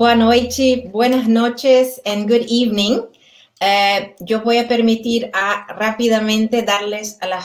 Boa 0.00 0.14
noite, 0.14 0.90
buenas 0.90 1.28
noches 1.28 2.00
and 2.06 2.26
good 2.26 2.46
evening. 2.46 3.06
Uh, 3.60 4.06
yo 4.26 4.40
voy 4.40 4.58
a 4.58 4.64
permitir 4.64 5.30
a 5.34 5.74
rápidamente 5.78 6.64
darles 6.64 7.18
a 7.20 7.42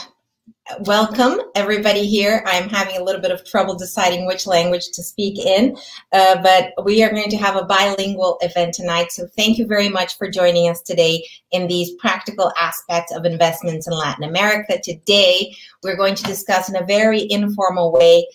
welcome 0.80 1.38
everybody 1.54 2.08
here. 2.08 2.42
I'm 2.46 2.70
having 2.70 2.96
a 2.96 3.04
little 3.04 3.20
bit 3.20 3.32
of 3.32 3.44
trouble 3.44 3.76
deciding 3.76 4.26
which 4.26 4.48
language 4.48 4.92
to 4.94 5.04
speak 5.04 5.38
in, 5.38 5.76
uh, 6.14 6.42
but 6.42 6.72
we 6.86 7.04
are 7.04 7.10
going 7.10 7.30
to 7.30 7.36
have 7.36 7.58
a 7.58 7.66
bilingual 7.66 8.38
event 8.40 8.74
tonight. 8.74 9.12
So 9.12 9.28
thank 9.36 9.58
you 9.58 9.68
very 9.68 9.90
much 9.90 10.18
for 10.18 10.30
joining 10.30 10.70
us 10.70 10.80
today 10.82 11.28
in 11.52 11.68
these 11.68 11.92
practical 11.96 12.54
aspects 12.58 13.14
of 13.14 13.26
investments 13.26 13.86
in 13.86 13.92
Latin 13.92 14.24
America. 14.24 14.80
Today, 14.82 15.54
we're 15.84 15.98
going 15.98 16.16
to 16.16 16.24
discuss 16.24 16.70
in 16.70 16.78
a 16.78 16.86
very 16.86 17.30
informal 17.30 17.92
way 17.92 18.26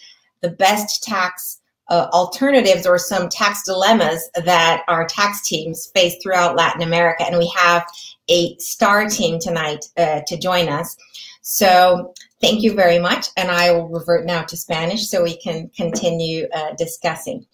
the 0.43 0.51
best 0.51 1.03
tax 1.03 1.60
uh, 1.91 2.09
alternatives 2.13 2.87
or 2.87 2.99
some 2.99 3.29
tax 3.29 3.65
dilemmas 3.65 4.31
that 4.45 4.83
our 4.89 5.07
tax 5.07 5.47
teams 5.47 5.91
face 5.93 6.17
throughout 6.23 6.57
Latin 6.57 6.83
America. 6.83 7.25
And 7.27 7.39
we 7.39 7.53
have 7.57 7.85
a 8.29 8.57
star 8.59 9.09
team 9.09 9.39
tonight 9.41 9.85
uh, 9.97 10.21
to 10.27 10.39
join 10.39 10.69
us. 10.69 10.97
So 11.43 12.15
thank 12.41 12.63
you 12.63 12.75
very 12.75 12.99
much. 12.99 13.27
And 13.37 13.51
I 13.51 13.73
will 13.73 13.89
revert 13.89 14.25
now 14.25 14.43
to 14.43 14.57
Spanish 14.57 15.09
so 15.09 15.23
we 15.23 15.37
can 15.37 15.71
continue 15.77 16.47
uh, 16.55 16.75
discussing. 16.79 17.45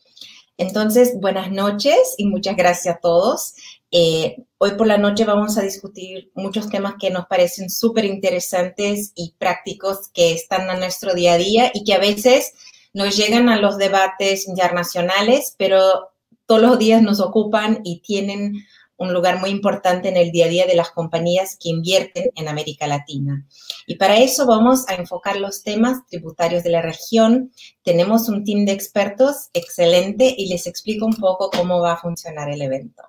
Entonces, 0.58 1.18
buenas 1.20 1.50
noches 1.50 2.14
y 2.18 2.26
muchas 2.26 2.56
gracias 2.56 2.96
a 2.96 2.98
todos. 3.00 3.54
Eh, 3.90 4.36
hoy 4.58 4.72
por 4.72 4.86
la 4.86 4.96
noche 4.96 5.24
vamos 5.24 5.56
a 5.58 5.62
discutir 5.62 6.30
muchos 6.34 6.68
temas 6.68 6.94
que 6.98 7.10
nos 7.10 7.26
parecen 7.26 7.70
súper 7.70 8.04
interesantes 8.04 9.12
y 9.14 9.34
prácticos 9.38 10.08
que 10.12 10.32
están 10.32 10.68
a 10.70 10.76
nuestro 10.76 11.14
día 11.14 11.34
a 11.34 11.38
día 11.38 11.70
y 11.72 11.84
que 11.84 11.94
a 11.94 11.98
veces 11.98 12.52
nos 12.96 13.14
llegan 13.14 13.50
a 13.50 13.60
los 13.60 13.76
debates 13.76 14.48
internacionales, 14.48 15.54
pero 15.58 16.08
todos 16.46 16.62
los 16.62 16.78
días 16.78 17.02
nos 17.02 17.20
ocupan 17.20 17.80
y 17.84 18.00
tienen 18.00 18.54
un 18.96 19.12
lugar 19.12 19.38
muy 19.38 19.50
importante 19.50 20.08
en 20.08 20.16
el 20.16 20.30
día 20.30 20.46
a 20.46 20.48
día 20.48 20.66
de 20.66 20.76
las 20.76 20.92
compañías 20.92 21.58
que 21.60 21.68
invierten 21.68 22.30
en 22.34 22.48
América 22.48 22.86
Latina. 22.86 23.46
Y 23.86 23.96
para 23.96 24.16
eso 24.16 24.46
vamos 24.46 24.88
a 24.88 24.94
enfocar 24.94 25.36
los 25.36 25.62
temas 25.62 26.06
tributarios 26.06 26.64
de 26.64 26.70
la 26.70 26.80
región. 26.80 27.52
Tenemos 27.82 28.30
un 28.30 28.44
team 28.44 28.64
de 28.64 28.72
expertos 28.72 29.50
excelente 29.52 30.34
y 30.34 30.48
les 30.48 30.66
explico 30.66 31.04
un 31.04 31.16
poco 31.16 31.50
cómo 31.50 31.82
va 31.82 31.92
a 31.92 32.00
funcionar 32.00 32.48
el 32.48 32.62
evento. 32.62 33.02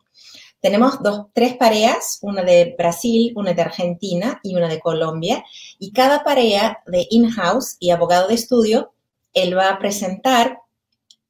Tenemos 0.59 1.01
dos, 1.01 1.27
tres 1.31 1.55
parejas, 1.55 2.19
una 2.23 2.43
de 2.43 2.75
Brasil, 2.77 3.31
una 3.37 3.53
de 3.53 3.61
Argentina 3.61 4.41
y 4.43 4.53
una 4.53 4.67
de 4.67 4.81
Colombia. 4.81 5.45
Y 5.79 5.93
cada 5.93 6.25
pareja 6.25 6.83
de 6.87 7.07
in-house 7.09 7.77
y 7.79 7.91
abogado 7.91 8.27
de 8.27 8.33
estudio, 8.33 8.91
él 9.41 9.57
va 9.57 9.69
a 9.69 9.79
presentar 9.79 10.59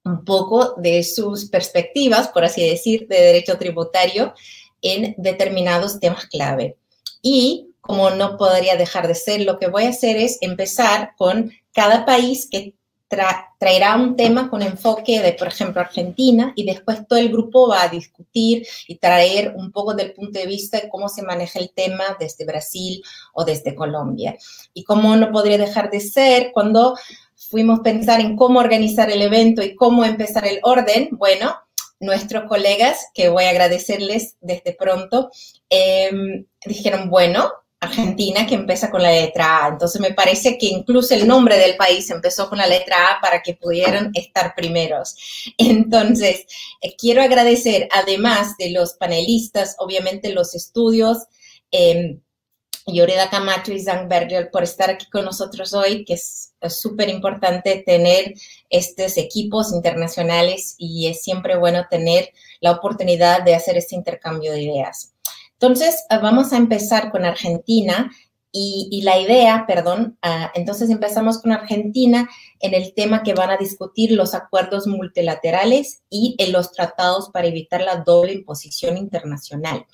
un 0.03 0.23
poco 0.23 0.75
de 0.77 1.03
sus 1.03 1.50
perspectivas, 1.50 2.30
por 2.30 2.45
así 2.45 2.67
decir, 2.67 3.08
de 3.08 3.22
derecho 3.22 3.58
tributario 3.58 4.33
en 4.81 5.16
determinados 5.17 6.00
temas 6.00 6.25
clave. 6.28 6.78
Y 7.22 7.72
como 7.81 8.09
no 8.11 8.38
podría 8.38 8.75
dejar 8.75 9.08
de 9.08 9.16
ser, 9.16 9.41
lo 9.41 9.59
que 9.59 9.67
voy 9.67 9.85
a 9.85 9.89
hacer 9.89 10.17
es 10.17 10.38
empezar 10.41 11.11
con 11.17 11.52
cada 11.73 12.05
país 12.05 12.47
que 12.50 12.73
traerá 13.58 13.95
un 13.95 14.17
tema 14.17 14.50
con 14.50 14.61
enfoque 14.61 15.22
de, 15.22 15.33
por 15.33 15.47
ejemplo, 15.47 15.80
Argentina, 15.80 16.52
y 16.55 16.66
después 16.66 17.08
todo 17.08 17.17
el 17.17 17.30
grupo 17.30 17.69
va 17.69 17.83
a 17.83 17.88
discutir 17.88 18.67
y 18.88 18.97
traer 18.97 19.53
un 19.55 19.72
poco 19.72 19.94
del 19.94 20.13
punto 20.13 20.39
de 20.39 20.45
vista 20.45 20.80
de 20.80 20.89
cómo 20.89 21.08
se 21.08 21.23
maneja 21.23 21.59
el 21.59 21.72
tema 21.72 22.03
desde 22.19 22.45
Brasil 22.45 23.02
o 23.33 23.45
desde 23.45 23.75
Colombia. 23.75 24.35
Y 24.73 24.83
como 24.83 25.16
no 25.16 25.31
podría 25.31 25.58
dejar 25.58 25.89
de 25.89 26.02
ser, 26.02 26.52
cuando 26.53 26.97
fuimos 27.50 27.80
a 27.80 27.84
pensar 27.84 28.20
en 28.20 28.36
cómo 28.36 28.59
organizar 28.59 29.09
el 29.09 29.22
evento 29.22 29.64
y 29.64 29.76
cómo 29.76 30.06
empezar 30.06 30.45
el 30.45 30.59
orden, 30.64 31.09
bueno, 31.12 31.56
nuestros 32.00 32.45
colegas, 32.48 33.08
que 33.14 33.30
voy 33.30 33.45
a 33.45 33.50
agradecerles 33.50 34.36
desde 34.42 34.74
pronto, 34.74 35.30
em, 35.69 36.46
dijeron, 36.66 37.09
bueno, 37.09 37.52
Argentina 37.80 38.47
que 38.47 38.56
empieza 38.56 38.90
con 38.90 39.03
la 39.03 39.12
letra 39.12 39.66
A. 39.66 39.69
Entonces 39.69 40.02
me 40.02 40.13
parece 40.13 40.57
que 40.57 40.68
incluso 40.68 41.13
el 41.13 41.28
nombre 41.28 41.57
del 41.57 41.78
país 41.78 42.09
empezó 42.09 42.50
con 42.50 42.57
la 42.57 42.68
letra 42.68 42.96
A 43.12 43.22
para 43.22 43.41
que 43.41 43.53
pudieran 43.53 44.12
estar 44.13 44.56
primeros. 44.56 45.16
Entonces, 45.57 46.46
eh, 46.81 46.96
quiero 46.97 47.22
agradecer 47.22 47.88
además 47.91 48.57
de 48.57 48.72
los 48.72 48.94
panelistas, 48.94 49.75
obviamente 49.80 50.34
los 50.34 50.56
estudios. 50.56 51.28
Eh, 51.72 52.18
Yoreda 52.88 53.30
Camacho 53.30 53.74
y 53.74 53.81
Zang 53.81 54.08
Berger 54.08 54.50
por 54.50 54.64
estar 54.64 54.90
aquí 54.90 55.09
con 55.09 55.25
nosotros 55.25 55.74
hoy, 55.74 56.06
que 56.06 56.14
es 56.14 56.53
súper 56.70 57.09
importante 57.09 57.84
tener 57.86 58.34
estos 58.70 59.18
equipos 59.18 59.74
internacionales 59.74 60.75
y 60.78 61.08
es 61.08 61.22
siempre 61.22 61.58
bueno 61.58 61.86
tener 61.90 62.31
la 62.62 62.72
oportunidad 62.72 63.44
de 63.44 63.56
hacer 63.56 63.78
este 63.78 63.96
intercambio 63.96 64.53
de 64.53 64.64
ideas. 64.64 65.14
Entonces, 65.53 66.06
ah, 66.09 66.20
vamos 66.20 66.53
a 66.53 66.58
empezar 66.58 67.12
con 67.12 67.25
Argentina 67.25 68.12
y, 68.59 69.02
la 69.04 69.19
idea, 69.19 69.66
perdón, 69.68 70.18
ah, 70.24 70.52
entonces 70.56 70.90
empezamos 70.90 71.42
con 71.42 71.52
Argentina 71.52 72.28
en 72.59 72.74
el 72.74 72.94
tema 72.96 73.22
que 73.22 73.36
van 73.36 73.52
a 73.52 73.58
discutir 73.58 74.12
los 74.14 74.34
acuerdos 74.34 74.88
multilaterales 74.88 76.02
y 76.09 76.36
en 76.40 76.54
los 76.54 76.72
tratados 76.72 77.30
para 77.30 77.48
evitar 77.48 77.81
la 77.81 77.98
doble 77.98 78.34
imposición 78.34 78.98
internacional. 78.98 79.86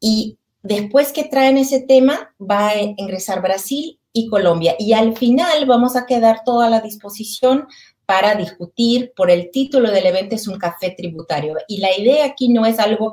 Y 0.00 0.38
Después 0.62 1.12
que 1.12 1.24
traen 1.24 1.56
ese 1.56 1.80
tema, 1.80 2.34
va 2.38 2.68
a 2.68 2.80
ingresar 2.80 3.42
Brasil 3.42 4.00
y 4.12 4.28
Colombia. 4.28 4.74
Y 4.78 4.92
al 4.92 5.16
final 5.16 5.66
vamos 5.66 5.96
a 5.96 6.06
quedar 6.06 6.42
toda 6.44 6.68
la 6.68 6.80
disposición 6.80 7.66
para 8.08 8.34
discutir 8.34 9.12
por 9.14 9.30
el 9.30 9.50
título 9.50 9.90
del 9.90 10.06
evento 10.06 10.34
es 10.34 10.48
un 10.48 10.58
café 10.58 10.94
tributario. 10.96 11.56
Y 11.68 11.76
la 11.76 11.94
idea 11.94 12.24
aquí 12.24 12.48
no 12.48 12.64
es 12.64 12.78
algo 12.78 13.12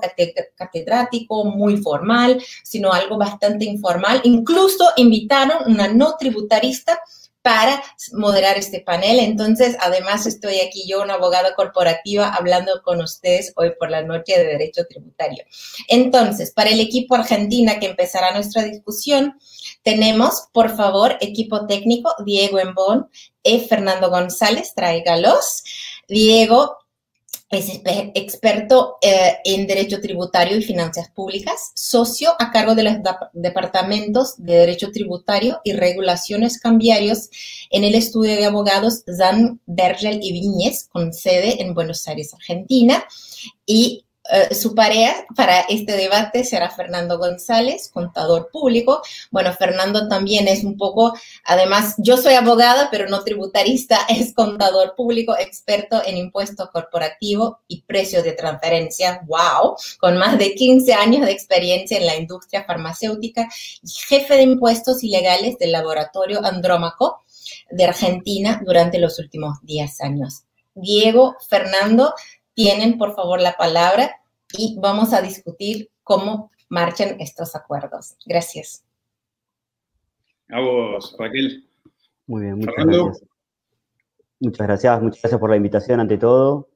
catedrático, 0.55 1.43
muy 1.43 1.75
formal, 1.75 2.41
sino 2.63 2.93
algo 2.93 3.17
bastante 3.17 3.65
informal. 3.65 4.21
Incluso 4.23 4.85
invitaron 4.95 5.69
una 5.69 5.89
no 5.89 6.15
tributarista 6.17 6.97
para 7.45 7.83
moderar 8.13 8.57
este 8.57 8.79
panel. 8.79 9.19
Entonces, 9.19 9.77
además 9.79 10.25
estoy 10.25 10.61
aquí 10.61 10.87
yo, 10.87 11.03
una 11.03 11.13
abogada 11.13 11.53
corporativa, 11.53 12.33
hablando 12.33 12.81
con 12.83 13.01
ustedes 13.01 13.53
hoy 13.55 13.73
por 13.77 13.91
la 13.91 14.01
noche 14.01 14.35
de 14.35 14.45
Derecho 14.45 14.87
Tributario. 14.89 15.43
Entonces, 15.87 16.51
para 16.51 16.71
el 16.71 16.79
equipo 16.79 17.13
Argentina 17.13 17.79
que 17.79 17.85
empezará 17.85 18.33
nuestra 18.33 18.63
discusión, 18.63 19.37
tenemos, 19.83 20.47
por 20.53 20.75
favor, 20.75 21.17
equipo 21.21 21.67
técnico, 21.67 22.11
Diego 22.25 22.57
Embón 22.57 23.11
y 23.43 23.59
Fernando 23.59 24.09
González, 24.09 24.73
tráigalos. 24.73 25.63
Diego 26.07 26.77
es 27.49 27.69
experto 28.15 28.97
eh, 29.01 29.37
en 29.45 29.67
Derecho 29.67 30.01
Tributario 30.01 30.57
y 30.57 30.63
Finanzas 30.63 31.09
Públicas, 31.11 31.71
socio 31.75 32.33
a 32.39 32.51
cargo 32.51 32.73
de 32.73 32.83
los 32.83 32.93
departamentos 33.33 34.35
de 34.37 34.55
Derecho 34.55 34.91
Tributario 34.91 35.61
y 35.63 35.73
Regulaciones 35.73 36.59
Cambiarios 36.59 37.29
en 37.69 37.83
el 37.83 37.93
estudio 37.93 38.35
de 38.35 38.45
abogados 38.45 39.03
Zan 39.15 39.59
Bergel 39.67 40.19
y 40.23 40.33
Viñez, 40.33 40.87
con 40.91 41.13
sede 41.13 41.61
en 41.61 41.73
Buenos 41.75 42.07
Aires, 42.07 42.33
Argentina, 42.33 43.05
y 43.65 44.05
eh, 44.31 44.55
su 44.55 44.73
pareja 44.73 45.25
para 45.35 45.61
este 45.61 45.95
debate 45.95 46.43
será 46.43 46.71
Fernando 46.71 47.19
González, 47.19 47.89
contador 47.93 48.49
público. 48.51 49.01
Bueno, 49.29 49.53
Fernando 49.53 50.07
también 50.07 50.47
es 50.47 50.63
un 50.63 50.77
poco, 50.77 51.13
además, 51.43 51.93
yo 51.97 52.17
soy 52.17 52.33
abogada, 52.33 52.89
pero 52.89 53.07
no 53.07 53.23
tributarista, 53.23 53.99
es 54.09 54.33
contador 54.33 54.95
público, 54.95 55.37
experto 55.37 56.01
en 56.03 56.17
impuesto 56.17 56.69
corporativo 56.71 57.59
y 57.67 57.83
precios 57.83 58.23
de 58.23 58.33
transferencia, 58.33 59.21
wow, 59.25 59.75
con 59.99 60.17
más 60.17 60.39
de 60.39 60.55
15 60.55 60.93
años 60.93 61.25
de 61.25 61.31
experiencia 61.31 61.97
en 61.97 62.07
la 62.07 62.15
industria 62.15 62.63
farmacéutica 62.63 63.47
y 63.83 63.89
jefe 63.89 64.35
de 64.35 64.43
impuestos 64.43 65.03
ilegales 65.03 65.57
del 65.59 65.71
laboratorio 65.71 66.43
Andrómaco 66.43 67.23
de 67.69 67.85
Argentina 67.85 68.61
durante 68.65 68.97
los 68.97 69.19
últimos 69.19 69.59
10 69.61 70.01
años. 70.01 70.45
Diego, 70.75 71.37
Fernando, 71.47 72.13
tienen 72.55 72.97
por 72.97 73.13
favor 73.13 73.39
la 73.39 73.55
palabra 73.55 74.15
y 74.57 74.77
vamos 74.79 75.13
a 75.13 75.21
discutir 75.21 75.91
cómo 76.03 76.51
marchan 76.69 77.17
estos 77.19 77.55
acuerdos. 77.55 78.17
Gracias. 78.25 78.83
A 80.49 80.59
vos, 80.59 81.15
Raquel. 81.19 81.67
Muy 82.25 82.43
bien, 82.43 82.57
muchas 82.57 82.85
gracias. 82.85 83.23
Muchas 84.39 84.67
gracias, 84.67 85.01
muchas 85.01 85.21
gracias 85.21 85.39
por 85.39 85.49
la 85.49 85.57
invitación 85.57 85.99
ante 85.99 86.17
todo. 86.17 86.69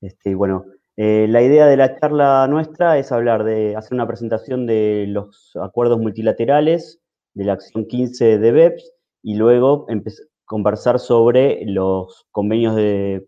Este, 0.00 0.34
bueno, 0.34 0.64
eh, 0.96 1.26
la 1.28 1.42
idea 1.42 1.66
de 1.66 1.76
la 1.76 1.98
charla 1.98 2.46
nuestra 2.48 2.98
es 2.98 3.10
hablar 3.10 3.44
de 3.44 3.74
hacer 3.76 3.94
una 3.94 4.06
presentación 4.06 4.66
de 4.66 5.06
los 5.08 5.52
acuerdos 5.60 5.98
multilaterales 5.98 7.00
de 7.34 7.44
la 7.44 7.54
acción 7.54 7.86
15 7.86 8.38
de 8.38 8.52
BEPS 8.52 8.92
y 9.22 9.34
luego 9.34 9.86
conversar 10.44 10.98
sobre 10.98 11.64
los 11.66 12.26
convenios 12.30 12.74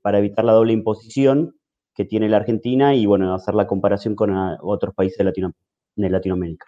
para 0.02 0.18
evitar 0.18 0.44
la 0.44 0.52
doble 0.52 0.72
imposición 0.72 1.56
que 1.94 2.04
tiene 2.04 2.28
la 2.28 2.36
Argentina 2.36 2.94
y, 2.94 3.06
bueno, 3.06 3.34
hacer 3.34 3.54
la 3.54 3.66
comparación 3.66 4.14
con 4.14 4.36
otros 4.60 4.94
países 4.94 5.18
de, 5.18 5.24
Latino, 5.24 5.52
de, 5.96 6.10
Latinoamérica. 6.10 6.66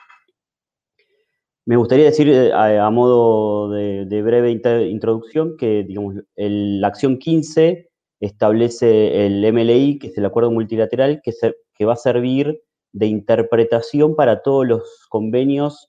Me 1.67 1.77
gustaría 1.77 2.07
decir, 2.07 2.31
eh, 2.31 2.51
a, 2.51 2.91
modo 2.91 3.71
de, 3.71 4.23
breve 4.23 4.51
introducción, 4.51 5.57
que, 5.59 5.85
digamos, 5.85 6.15
la 6.35 6.89
acción 6.89 7.19
15 7.19 7.91
establece 8.21 9.27
el 9.27 9.53
MLI, 9.53 9.99
que 9.99 10.07
es 10.07 10.17
el 10.17 10.25
acuerdo 10.25 10.51
multilateral, 10.51 11.21
que, 11.23 11.33
que 11.75 11.85
va 11.85 11.93
a 11.93 11.97
servir 11.97 12.63
de 12.93 13.07
interpretación 13.07 14.17
para 14.17 14.43
todos 14.43 14.67
los 14.67 15.07
convenios 15.11 15.89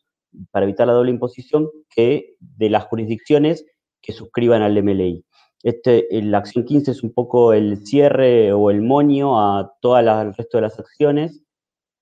para 0.51 0.65
evitar 0.65 0.85
la 0.85 0.93
doble 0.93 1.11
imposición 1.11 1.69
que 1.89 2.35
de 2.39 2.69
las 2.69 2.85
jurisdicciones 2.85 3.65
que 4.01 4.13
suscriban 4.13 4.61
al 4.61 4.81
MLI. 4.81 5.23
Este, 5.61 6.07
la 6.21 6.37
acción 6.37 6.63
15 6.63 6.91
es 6.91 7.03
un 7.03 7.13
poco 7.13 7.53
el 7.53 7.85
cierre 7.85 8.53
o 8.53 8.69
el 8.71 8.81
moño 8.81 9.39
a 9.39 9.73
todo 9.81 9.97
el 9.99 10.33
resto 10.33 10.57
de 10.57 10.61
las 10.61 10.79
acciones 10.79 11.43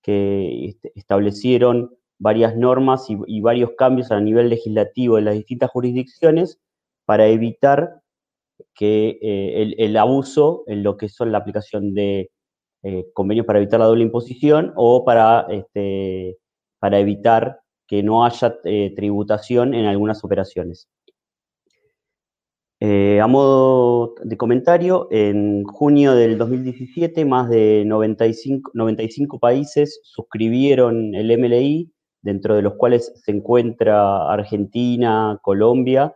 que 0.02 0.66
este, 0.66 0.92
establecieron 0.94 1.90
varias 2.18 2.56
normas 2.56 3.06
y, 3.08 3.40
varios 3.40 3.70
cambios 3.76 4.10
a 4.10 4.20
nivel 4.20 4.48
legislativo 4.48 5.16
de 5.16 5.22
las 5.22 5.34
distintas 5.34 5.70
jurisdicciones 5.70 6.60
para 7.04 7.26
evitar 7.26 8.00
que 8.74 9.18
eh, 9.22 9.74
el, 9.78 9.96
abuso 9.96 10.64
en 10.66 10.82
lo 10.82 10.96
que 10.96 11.08
son 11.08 11.32
la 11.32 11.38
aplicación 11.38 11.94
de 11.94 12.30
eh, 12.82 13.06
convenios 13.12 13.46
para 13.46 13.60
evitar 13.60 13.80
la 13.80 13.86
doble 13.86 14.04
imposición 14.04 14.72
o 14.76 15.04
para, 15.04 15.46
este, 15.50 16.38
para 16.78 16.98
evitar 16.98 17.60
que 17.86 18.02
no 18.02 18.24
haya 18.24 18.58
eh, 18.64 18.92
tributación 18.94 19.74
en 19.74 19.86
algunas 19.86 20.24
operaciones. 20.24 20.88
A 22.80 23.26
modo 23.26 24.14
de 24.22 24.36
comentario, 24.36 25.08
en 25.10 25.64
junio 25.64 26.14
del 26.14 26.38
2017 26.38 27.24
más 27.24 27.48
de 27.48 27.84
95, 27.84 28.70
95 28.74 29.38
países 29.40 30.00
suscribieron 30.04 31.14
el 31.14 31.36
MLI, 31.36 31.92
dentro 32.22 32.54
de 32.56 32.62
los 32.62 32.74
cuales 32.74 33.12
se 33.24 33.32
encuentra 33.32 34.32
Argentina, 34.32 35.38
Colombia, 35.42 36.14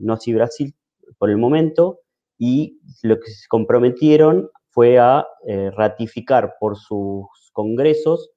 no 0.00 0.14
así 0.14 0.32
Brasil 0.34 0.74
por 1.18 1.30
el 1.30 1.38
momento, 1.38 2.00
y 2.38 2.78
lo 3.02 3.18
que 3.18 3.30
se 3.30 3.46
comprometieron 3.48 4.50
fue 4.70 4.98
a 4.98 5.26
eh, 5.46 5.70
ratificar 5.70 6.54
por 6.60 6.76
sus 6.76 7.26
congresos 7.52 8.30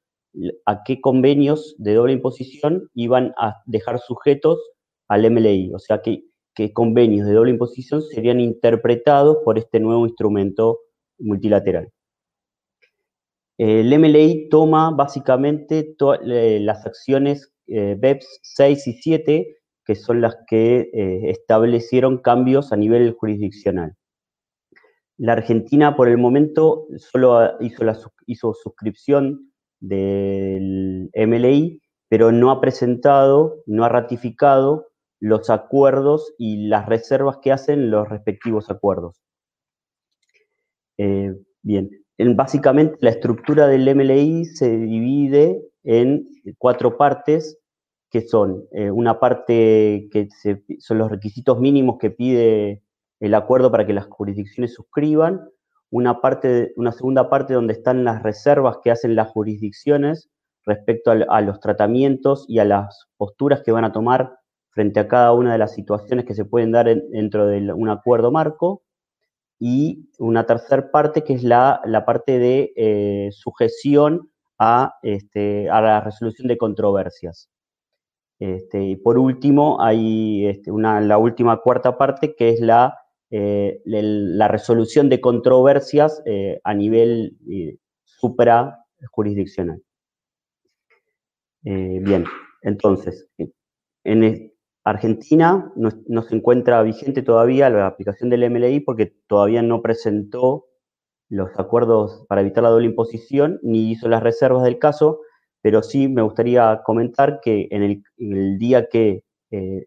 a 0.65 0.83
qué 0.83 1.01
convenios 1.01 1.75
de 1.79 1.95
doble 1.95 2.13
imposición 2.13 2.89
iban 2.93 3.33
a 3.37 3.55
dejar 3.65 3.99
sujetos 3.99 4.59
al 5.07 5.29
MLI, 5.29 5.73
o 5.73 5.79
sea, 5.79 6.01
que, 6.01 6.23
qué 6.59 6.73
convenios 6.73 7.25
de 7.25 7.35
doble 7.35 7.51
imposición 7.51 8.01
serían 8.01 8.41
interpretados 8.41 9.37
por 9.45 9.57
este 9.57 9.79
nuevo 9.79 10.05
instrumento 10.05 10.79
multilateral. 11.17 11.89
El 13.57 13.97
MLI 13.97 14.49
toma 14.49 14.91
básicamente 14.91 15.95
eh, 16.25 16.59
las 16.61 16.85
acciones 16.85 17.53
eh, 17.67 17.95
BEPS 17.97 18.39
6 18.43 18.87
y 18.87 18.93
7, 18.93 19.57
que 19.85 19.95
son 19.95 20.19
las 20.19 20.35
que 20.47 20.89
establecieron 21.29 22.17
cambios 22.17 22.73
a 22.73 22.75
nivel 22.75 23.13
jurisdiccional. 23.13 23.95
La 25.17 25.33
Argentina 25.33 25.95
por 25.95 26.09
el 26.09 26.17
momento 26.17 26.87
solo 26.97 27.57
hizo, 27.61 27.85
la, 27.85 27.97
hizo 28.27 28.53
suscripción 28.53 29.53
del 29.79 31.09
MLI, 31.15 31.81
pero 32.09 32.33
no 32.33 32.51
ha 32.51 32.59
presentado, 32.59 33.63
no 33.65 33.85
ha 33.85 33.89
ratificado 33.89 34.88
los 35.19 35.49
acuerdos 35.49 36.33
y 36.37 36.67
las 36.67 36.85
reservas 36.85 37.37
que 37.41 37.51
hacen 37.51 37.91
los 37.91 38.07
respectivos 38.07 38.69
acuerdos. 38.69 39.21
Eh, 40.97 41.33
bien, 41.61 41.89
básicamente 42.35 42.97
la 43.01 43.11
estructura 43.11 43.67
del 43.67 43.95
MLI 43.95 44.45
se 44.45 44.77
divide 44.77 45.61
en 45.83 46.27
cuatro 46.57 46.97
partes, 46.97 47.57
que 48.09 48.21
son 48.21 48.65
eh, 48.71 48.89
una 48.91 49.19
parte 49.19 50.09
que 50.11 50.27
son 50.79 50.97
los 50.97 51.11
requisitos 51.11 51.59
mínimos 51.59 51.97
que 51.99 52.09
pide 52.09 52.83
el 53.19 53.33
acuerdo 53.35 53.71
para 53.71 53.85
que 53.85 53.93
las 53.93 54.07
jurisdicciones 54.07 54.73
suscriban, 54.73 55.49
una, 55.91 56.21
parte, 56.21 56.73
una 56.75 56.91
segunda 56.91 57.29
parte 57.29 57.53
donde 57.53 57.73
están 57.73 58.03
las 58.03 58.23
reservas 58.23 58.77
que 58.83 58.91
hacen 58.91 59.15
las 59.15 59.29
jurisdicciones 59.29 60.29
respecto 60.65 61.11
a, 61.11 61.41
los 61.41 61.59
tratamientos 61.59 62.45
y 62.47 62.59
a 62.59 62.65
las 62.65 63.07
posturas 63.17 63.63
que 63.63 63.71
van 63.71 63.85
a 63.85 63.91
tomar 63.91 64.38
frente 64.71 64.99
a 64.99 65.07
cada 65.07 65.33
una 65.33 65.51
de 65.53 65.57
las 65.57 65.73
situaciones 65.73 66.25
que 66.25 66.35
se 66.35 66.45
pueden 66.45 66.71
dar 66.71 66.85
dentro 66.85 67.47
de 67.47 67.73
un 67.73 67.89
acuerdo 67.89 68.31
marco, 68.31 68.83
y 69.61 70.09
una 70.19 70.45
tercera 70.45 70.89
parte 70.89 71.23
que 71.23 71.33
es 71.33 71.43
la, 71.43 71.81
parte 72.05 72.39
de 72.39 72.71
eh, 72.77 73.29
sujeción 73.31 74.31
a, 74.57 74.93
este, 75.03 75.69
a 75.69 75.81
la 75.81 75.99
resolución 75.99 76.47
de 76.47 76.57
controversias. 76.57 77.49
Este, 78.39 78.81
y 78.81 78.95
por 78.95 79.17
último, 79.17 79.81
hay 79.81 80.47
este, 80.47 80.71
una, 80.71 81.01
la 81.01 81.17
última 81.17 81.57
cuarta 81.57 81.97
parte 81.97 82.35
que 82.35 82.49
es 82.49 82.61
la 82.61 82.95
eh, 83.31 83.81
la 83.85 84.47
resolución 84.47 85.07
de 85.07 85.21
controversias 85.21 86.19
eh, 86.25 86.59
a 86.63 86.73
nivel 86.73 87.37
eh, 87.47 87.77
suprajurisdiccional. 88.03 89.83
bien, 91.61 92.25
entonces, 92.63 93.27
en 94.03 94.51
Argentina 94.89 95.71
no, 95.75 96.21
se 96.21 96.35
encuentra 96.35 96.81
vigente 96.83 97.21
todavía 97.21 97.69
la 97.69 97.87
aplicación 97.87 98.29
del 98.29 98.49
MLI 98.49 98.81
porque 98.81 99.13
todavía 99.27 99.61
no 99.61 99.81
presentó 99.81 100.65
los 101.29 101.51
acuerdos 101.57 102.25
para 102.27 102.41
evitar 102.41 102.63
la 102.63 102.69
doble 102.69 102.87
imposición 102.87 103.59
ni 103.61 103.91
hizo 103.91 104.07
las 104.07 104.23
reservas 104.23 104.63
del 104.63 104.79
caso, 104.79 105.21
pero 105.61 105.83
sí 105.83 106.07
me 106.07 106.23
gustaría 106.23 106.81
comentar 106.83 107.39
que 107.41 107.67
en 107.71 108.03
el, 108.17 108.57
día 108.57 108.87
que 108.89 109.23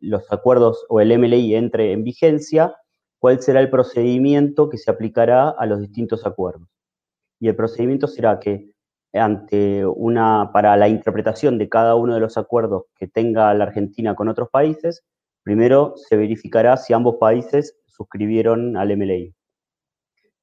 los 0.00 0.30
acuerdos 0.32 0.84
o 0.88 1.00
el 1.00 1.18
MLI 1.18 1.54
entre 1.54 1.92
en 1.92 2.04
vigencia, 2.04 2.76
cuál 3.18 3.40
será 3.40 3.60
el 3.60 3.70
procedimiento 3.70 4.68
que 4.68 4.78
se 4.78 4.90
aplicará 4.90 5.50
a 5.50 5.66
los 5.66 5.80
distintos 5.80 6.26
acuerdos. 6.26 6.68
Y 7.40 7.48
el 7.48 7.56
procedimiento 7.56 8.06
será 8.06 8.38
que 8.38 8.72
ante 9.12 9.84
una, 9.86 10.50
para 10.52 10.76
la 10.76 10.88
interpretación 10.88 11.58
de 11.58 11.68
cada 11.68 11.94
uno 11.94 12.14
de 12.14 12.20
los 12.20 12.36
acuerdos 12.36 12.84
que 12.96 13.08
tenga 13.08 13.52
la 13.54 13.64
Argentina 13.64 14.14
con 14.14 14.28
otros 14.28 14.48
países, 14.50 15.04
primero 15.42 15.94
se 15.96 16.16
verificará 16.16 16.76
si 16.76 16.92
ambos 16.92 17.16
países 17.20 17.78
suscribieron 17.86 18.76
al 18.76 18.96
MLI. 18.96 19.34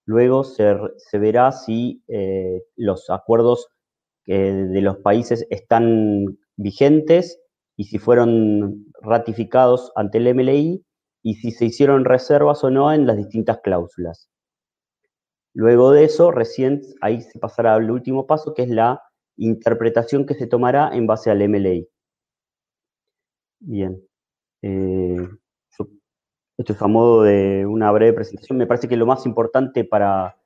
Luego 0.06 0.44
se, 0.44 0.75
verá 1.13 1.51
si 1.51 2.04
eh, 2.07 2.63
los 2.75 3.10
acuerdos 3.10 3.69
de 4.25 4.81
los 4.81 4.98
países 4.98 5.48
están 5.50 6.38
vigentes 6.56 7.42
y 7.75 7.86
si 7.86 7.98
fueron 7.98 8.86
ratificados 9.01 9.92
ante 9.95 10.19
el 10.19 10.36
MLI 10.36 10.86
y 11.24 11.36
si 11.36 11.51
se 11.51 11.66
hicieron 11.66 12.06
reservas 12.06 12.63
o 12.63 12.69
no 12.69 12.94
en 12.94 13.07
las 13.07 13.18
distintas 13.18 13.60
cláusulas. 13.63 14.30
Luego 15.59 15.92
de 15.92 16.06
eso, 16.06 16.31
recién 16.31 16.83
ahí 17.01 17.19
se 17.19 17.37
pasará 17.37 17.73
al 17.73 17.92
último 17.92 18.25
paso, 18.25 18.54
que 18.54 18.63
es 18.63 18.69
la 18.69 19.01
interpretación 19.35 20.25
que 20.25 20.33
se 20.33 20.47
tomará 20.47 20.89
en 20.94 21.06
base 21.06 21.30
al 21.31 21.42
MLI. 21.42 21.85
Bien. 23.59 24.01
Eh, 24.61 25.18
esto 26.57 26.73
es 26.73 26.81
a 26.81 26.87
modo 26.87 27.23
de 27.23 27.66
una 27.66 27.92
breve 27.92 28.13
presentación. 28.13 28.57
Me 28.57 28.68
parece 28.68 28.87
que 28.87 28.95
lo 28.95 29.06
más 29.06 29.25
importante 29.25 29.83
para, 29.83 30.37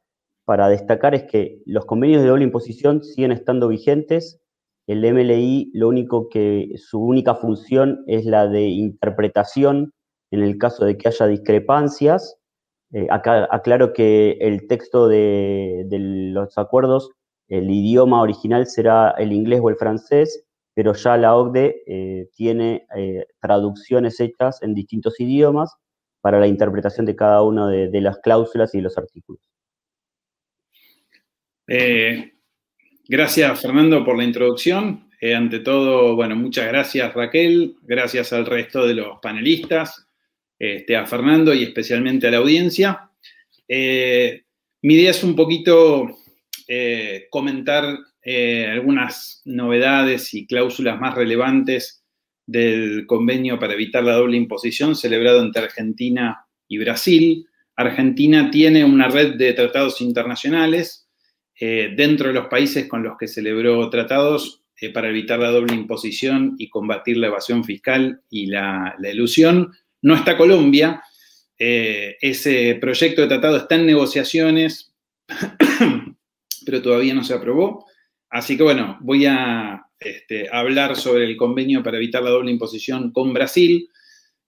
para 0.46 0.68
destacar 0.68 1.14
es 1.14 1.26
que 1.26 1.62
los 1.68 1.86
convenios 1.86 2.24
de 2.24 2.30
doble 2.30 2.46
imposición 2.46 3.04
siguen 3.04 3.32
estando 3.32 3.68
vigentes. 3.68 4.42
El 4.88 5.06
MLI, 5.06 5.70
lo 5.76 5.90
único 5.90 6.28
que, 6.28 6.72
su 6.78 7.00
única 7.00 7.36
función 7.36 8.04
es 8.08 8.26
la 8.26 8.48
de 8.48 8.64
interpretación 8.64 9.94
en 10.32 10.42
el 10.42 10.58
caso 10.58 10.86
de 10.86 10.98
que 10.98 11.10
haya 11.10 11.28
discrepancias. 11.28 12.40
Eh, 12.94 13.08
acá 13.10 13.48
aclaro 13.50 13.92
que 13.92 14.38
el 14.40 14.68
texto 14.68 15.08
de, 15.08 15.86
los 15.90 16.58
acuerdos, 16.60 17.10
el 17.48 17.70
idioma 17.72 18.22
original 18.22 18.68
será 18.68 19.16
el 19.18 19.34
inglés 19.34 19.62
o 19.64 19.70
el 19.70 19.78
francés, 19.78 20.46
pero 20.76 20.94
ya 20.94 21.18
la 21.18 21.36
OCDE 21.36 21.84
eh, 21.88 22.30
tiene 22.36 22.86
eh, 22.96 23.26
traducciones 23.42 24.20
hechas 24.20 24.62
en 24.62 24.76
distintos 24.76 25.20
idiomas 25.20 25.76
para 26.22 26.40
la 26.40 26.46
interpretación 26.46 27.08
de 27.08 27.16
cada 27.16 27.42
una 27.42 27.68
de, 27.68 28.02
las 28.02 28.20
cláusulas 28.20 28.74
y 28.76 28.82
los 28.82 28.98
artículos. 28.98 29.42
gracias, 33.08 33.60
Fernando, 33.60 34.06
por 34.06 34.18
la 34.18 34.24
introducción. 34.24 35.10
ante 35.36 35.60
todo, 35.60 36.16
bueno, 36.16 36.36
muchas 36.36 36.68
gracias, 36.68 37.14
Raquel. 37.14 37.76
Gracias 37.82 38.32
al 38.32 38.46
resto 38.46 38.86
de 38.86 38.94
los 38.94 39.20
panelistas. 39.20 40.08
Este, 40.60 40.96
a 40.96 41.06
Fernando 41.06 41.54
y 41.54 41.64
especialmente 41.64 42.28
a 42.28 42.32
la 42.32 42.38
audiencia. 42.38 43.10
Eh, 43.68 44.44
mi 44.84 44.96
idea 44.96 45.12
es 45.12 45.24
un 45.24 45.36
poquito 45.36 46.20
eh, 46.68 47.28
comentar 47.30 47.98
eh, 48.22 48.68
algunas 48.68 49.42
novedades 49.46 50.34
y 50.34 50.46
cláusulas 50.46 51.00
más 51.00 51.16
relevantes 51.16 52.04
del 52.46 53.06
convenio 53.08 53.60
para 53.60 53.74
evitar 53.74 54.04
la 54.04 54.14
doble 54.14 54.38
imposición 54.38 54.96
celebrado 54.96 55.42
entre 55.42 55.64
Argentina 55.64 56.46
y 56.68 56.78
Brasil. 56.78 57.48
Argentina 57.76 58.52
tiene 58.52 58.86
una 58.86 59.08
red 59.08 59.36
de 59.36 59.54
tratados 59.54 60.02
internacionales 60.02 61.10
dentro 61.60 62.28
de 62.28 62.34
los 62.34 62.48
países 62.48 62.88
con 62.90 63.04
los 63.04 63.18
que 63.18 63.28
celebró 63.28 63.90
tratados 63.90 64.64
para 64.94 65.10
evitar 65.10 65.40
la 65.40 65.50
doble 65.50 65.74
imposición 65.76 66.56
y 66.58 66.70
combatir 66.70 67.16
la 67.16 67.28
evasión 67.28 67.64
fiscal 67.64 68.22
y 68.30 68.48
la, 68.48 68.96
la 69.00 69.10
ilusión 69.12 69.72
no 70.04 70.16
está 70.16 70.38
Colombia, 70.38 71.02
eh, 71.58 72.18
ese 72.22 72.78
proyecto 72.80 73.22
de 73.22 73.28
tratado 73.28 73.58
está 73.58 73.76
en 73.76 73.86
negociaciones, 73.86 74.94
pero 76.66 76.82
todavía 76.82 77.14
no 77.14 77.24
se 77.24 77.34
aprobó. 77.34 77.86
Así 78.30 78.58
que 78.58 78.64
bueno, 78.64 78.98
voy 79.02 79.26
a 79.26 79.86
este, 80.00 80.50
hablar 80.52 80.96
sobre 80.96 81.24
el 81.26 81.38
convenio 81.38 81.82
para 81.82 81.98
evitar 81.98 82.22
la 82.22 82.32
doble 82.32 82.52
imposición 82.52 83.12
con 83.12 83.34
Brasil, 83.34 83.90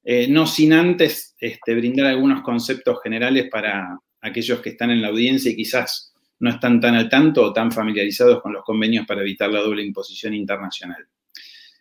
eh, 0.04 0.28
no 0.28 0.46
sin 0.46 0.74
antes 0.74 1.36
este, 1.40 1.74
brindar 1.74 2.08
algunos 2.08 2.42
conceptos 2.42 3.00
generales 3.02 3.48
para 3.50 3.98
aquellos 4.22 4.60
que 4.60 4.70
están 4.70 4.92
en 4.92 5.02
la 5.02 5.08
audiencia 5.08 5.52
y 5.52 5.56
quizás 5.56 6.14
no 6.40 6.50
están 6.50 6.82
tan 6.82 6.96
al 6.96 7.08
tanto 7.08 7.44
o 7.44 7.54
tan 7.54 7.72
familiarizados 7.72 8.42
con 8.42 8.54
los 8.54 8.64
convenios 8.64 9.06
para 9.06 9.22
evitar 9.22 9.50
la 9.50 9.62
doble 9.62 9.84
imposición 9.84 10.34
internacional. 10.34 11.08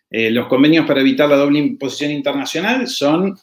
Eh, 0.09 0.31
los 0.31 0.47
convenios 0.47 0.85
para 0.85 1.01
evitar 1.01 1.27
la 1.27 1.35
doble 1.35 1.59
imposición 1.59 2.11
internacional 2.11 2.87
son 2.87 3.37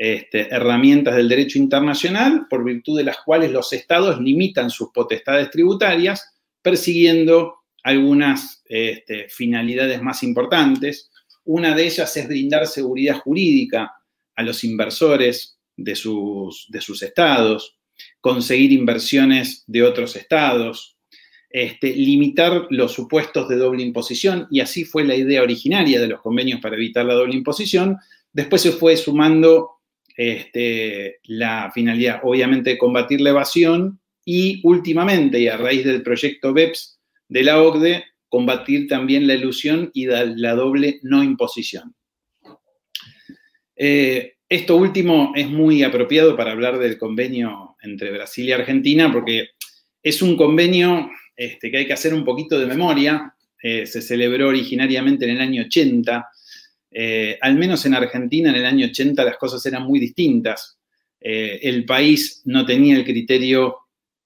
este, 0.00 0.46
herramientas 0.54 1.16
del 1.16 1.28
derecho 1.28 1.58
internacional 1.58 2.46
por 2.48 2.62
virtud 2.62 2.96
de 2.96 3.02
las 3.02 3.16
cuales 3.24 3.50
los 3.50 3.72
estados 3.72 4.20
limitan 4.20 4.70
sus 4.70 4.90
potestades 4.92 5.50
tributarias 5.50 6.36
persiguiendo 6.62 7.56
algunas 7.82 8.62
este, 8.66 9.28
finalidades 9.28 10.00
más 10.00 10.22
importantes. 10.22 11.10
Una 11.44 11.74
de 11.74 11.86
ellas 11.86 12.16
es 12.16 12.28
brindar 12.28 12.68
seguridad 12.68 13.18
jurídica 13.18 13.92
a 14.36 14.42
los 14.44 14.62
inversores 14.62 15.58
de 15.76 15.96
sus, 15.96 16.66
de 16.68 16.80
sus 16.80 17.02
estados, 17.02 17.76
conseguir 18.20 18.70
inversiones 18.70 19.64
de 19.66 19.82
otros 19.82 20.14
estados, 20.14 20.96
este, 21.50 21.92
limitar 21.96 22.68
los 22.70 22.92
supuestos 22.92 23.48
de 23.48 23.56
doble 23.56 23.82
imposición, 23.82 24.46
y 24.48 24.60
así 24.60 24.84
fue 24.84 25.04
la 25.04 25.16
idea 25.16 25.42
originaria 25.42 26.00
de 26.00 26.06
los 26.06 26.20
convenios 26.20 26.60
para 26.60 26.76
evitar 26.76 27.04
la 27.04 27.14
doble 27.14 27.34
imposición. 27.34 27.96
Después 28.32 28.62
se 28.62 28.70
fue 28.70 28.96
sumando 28.96 29.77
este, 30.18 31.20
la 31.22 31.70
finalidad, 31.72 32.20
obviamente, 32.24 32.70
de 32.70 32.78
combatir 32.78 33.20
la 33.20 33.30
evasión 33.30 34.00
y 34.24 34.60
últimamente, 34.64 35.38
y 35.38 35.46
a 35.46 35.56
raíz 35.56 35.84
del 35.84 36.02
proyecto 36.02 36.52
BEPS 36.52 36.98
de 37.28 37.44
la 37.44 37.62
OCDE, 37.62 38.04
combatir 38.28 38.88
también 38.88 39.28
la 39.28 39.34
ilusión 39.34 39.92
y 39.94 40.06
la 40.06 40.54
doble 40.54 40.98
no 41.02 41.22
imposición. 41.22 41.94
Eh, 43.76 44.34
esto 44.48 44.76
último 44.76 45.32
es 45.36 45.48
muy 45.48 45.84
apropiado 45.84 46.36
para 46.36 46.50
hablar 46.50 46.78
del 46.78 46.98
convenio 46.98 47.76
entre 47.80 48.10
Brasil 48.10 48.44
y 48.44 48.52
Argentina, 48.52 49.12
porque 49.12 49.50
es 50.02 50.20
un 50.20 50.36
convenio 50.36 51.10
este, 51.36 51.70
que 51.70 51.78
hay 51.78 51.86
que 51.86 51.92
hacer 51.92 52.12
un 52.12 52.24
poquito 52.24 52.58
de 52.58 52.66
memoria. 52.66 53.34
Eh, 53.62 53.86
se 53.86 54.02
celebró 54.02 54.48
originariamente 54.48 55.26
en 55.26 55.36
el 55.36 55.40
año 55.40 55.62
80. 55.62 56.28
Eh, 57.00 57.38
al 57.42 57.54
menos 57.54 57.86
en 57.86 57.94
Argentina 57.94 58.50
en 58.50 58.56
el 58.56 58.66
año 58.66 58.86
80 58.86 59.22
las 59.22 59.36
cosas 59.36 59.64
eran 59.64 59.84
muy 59.84 60.00
distintas. 60.00 60.80
Eh, 61.20 61.60
el 61.62 61.84
país 61.84 62.42
no 62.44 62.66
tenía 62.66 62.96
el 62.96 63.04
criterio 63.04 63.76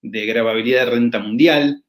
de 0.00 0.25
gravabilidad 0.25 0.87
de 0.87 0.93
renta 0.93 1.19
mundial. 1.19 1.85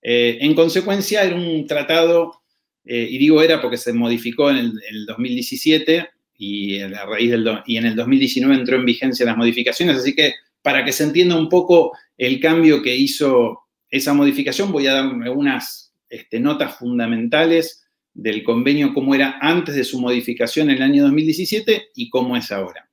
en 0.00 0.54
consecuencia, 0.54 1.24
era 1.24 1.34
un 1.34 1.66
tratado, 1.66 2.42
y 2.84 3.18
digo 3.18 3.42
era 3.42 3.60
porque 3.60 3.76
se 3.76 3.92
modificó 3.92 4.48
en 4.50 4.58
el, 4.58 5.06
2017 5.06 6.08
y, 6.38 6.82
raíz 6.84 7.32
del, 7.32 7.60
y 7.66 7.76
en 7.76 7.86
el 7.86 7.96
2019 7.96 8.54
entró 8.54 8.76
en 8.76 8.84
vigencia 8.86 9.26
las 9.26 9.36
modificaciones, 9.36 9.96
así 9.96 10.14
que 10.14 10.34
para 10.62 10.84
que 10.84 10.92
se 10.92 11.02
entienda 11.02 11.36
un 11.36 11.48
poco 11.48 11.92
el 12.16 12.38
cambio 12.38 12.80
que 12.80 12.94
hizo 12.94 13.64
esa 13.90 14.14
modificación, 14.14 14.70
voy 14.70 14.86
a 14.86 14.94
dar 14.94 15.04
algunas 15.04 15.92
este, 16.08 16.38
notas 16.38 16.76
fundamentales 16.76 17.87
del 18.18 18.42
convenio, 18.42 18.92
cómo 18.92 19.14
era 19.14 19.38
antes 19.40 19.76
de 19.76 19.84
su 19.84 20.00
modificación 20.00 20.70
en 20.70 20.78
el 20.78 20.82
año 20.82 21.04
2017 21.04 21.90
y 21.94 22.10
cómo 22.10 22.36
es 22.36 22.50
ahora. 22.50 22.90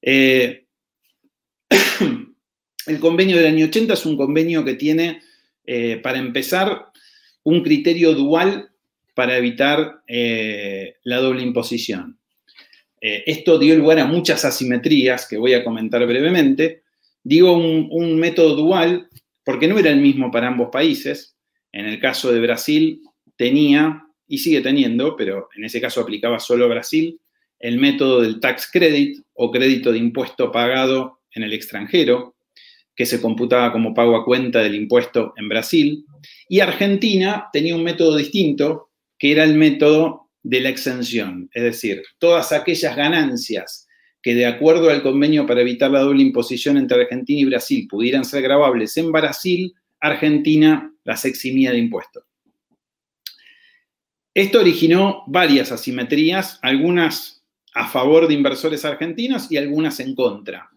Eh, 0.00 0.66
el 2.86 3.00
convenio 3.00 3.36
del 3.36 3.46
año 3.46 3.66
80 3.66 3.94
es 3.94 4.06
un 4.06 4.16
convenio 4.16 4.64
que 4.64 4.74
tiene, 4.74 5.20
eh, 5.66 5.98
para 6.00 6.18
empezar, 6.18 6.92
un 7.42 7.64
criterio 7.64 8.14
dual 8.14 8.70
para 9.14 9.36
evitar 9.36 10.02
eh, 10.06 10.94
la 11.02 11.18
doble 11.18 11.42
imposición. 11.42 12.18
esto 13.00 13.58
dio 13.58 13.76
lugar 13.76 13.98
a 13.98 14.06
muchas 14.06 14.44
asimetrías 14.44 15.26
que 15.26 15.36
voy 15.36 15.54
a 15.54 15.64
comentar 15.64 16.06
brevemente. 16.06 16.84
Digo 17.22 17.52
un 17.52 18.16
método 18.16 18.54
dual 18.54 19.08
porque 19.44 19.66
no 19.66 19.78
era 19.78 19.90
el 19.90 20.00
mismo 20.00 20.30
para 20.30 20.46
ambos 20.46 20.70
países. 20.70 21.36
En 21.72 21.84
el 21.86 21.98
caso 22.00 22.32
de 22.32 22.40
Brasil 22.40 23.02
tenía, 23.36 24.03
y 24.26 24.38
sigue 24.38 24.60
teniendo, 24.60 25.16
pero 25.16 25.48
en 25.56 25.64
ese 25.64 25.80
caso 25.80 26.00
aplicaba 26.00 26.38
solo 26.38 26.64
a 26.64 26.68
Brasil, 26.68 27.18
el 27.58 27.78
método 27.78 28.20
del 28.20 28.40
tax 28.40 28.70
credit 28.70 29.22
o 29.34 29.50
crédito 29.50 29.92
de 29.92 29.98
impuesto 29.98 30.52
pagado 30.52 31.20
en 31.32 31.42
el 31.42 31.52
extranjero, 31.52 32.34
que 32.94 33.06
se 33.06 33.20
computaba 33.20 33.72
como 33.72 33.94
pago 33.94 34.16
a 34.16 34.24
cuenta 34.24 34.62
del 34.62 34.74
impuesto 34.74 35.32
en 35.36 35.48
Brasil. 35.48 36.04
Y 36.48 36.60
Argentina 36.60 37.48
tenía 37.52 37.74
un 37.74 37.82
método 37.82 38.16
distinto, 38.16 38.90
que 39.18 39.32
era 39.32 39.44
el 39.44 39.54
método 39.54 40.30
de 40.42 40.60
la 40.60 40.68
exención, 40.68 41.48
es 41.54 41.62
decir, 41.62 42.02
todas 42.18 42.52
aquellas 42.52 42.94
ganancias 42.94 43.88
que 44.22 44.34
de 44.34 44.46
acuerdo 44.46 44.90
al 44.90 45.02
convenio 45.02 45.46
para 45.46 45.60
evitar 45.60 45.90
la 45.90 46.00
doble 46.00 46.22
imposición 46.22 46.76
entre 46.76 47.02
Argentina 47.02 47.40
y 47.40 47.44
Brasil 47.44 47.86
pudieran 47.88 48.24
ser 48.24 48.42
grabables 48.42 48.96
en 48.96 49.12
Brasil, 49.12 49.74
Argentina 50.00 50.92
las 51.04 51.24
eximía 51.24 51.72
de 51.72 51.78
impuestos. 51.78 52.24
Esto 54.34 54.58
originó 54.58 55.22
varias 55.28 55.70
asimetrías, 55.70 56.58
algunas 56.60 57.44
a 57.72 57.88
favor 57.88 58.26
de 58.26 58.34
inversores 58.34 58.84
argentinos 58.84 59.50
y 59.50 59.56
algunas 59.56 60.00
en 60.00 60.14
contra. 60.14 60.70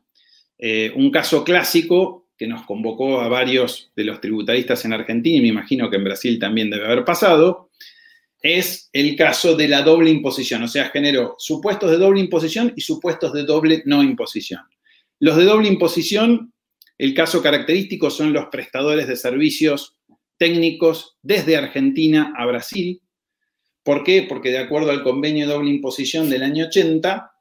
Eh, 0.58 0.92
un 0.96 1.12
caso 1.12 1.44
clásico 1.44 2.28
que 2.38 2.48
nos 2.48 2.64
convocó 2.64 3.20
a 3.20 3.28
varios 3.28 3.92
de 3.96 4.04
los 4.04 4.22
tributaristas 4.22 4.86
en 4.86 4.94
Argentina 4.94 5.38
y 5.38 5.42
me 5.42 5.48
imagino 5.48 5.90
que 5.90 5.98
en 5.98 6.04
Brasil 6.04 6.40
también 6.40 6.70
debe 6.70 6.86
haber 6.86 7.04
pasado, 7.04 7.70
es 8.42 8.90
el 8.94 9.16
caso 9.16 9.56
de 9.56 9.68
la 9.68 9.82
doble 9.82 10.12
imposición, 10.12 10.64
o 10.64 10.68
sea, 10.68 10.90
generó 10.90 11.36
supuestos 11.40 11.90
de 11.90 11.98
doble 11.98 12.20
imposición 12.20 12.74
y 12.76 12.82
supuestos 12.82 13.34
de 13.34 13.44
doble 13.44 13.82
no 13.86 14.04
imposición. 14.04 14.62
Los 15.20 15.36
de 15.38 15.46
doble 15.46 15.68
imposición, 15.68 16.54
el 17.00 17.14
caso 17.16 17.42
característico 17.42 18.12
son 18.12 18.34
los 18.34 18.46
prestadores 18.52 19.08
de 19.08 19.16
servicios 19.16 19.98
técnicos 20.38 21.18
desde 21.24 21.58
Argentina 21.58 22.34
a 22.38 22.46
Brasil. 22.46 23.02
¿Por 23.88 24.04
qué? 24.04 24.26
Porque 24.28 24.52
de 24.52 24.58
acuerdo 24.58 24.92
al 24.92 25.02
convenio 25.02 25.48
de 25.48 25.54
doble 25.54 25.70
imposición 25.70 26.30
del 26.30 26.44
año 26.44 26.66
80, 26.66 27.32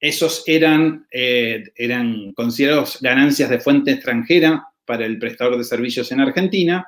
esos 0.00 0.42
eran, 0.44 1.06
eh, 1.12 1.62
eran 1.76 2.32
considerados 2.32 2.98
ganancias 3.00 3.48
de 3.48 3.60
fuente 3.60 3.92
extranjera 3.92 4.66
para 4.84 5.06
el 5.06 5.20
prestador 5.20 5.56
de 5.56 5.62
servicios 5.62 6.10
en 6.10 6.18
Argentina. 6.18 6.84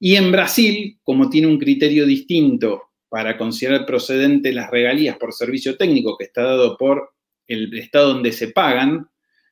Y 0.00 0.16
en 0.16 0.32
Brasil, 0.32 0.98
como 1.04 1.30
tiene 1.30 1.46
un 1.46 1.60
criterio 1.60 2.04
distinto 2.04 2.90
para 3.08 3.38
considerar 3.38 3.86
procedente 3.86 4.52
las 4.52 4.68
regalías 4.68 5.16
por 5.16 5.32
servicio 5.32 5.76
técnico 5.76 6.16
que 6.18 6.24
está 6.24 6.42
dado 6.42 6.76
por 6.76 7.12
el 7.46 7.72
estado 7.78 8.14
donde 8.14 8.32
se 8.32 8.48
pagan, 8.48 9.06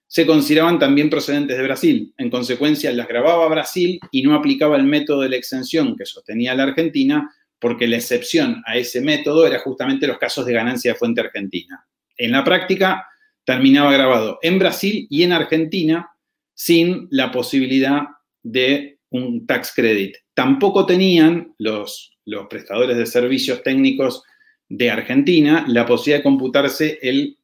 se 0.08 0.26
consideraban 0.26 0.80
también 0.80 1.08
procedentes 1.08 1.56
de 1.56 1.62
Brasil. 1.62 2.14
En 2.18 2.30
consecuencia, 2.30 2.90
las 2.90 3.06
grababa 3.06 3.46
Brasil 3.46 4.00
y 4.10 4.22
no 4.22 4.34
aplicaba 4.34 4.76
el 4.76 4.82
método 4.82 5.20
de 5.20 5.28
la 5.28 5.36
exención 5.36 5.94
que 5.96 6.04
sostenía 6.04 6.56
la 6.56 6.64
Argentina, 6.64 7.32
porque 7.60 7.86
la 7.86 7.96
excepción 7.96 8.62
a 8.66 8.76
ese 8.76 9.00
método 9.00 9.46
era 9.46 9.58
justamente 9.60 10.06
los 10.06 10.18
casos 10.18 10.46
de 10.46 10.52
ganancia 10.52 10.92
de 10.92 10.98
fuente 10.98 11.20
argentina. 11.20 11.84
En 12.16 12.32
la 12.32 12.44
práctica, 12.44 13.06
terminaba 13.44 13.92
grabado 13.92 14.38
en 14.42 14.58
Brasil 14.58 15.06
y 15.10 15.22
en 15.22 15.32
Argentina 15.32 16.10
sin 16.54 17.08
la 17.10 17.30
posibilidad 17.30 18.02
de 18.42 18.98
un 19.10 19.46
tax 19.46 19.72
credit. 19.74 20.16
Tampoco 20.34 20.84
tenían 20.84 21.54
los 21.58 22.18
los 22.28 22.46
prestadores 22.46 22.96
de 22.96 23.06
servicios 23.06 23.62
técnicos 23.62 24.22
de 24.68 24.90
Argentina 24.90 25.64
la 25.66 25.86
posibilidad 25.86 26.18
de 26.18 26.24
computarse 26.24 26.98
el, 27.02 27.34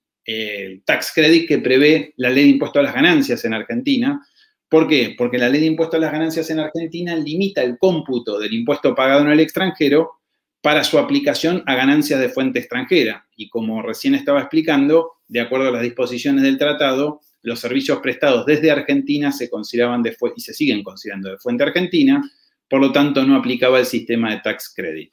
tax 0.87 1.12
credit 1.14 1.47
que 1.47 1.59
prevé 1.59 2.14
la 2.16 2.30
ley 2.30 2.44
de 2.44 2.50
impuesto 2.50 2.78
a 2.78 2.83
las 2.83 2.94
ganancias 2.94 3.44
en 3.44 3.52
Argentina. 3.52 4.26
¿Por 4.68 4.88
qué? 4.88 5.14
Porque 5.16 5.38
la 5.38 5.49
ley 5.49 5.61
de 5.61 5.66
impuesto 5.66 5.97
a 5.97 6.00
las 6.00 6.12
ganancias 6.12 6.50
en 6.50 6.61
Argentina 6.61 7.14
limita 7.14 7.62
el 7.62 7.78
cómputo 7.78 8.38
del 8.38 8.54
impuesto 8.54 8.94
pagado 8.94 9.23
en 9.23 9.30
el 9.30 9.40
extranjero 9.40 10.21
para 10.61 10.83
su 10.83 10.99
aplicación 10.99 11.62
a 11.66 11.75
ganancias 11.75 12.18
de 12.21 12.30
fuente 12.30 12.59
extranjera. 12.59 13.26
Y 13.37 13.49
como 13.50 13.83
recién 13.83 14.14
estaba 14.14 14.40
explicando, 14.40 15.12
de 15.28 15.40
acuerdo 15.40 15.68
a 15.68 15.73
las 15.73 15.83
disposiciones 15.83 16.42
del 16.42 16.59
tratado, 16.59 17.21
los 17.42 17.61
servicios 17.61 17.99
prestados 17.99 18.47
desde 18.47 18.71
Argentina 18.71 19.30
se 19.30 19.50
consideraban 19.50 20.02
de 20.02 20.16
y 20.35 20.40
se 20.40 20.54
siguen 20.54 20.83
considerando 20.83 21.30
de 21.30 21.37
fuente 21.37 21.64
argentina, 21.64 22.23
por 22.68 22.80
lo 22.80 22.90
tanto 22.90 23.23
no 23.25 23.37
aplicaba 23.37 23.78
el 23.78 23.87
sistema 23.87 24.30
de 24.30 24.40
tax 24.40 24.73
credit. 24.75 25.12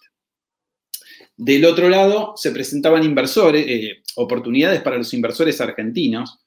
Del 1.35 1.65
otro 1.65 1.89
lado, 1.89 2.33
se 2.37 2.51
presentaban 2.51 3.03
inversores, 3.03 3.65
eh, 3.67 4.03
oportunidades 4.15 4.81
para 4.81 4.97
los 4.97 5.13
inversores 5.13 5.59
argentinos, 5.59 6.39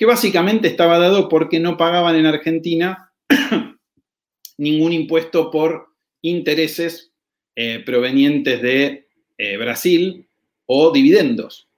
que 0.00 0.06
básicamente 0.06 0.66
estaba 0.66 0.98
dado 0.98 1.28
porque 1.28 1.60
no 1.60 1.76
pagaban 1.76 2.16
en 2.16 2.24
Argentina 2.24 3.12
ningún 4.56 4.94
impuesto 4.94 5.50
por 5.50 5.88
intereses 6.22 7.12
eh, 7.54 7.82
provenientes 7.84 8.62
de 8.62 9.08
eh, 9.36 9.58
Brasil 9.58 10.26
o 10.64 10.90
dividendos. 10.90 11.68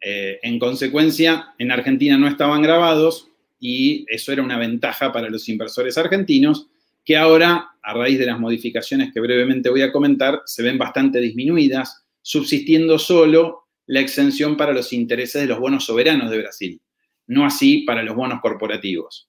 Eh, 0.00 0.38
en 0.44 0.60
consecuencia, 0.60 1.52
en 1.58 1.72
Argentina 1.72 2.16
no 2.16 2.28
estaban 2.28 2.62
grabados 2.62 3.26
y 3.58 4.06
eso 4.06 4.30
era 4.30 4.44
una 4.44 4.56
ventaja 4.56 5.10
para 5.10 5.28
los 5.28 5.48
inversores 5.48 5.98
argentinos 5.98 6.68
que 7.04 7.16
ahora, 7.16 7.70
a 7.82 7.92
raíz 7.92 8.20
de 8.20 8.26
las 8.26 8.38
modificaciones 8.38 9.12
que 9.12 9.18
brevemente 9.18 9.68
voy 9.68 9.82
a 9.82 9.90
comentar, 9.90 10.42
se 10.46 10.62
ven 10.62 10.78
bastante 10.78 11.20
disminuidas, 11.20 12.04
subsistiendo 12.22 13.00
solo 13.00 13.64
la 13.86 13.98
exención 13.98 14.56
para 14.56 14.72
los 14.72 14.92
intereses 14.92 15.42
de 15.42 15.48
los 15.48 15.58
bonos 15.58 15.84
soberanos 15.84 16.30
de 16.30 16.38
Brasil, 16.38 16.80
no 17.26 17.44
así 17.44 17.82
para 17.82 18.02
los 18.02 18.16
bonos 18.16 18.40
corporativos. 18.40 19.28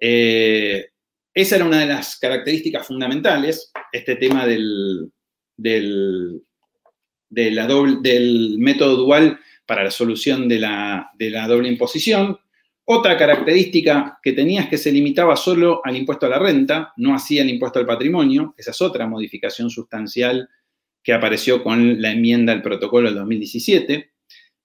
Eh, 0.00 0.86
esa 1.34 1.56
era 1.56 1.64
una 1.64 1.80
de 1.80 1.86
las 1.86 2.18
características 2.18 2.86
fundamentales, 2.86 3.72
este 3.90 4.16
tema 4.16 4.46
del, 4.46 5.10
del, 5.56 6.42
del 7.30 8.58
método 8.58 8.96
dual 8.96 9.38
para 9.64 9.84
la 9.84 9.90
solución 9.90 10.48
de 10.48 10.58
la, 10.58 11.10
de 11.14 11.30
la 11.30 11.46
doble 11.46 11.68
imposición. 11.68 12.38
Otra 12.84 13.16
característica 13.16 14.18
que 14.22 14.32
tenía 14.32 14.62
es 14.62 14.68
que 14.68 14.76
se 14.76 14.92
limitaba 14.92 15.36
solo 15.36 15.80
al 15.84 15.96
impuesto 15.96 16.26
a 16.26 16.30
la 16.30 16.38
renta, 16.38 16.92
no 16.96 17.14
hacía 17.14 17.42
el 17.42 17.48
impuesto 17.48 17.78
al 17.78 17.86
patrimonio. 17.86 18.54
Esa 18.58 18.72
es 18.72 18.82
otra 18.82 19.06
modificación 19.06 19.70
sustancial 19.70 20.48
que 21.02 21.12
apareció 21.12 21.62
con 21.62 22.02
la 22.02 22.10
enmienda 22.10 22.52
al 22.52 22.62
protocolo 22.62 23.08
del 23.08 23.18
2017. 23.18 24.12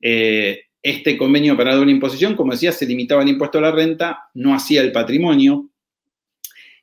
Eh, 0.02 0.62
este 0.90 1.18
convenio 1.18 1.58
para 1.58 1.76
doble 1.76 1.92
imposición, 1.92 2.36
como 2.36 2.54
decía, 2.54 2.72
se 2.72 2.86
limitaba 2.86 3.22
al 3.22 3.28
impuesto 3.28 3.58
a 3.58 3.62
la 3.62 3.72
renta, 3.72 4.30
no 4.36 4.54
hacía 4.54 4.82
el 4.82 4.92
patrimonio. 4.92 5.70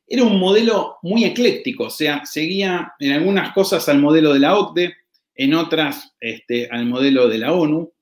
Era 0.07 0.25
un 0.25 0.39
modelo 0.39 0.99
muy 1.03 1.25
ecléctico, 1.25 1.85
o 1.85 1.91
sea, 1.91 2.25
seguía 2.27 2.93
en 2.99 3.13
algunas 3.13 3.53
cosas 3.55 3.89
al 3.89 4.01
modelo 4.01 4.35
de 4.35 4.41
la 4.41 4.59
OCDE, 4.59 4.95
en 5.35 5.55
otras 5.55 6.15
este, 6.21 6.69
al 6.71 6.87
modelo 6.87 7.29
de 7.29 7.39
la 7.39 7.53
ONU. 7.55 7.93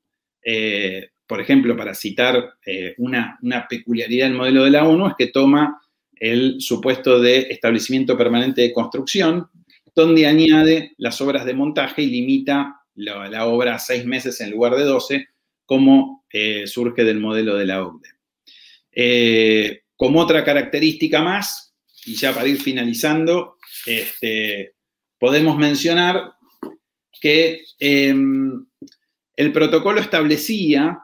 Eh, 0.44 1.10
por 1.26 1.40
ejemplo, 1.40 1.76
para 1.76 1.94
citar 1.94 2.54
eh, 2.66 2.94
una, 2.98 3.38
una, 3.40 3.66
peculiaridad 3.68 4.26
del 4.26 4.36
modelo 4.36 4.64
de 4.64 4.70
la 4.70 4.86
ONU, 4.86 5.06
es 5.06 5.14
que 5.16 5.28
toma 5.28 5.80
el 6.16 6.60
supuesto 6.60 7.20
de 7.20 7.46
establecimiento 7.48 8.18
permanente 8.18 8.62
de 8.62 8.72
construcción, 8.72 9.48
donde 9.94 10.26
añade 10.26 10.92
las 10.98 11.20
obras 11.20 11.44
de 11.44 11.54
montaje 11.54 12.02
y 12.02 12.06
limita 12.06 12.82
la, 12.94 13.46
obra 13.46 13.76
a 13.76 13.78
seis 13.78 14.04
meses 14.04 14.40
en 14.40 14.50
lugar 14.50 14.74
de 14.74 14.84
doce, 14.84 15.28
como 15.72 16.26
eh, 16.30 16.66
surge 16.66 17.02
del 17.02 17.18
modelo 17.18 17.56
de 17.56 17.64
la 17.64 17.82
OCDE. 17.82 19.84
como 19.96 20.20
otra 20.20 20.44
característica 20.44 21.22
más, 21.22 21.74
y 22.04 22.14
ya 22.14 22.34
para 22.34 22.46
ir 22.46 22.60
finalizando, 22.60 23.56
este, 23.86 24.74
podemos 25.18 25.56
mencionar 25.56 26.34
que 27.18 27.62
em, 27.78 28.66
el 29.34 29.50
protocolo 29.50 29.98
establecía 29.98 30.98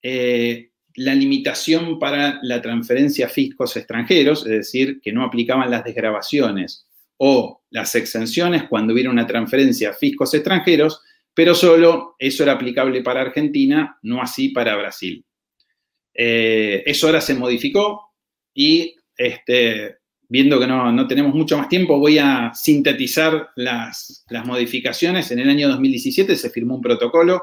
eh, 0.00 0.70
la 0.94 1.16
limitación 1.16 1.98
para 1.98 2.38
la 2.44 2.62
transferencia 2.62 3.26
a 3.26 3.28
fiscos 3.28 3.76
extranjeros, 3.76 4.46
es 4.46 4.52
decir, 4.52 5.00
que 5.02 5.12
no 5.12 5.24
aplicaban 5.24 5.68
las 5.68 5.82
desgrabaciones 5.82 6.86
o 7.16 7.64
las 7.70 7.96
exenciones 7.96 8.68
cuando 8.68 8.92
hubiera 8.92 9.10
una 9.10 9.26
transferencia 9.26 9.90
a 9.90 9.94
fiscos 9.94 10.32
extranjeros, 10.32 11.02
pero 11.34 11.54
solo 11.54 12.16
eso 12.18 12.42
era 12.42 12.52
aplicable 12.52 13.02
para 13.02 13.22
Argentina, 13.22 13.98
no 14.02 14.20
así 14.20 14.50
para 14.50 14.76
Brasil. 14.76 15.24
Eh, 16.14 16.82
eso 16.86 17.06
ahora 17.06 17.20
se 17.20 17.34
modificó 17.34 18.12
y 18.54 18.96
este, 19.16 19.96
viendo 20.32 20.58
que 20.58 20.66
no, 20.66 21.06
tenemos 21.06 21.34
mucho 21.34 21.58
más 21.58 21.68
tiempo, 21.68 21.98
voy 21.98 22.16
a 22.16 22.52
sintetizar 22.54 23.50
las, 23.56 24.24
modificaciones. 24.46 25.30
En 25.30 25.38
el 25.38 25.50
año 25.50 25.68
2017 25.68 26.36
se 26.36 26.48
firmó 26.48 26.76
un 26.76 26.80
protocolo 26.80 27.42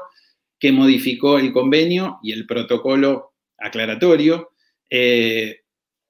que 0.58 0.72
modificó 0.72 1.38
el 1.38 1.52
convenio 1.52 2.18
y 2.22 2.32
el 2.32 2.46
protocolo 2.46 3.34
aclaratorio. 3.58 4.50
Eh, 4.90 5.60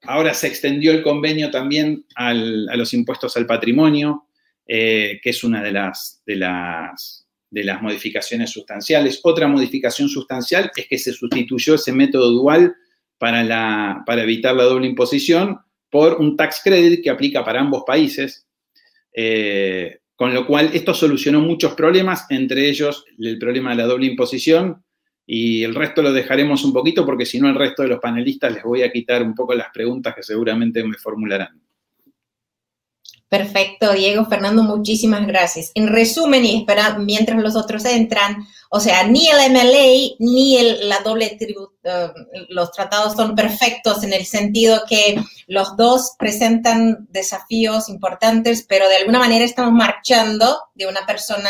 ahora 0.01 0.33
se 0.33 0.47
extendió 0.47 0.91
el 0.91 1.03
convenio 1.03 1.51
también 1.51 2.05
a 2.15 2.33
los 2.33 2.93
impuestos 2.95 3.37
al 3.37 3.45
patrimonio, 3.45 4.25
eh, 4.65 5.19
que 5.21 5.29
es 5.29 5.43
una 5.43 5.61
de 5.61 5.71
las, 5.71 6.23
de, 6.25 6.35
las, 6.37 7.20
de 7.51 7.65
las 7.65 7.81
modificaciones 7.81 8.49
sustanciales. 8.49 9.19
Otra 9.23 9.47
modificación 9.47 10.09
sustancial 10.09 10.71
es 10.75 10.87
que 10.87 10.97
se 10.97 11.11
sustituyó 11.11 11.75
ese 11.75 11.91
método 11.91 12.31
dual 12.31 12.75
para, 13.17 13.43
la, 13.43 14.03
para 14.05 14.23
evitar 14.23 14.55
la 14.55 14.63
doble 14.63 14.87
imposición 14.87 15.59
por 15.89 16.15
un 16.19 16.37
tax 16.37 16.61
credit 16.63 17.03
que 17.03 17.09
aplica 17.09 17.43
para 17.43 17.59
ambos 17.59 17.83
países, 17.85 18.47
eh, 19.13 19.99
con 20.15 20.33
lo 20.33 20.47
cual 20.47 20.71
esto 20.73 20.93
solucionó 20.93 21.41
muchos 21.41 21.73
problemas, 21.73 22.25
entre 22.29 22.69
ellos 22.69 23.05
el 23.19 23.37
problema 23.37 23.71
de 23.71 23.77
la 23.77 23.85
doble 23.85 24.07
imposición, 24.07 24.83
y 25.25 25.63
el 25.63 25.75
resto 25.75 26.01
lo 26.01 26.13
dejaremos 26.13 26.63
un 26.63 26.73
poquito 26.73 27.05
porque 27.05 27.25
si 27.25 27.39
no 27.39 27.49
el 27.49 27.55
resto 27.55 27.83
de 27.83 27.89
los 27.89 27.99
panelistas 27.99 28.53
les 28.53 28.63
voy 28.63 28.83
a 28.83 28.91
quitar 28.91 29.21
un 29.21 29.35
poco 29.35 29.53
las 29.53 29.69
preguntas 29.73 30.15
que 30.15 30.23
seguramente 30.23 30.83
me 30.83 30.97
formularán. 30.97 31.61
Perfecto, 33.31 33.93
Diego, 33.93 34.25
Fernando, 34.25 34.61
muchísimas 34.61 35.25
gracias. 35.25 35.71
En 35.73 35.87
resumen, 35.87 36.43
y 36.43 36.57
espera, 36.57 36.97
mientras 36.97 37.41
los 37.41 37.55
otros 37.55 37.85
entran, 37.85 38.45
o 38.69 38.81
sea, 38.81 39.07
ni 39.07 39.29
el 39.29 39.49
MLA 39.53 40.17
ni 40.19 40.57
el, 40.57 40.89
la 40.89 40.99
doble 40.99 41.37
tributo, 41.39 41.71
eh, 41.81 42.09
los 42.49 42.73
tratados 42.73 43.13
son 43.15 43.33
perfectos 43.33 44.03
en 44.03 44.11
el 44.11 44.25
sentido 44.25 44.83
que 44.85 45.15
los 45.47 45.77
dos 45.77 46.15
presentan 46.19 47.07
desafíos 47.09 47.87
importantes, 47.87 48.65
pero 48.67 48.89
de 48.89 48.97
alguna 48.97 49.19
manera 49.19 49.45
estamos 49.45 49.71
marchando 49.71 50.63
de 50.75 50.87
una 50.87 51.05
persona 51.05 51.49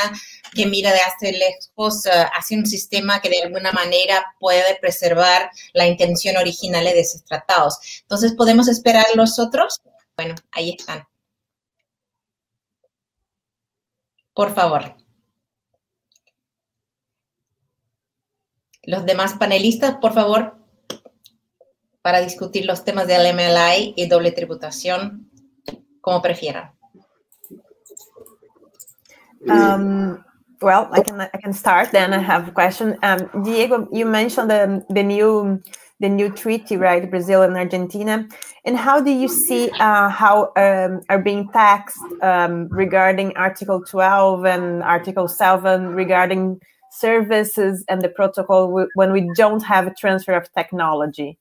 que 0.54 0.68
mira 0.68 0.94
de 0.94 1.00
hace 1.00 1.32
lejos 1.32 2.06
uh, 2.06 2.28
hacia 2.38 2.60
un 2.60 2.68
sistema 2.68 3.22
que 3.22 3.30
de 3.30 3.42
alguna 3.42 3.72
manera 3.72 4.24
puede 4.40 4.76
preservar 4.80 5.50
la 5.74 5.88
intención 5.88 6.38
original 6.38 6.84
de 6.86 7.00
esos 7.00 7.26
tratados. 7.26 7.80
Entonces, 8.04 8.36
¿podemos 8.38 8.68
esperar 8.68 9.08
los 9.16 9.40
otros? 9.40 9.82
Bueno, 10.16 10.36
ahí 10.52 10.76
están. 10.78 11.08
Por 14.34 14.54
favor. 14.54 14.96
Los 18.84 19.06
demás 19.06 19.34
panelistas, 19.34 19.98
por 19.98 20.14
favor, 20.14 20.58
para 22.02 22.20
discutir 22.20 22.66
los 22.66 22.84
temas 22.84 23.08
del 23.08 23.34
MLI 23.36 23.94
y 23.96 24.08
doble 24.08 24.32
tributación, 24.32 25.30
como 26.02 26.22
prefieran. 26.22 26.72
Um, 29.48 30.24
well, 30.62 30.88
I 30.92 31.02
can 31.02 31.20
I 31.22 31.38
can 31.42 31.54
start. 31.54 31.92
Then 31.92 32.14
I 32.14 32.20
have 32.20 32.48
a 32.48 32.52
question. 32.52 32.98
Um, 33.04 33.44
Diego, 33.44 33.88
you 33.92 34.06
mentioned 34.06 34.50
the 34.50 34.86
the 34.90 35.04
new 35.04 35.62
the 36.00 36.10
new 36.10 36.30
treaty, 36.30 36.78
right? 36.78 37.10
Brazil 37.10 37.42
and 37.44 37.58
Argentina. 37.58 38.28
And 38.64 38.78
how 38.78 39.02
do 39.02 39.10
you 39.10 39.28
see 39.28 39.72
uh, 39.72 40.10
how 40.10 40.52
um, 40.56 41.02
are 41.10 41.20
being 41.20 41.50
taxed 41.50 41.98
um, 42.22 42.68
regarding 42.70 43.36
Article 43.36 43.84
12 43.84 44.46
and 44.46 44.84
Article 44.84 45.28
7 45.28 45.88
regarding 45.96 46.62
services 46.92 47.84
and 47.90 48.02
the 48.02 48.10
protocol 48.10 48.88
when 48.94 49.12
we 49.12 49.32
don't 49.36 49.64
have 49.64 49.88
a 49.88 49.94
transfer 49.94 50.34
of 50.34 50.52
technology? 50.54 51.40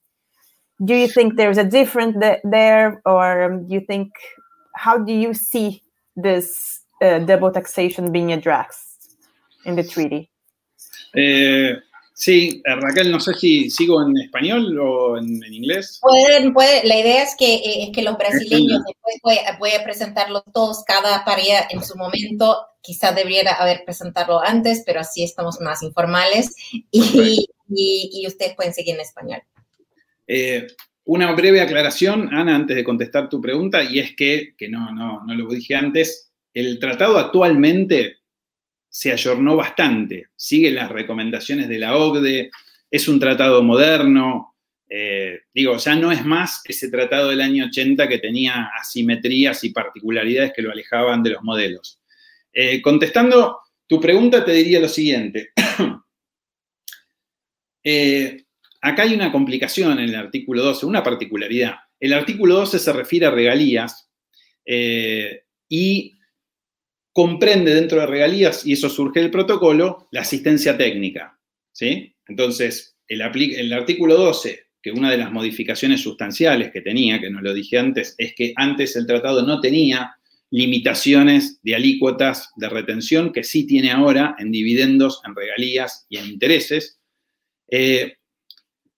Do 0.83 0.95
you 0.95 1.07
think 1.07 1.35
there's 1.35 1.59
a 1.59 1.63
difference 1.63 2.17
there, 2.43 3.01
or 3.05 3.43
um, 3.43 3.67
do 3.67 3.73
you 3.75 3.81
think 3.81 4.09
how 4.75 4.97
do 4.97 5.13
you 5.13 5.35
see 5.35 5.83
this 6.15 6.81
uh, 7.03 7.19
double 7.19 7.51
taxation 7.51 8.11
being 8.11 8.31
addressed 8.31 9.15
in 9.63 9.75
the 9.75 9.83
treaty? 9.83 10.31
Uh, 11.15 11.81
Sí, 12.21 12.61
Raquel, 12.63 13.11
no 13.11 13.19
sé 13.19 13.33
si 13.33 13.71
sigo 13.71 13.99
en 14.05 14.15
español 14.15 14.77
o 14.79 15.17
en, 15.17 15.43
inglés. 15.51 15.97
Pueden, 16.03 16.53
puede, 16.53 16.87
la 16.87 16.99
idea 16.99 17.23
es 17.23 17.35
que, 17.35 17.55
eh, 17.55 17.85
es 17.85 17.89
que 17.91 18.03
los 18.03 18.15
brasileños, 18.15 18.83
después 18.85 19.57
voy, 19.57 19.71
a 19.71 19.83
presentarlos 19.83 20.43
todos, 20.53 20.83
cada 20.85 21.25
pareja 21.25 21.65
en 21.71 21.83
su 21.83 21.97
momento, 21.97 22.63
quizás 22.79 23.15
debería 23.15 23.51
haber 23.53 23.83
presentado 23.85 24.39
antes, 24.39 24.83
pero 24.85 24.99
así 24.99 25.23
estamos 25.23 25.59
más 25.61 25.81
informales 25.81 26.55
y, 26.91 27.47
y, 27.67 28.27
ustedes 28.27 28.53
pueden 28.53 28.75
seguir 28.75 28.93
en 28.93 29.01
español. 29.01 29.41
Eh, 30.27 30.67
una 31.05 31.31
breve 31.31 31.59
aclaración, 31.59 32.31
Ana, 32.31 32.55
antes 32.55 32.75
de 32.75 32.83
contestar 32.83 33.29
tu 33.29 33.41
pregunta, 33.41 33.81
y 33.81 33.97
es 33.97 34.15
que, 34.15 34.53
que 34.55 34.69
no, 34.69 34.93
no, 34.93 35.25
no 35.25 35.33
lo 35.33 35.49
dije 35.49 35.73
antes, 35.73 36.31
el 36.53 36.77
tratado 36.77 37.17
actualmente 37.17 38.20
se 38.91 39.13
ayornó 39.13 39.55
bastante, 39.55 40.27
sigue 40.35 40.69
las 40.69 40.91
recomendaciones 40.91 41.69
de 41.69 41.79
la 41.79 41.95
OCDE, 41.95 42.51
es 42.91 43.07
un 43.07 43.21
tratado 43.21 43.63
moderno, 43.63 44.57
eh, 44.89 45.43
digo, 45.53 45.77
ya 45.77 45.95
no 45.95 46.11
es 46.11 46.25
más 46.25 46.61
ese 46.65 46.91
tratado 46.91 47.29
del 47.29 47.39
año 47.39 47.67
80 47.67 48.09
que 48.09 48.17
tenía 48.17 48.69
asimetrías 48.77 49.63
y 49.63 49.69
particularidades 49.69 50.51
que 50.53 50.61
lo 50.61 50.71
alejaban 50.71 51.23
de 51.23 51.29
los 51.29 51.41
modelos. 51.41 52.01
Eh, 52.51 52.81
contestando 52.81 53.59
tu 53.87 54.01
pregunta, 54.01 54.43
te 54.43 54.51
diría 54.51 54.79
lo 54.79 54.89
siguiente. 54.89 55.51
Eh, 57.83 58.43
acá 58.79 59.01
hay 59.01 59.15
una 59.15 59.31
complicación 59.31 59.93
en 59.93 60.09
el 60.09 60.13
artículo 60.13 60.61
12, 60.61 60.85
una 60.85 61.01
particularidad. 61.01 61.77
El 61.99 62.13
artículo 62.13 62.57
12 62.57 62.77
se 62.77 62.93
refiere 62.93 63.25
a 63.25 63.31
regalías 63.31 64.07
y 65.67 66.19
comprende 67.13 67.73
dentro 67.73 67.99
de 67.99 68.07
regalías, 68.07 68.65
y 68.65 68.73
eso 68.73 68.89
surge 68.89 69.19
del 69.19 69.31
protocolo, 69.31 70.07
la 70.11 70.21
asistencia 70.21 70.77
técnica. 70.77 71.37
¿sí? 71.71 72.15
Entonces, 72.27 72.97
el, 73.07 73.21
artículo 73.73 74.15
12, 74.15 74.59
que 74.81 74.91
una 74.91 75.11
de 75.11 75.17
las 75.17 75.31
modificaciones 75.31 76.01
sustanciales 76.01 76.71
que 76.71 76.81
tenía, 76.81 77.19
que 77.19 77.29
no 77.29 77.41
lo 77.41 77.53
dije 77.53 77.77
antes, 77.77 78.15
es 78.17 78.33
que 78.35 78.53
antes 78.55 78.95
el 78.95 79.05
tratado 79.05 79.45
no 79.45 79.59
tenía 79.59 80.15
limitaciones 80.49 81.61
de 81.63 81.75
alícuotas 81.75 82.49
de 82.55 82.69
retención 82.69 83.31
que 83.31 83.43
sí 83.43 83.65
tiene 83.65 83.91
ahora 83.91 84.35
en 84.37 84.51
dividendos, 84.51 85.21
en 85.25 85.35
regalías 85.35 86.05
y 86.09 86.17
en 86.17 86.25
intereses. 86.27 86.99
Eh, 87.69 88.15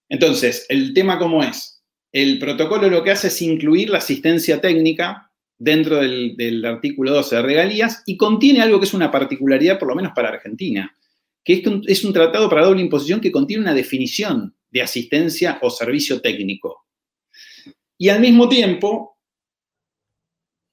entonces, 0.09 0.65
el 0.69 0.93
tema 0.93 1.19
cómo 1.19 1.43
es. 1.43 1.83
El 2.11 2.37
protocolo 2.37 2.89
lo 2.89 3.03
que 3.03 3.11
hace 3.11 3.27
es 3.27 3.41
incluir 3.41 3.89
la 3.89 3.97
asistencia 3.97 4.61
técnica 4.61 5.31
dentro 5.57 5.97
del, 5.99 6.63
artículo 6.65 7.11
12 7.13 7.35
de 7.35 7.41
regalías 7.41 8.03
y 8.05 8.17
contiene 8.17 8.61
algo 8.61 8.79
que 8.79 8.85
es 8.85 8.93
una 8.93 9.11
particularidad, 9.11 9.79
por 9.79 9.89
lo 9.89 9.95
menos 9.95 10.11
para 10.15 10.29
Argentina, 10.29 10.95
que 11.43 11.53
es, 11.53 11.63
es 11.87 12.03
un 12.03 12.13
tratado 12.13 12.49
para 12.49 12.65
doble 12.65 12.81
imposición 12.81 13.21
que 13.21 13.31
contiene 13.31 13.63
una 13.63 13.73
definición 13.73 14.55
de 14.69 14.81
asistencia 14.81 15.59
o 15.61 15.69
servicio 15.69 16.19
técnico. 16.19 16.87
Y 17.97 18.09
al 18.09 18.19
mismo 18.19 18.49
tiempo, 18.49 19.17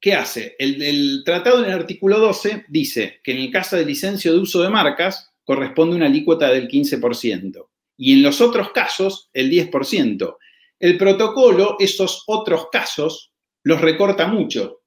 ¿qué 0.00 0.14
hace? 0.14 0.56
El, 0.58 1.22
tratado 1.24 1.62
en 1.62 1.66
el 1.66 1.76
artículo 1.76 2.18
12 2.18 2.64
dice 2.68 3.20
que 3.22 3.32
en 3.32 3.38
el 3.38 3.50
caso 3.52 3.76
de 3.76 3.84
licencia 3.84 4.32
de 4.32 4.38
uso 4.38 4.62
de 4.62 4.70
marcas 4.70 5.30
corresponde 5.44 5.96
una 5.96 6.06
alícuota 6.06 6.50
del 6.50 6.68
15% 6.68 7.68
y 7.98 8.14
en 8.14 8.22
los 8.22 8.40
otros 8.40 8.72
casos 8.72 9.28
el 9.32 9.50
10%. 9.50 10.36
El 10.78 10.96
protocolo, 10.96 11.76
esos 11.78 12.24
otros 12.26 12.68
casos, 12.72 13.29
los 13.62 13.80
recorta 13.80 14.26
mucho, 14.26 14.82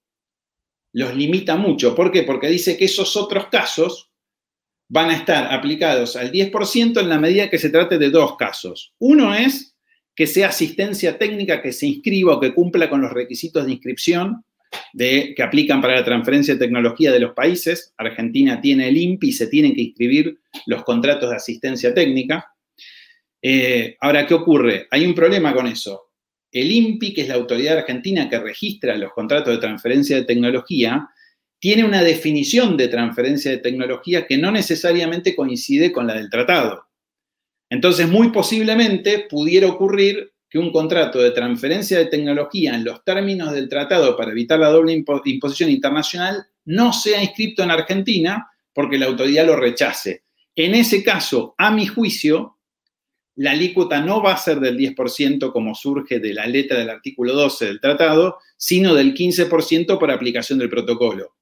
los 0.93 1.15
limita 1.15 1.55
mucho. 1.55 1.95
¿Por 1.95 2.11
qué? 2.11 2.23
Porque 2.23 2.47
dice 2.47 2.77
que 2.77 2.85
esos 2.85 3.15
otros 3.17 3.47
casos 3.47 4.11
van 4.89 5.09
a 5.09 5.15
estar 5.15 5.51
aplicados 5.51 6.15
al 6.15 6.31
10% 6.31 6.99
en 6.99 7.09
la 7.09 7.19
medida 7.19 7.49
que 7.49 7.57
se 7.57 7.69
trate 7.69 7.97
de 7.97 8.09
dos 8.09 8.37
casos. 8.37 8.93
Uno 8.99 9.33
es 9.33 9.75
que 10.15 10.27
sea 10.27 10.49
asistencia 10.49 11.17
técnica 11.17 11.61
que 11.61 11.71
se 11.71 11.87
inscriba 11.87 12.35
o 12.35 12.39
que 12.39 12.53
cumpla 12.53 12.89
con 12.89 13.01
los 13.01 13.11
requisitos 13.11 13.65
de 13.65 13.71
inscripción 13.71 14.45
de, 14.93 15.33
que 15.35 15.43
aplican 15.43 15.81
para 15.81 15.95
la 15.95 16.03
transferencia 16.03 16.53
de 16.53 16.59
tecnología 16.59 17.11
de 17.11 17.19
los 17.19 17.33
países. 17.33 17.93
Argentina 17.97 18.61
tiene 18.61 18.87
el 18.87 18.97
INPI 18.97 19.29
y 19.29 19.33
se 19.33 19.47
tienen 19.47 19.73
que 19.73 19.81
inscribir 19.81 20.39
los 20.67 20.83
contratos 20.83 21.29
de 21.29 21.35
asistencia 21.35 21.93
técnica. 21.93 22.53
Eh, 23.41 23.97
ahora, 23.99 24.27
¿qué 24.27 24.33
ocurre? 24.33 24.87
Hay 24.91 25.05
un 25.05 25.15
problema 25.15 25.53
con 25.53 25.67
eso. 25.67 26.12
El 26.53 26.71
INPI, 26.71 27.13
que 27.13 27.21
es 27.23 27.27
la 27.27 27.35
autoridad 27.35 27.79
argentina 27.79 28.29
que 28.29 28.39
registra 28.39 28.95
los 28.95 29.11
contratos 29.11 29.53
de 29.53 29.59
transferencia 29.59 30.15
de 30.15 30.23
tecnología, 30.23 31.09
tiene 31.59 31.83
una 31.83 32.03
definición 32.03 32.77
de 32.77 32.89
transferencia 32.89 33.49
de 33.49 33.57
tecnología 33.57 34.27
que 34.27 34.37
no 34.37 34.51
necesariamente 34.51 35.35
coincide 35.35 35.91
con 35.91 36.05
la 36.05 36.13
del 36.13 36.29
tratado. 36.29 36.85
Entonces, 37.69 38.07
muy 38.07 38.29
posiblemente 38.29 39.25
pudiera 39.27 39.67
ocurrir 39.67 40.31
que 40.47 40.59
un 40.59 40.71
contrato 40.71 41.19
de 41.19 41.31
transferencia 41.31 41.97
de 41.97 42.05
tecnología 42.05 42.75
en 42.75 42.83
los 42.83 43.03
términos 43.03 43.51
del 43.51 43.67
tratado 43.67 44.15
para 44.15 44.31
evitar 44.31 44.59
la 44.59 44.69
doble 44.69 44.93
imposición 44.93 45.71
internacional 45.71 46.45
no 46.65 46.93
sea 46.93 47.23
inscrito 47.23 47.63
en 47.63 47.71
Argentina 47.71 48.47
porque 48.71 48.99
la 48.99 49.07
autoridad 49.07 49.47
lo 49.47 49.55
rechace. 49.55 50.23
En 50.55 50.75
ese 50.75 51.03
caso, 51.03 51.55
a 51.57 51.71
mi 51.71 51.87
juicio, 51.87 52.52
la 53.35 53.51
alícuota 53.51 53.99
no 54.01 54.21
va 54.21 54.33
a 54.33 54.37
ser 54.37 54.59
del 54.59 54.77
10% 54.77 55.51
como 55.51 55.73
surge 55.73 56.19
de 56.19 56.33
la 56.33 56.45
letra 56.45 56.77
del 56.77 56.89
artículo 56.89 57.33
12 57.33 57.65
del 57.65 57.79
tratado, 57.79 58.37
sino 58.57 58.93
del 58.93 59.13
15% 59.13 59.97
por 59.97 60.11
aplicación 60.11 60.59
del 60.59 60.69
protocolo. 60.69 61.35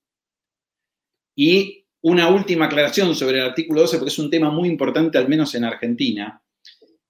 Y 1.36 1.86
una 2.02 2.30
última 2.30 2.66
aclaración 2.66 3.16
sobre 3.16 3.40
el 3.40 3.46
artículo 3.46 3.82
12, 3.82 3.98
porque 3.98 4.10
es 4.10 4.20
un 4.20 4.30
tema 4.30 4.50
muy 4.50 4.70
importante, 4.70 5.18
al 5.18 5.28
menos 5.28 5.54
en 5.56 5.66
Argentina, 5.66 6.42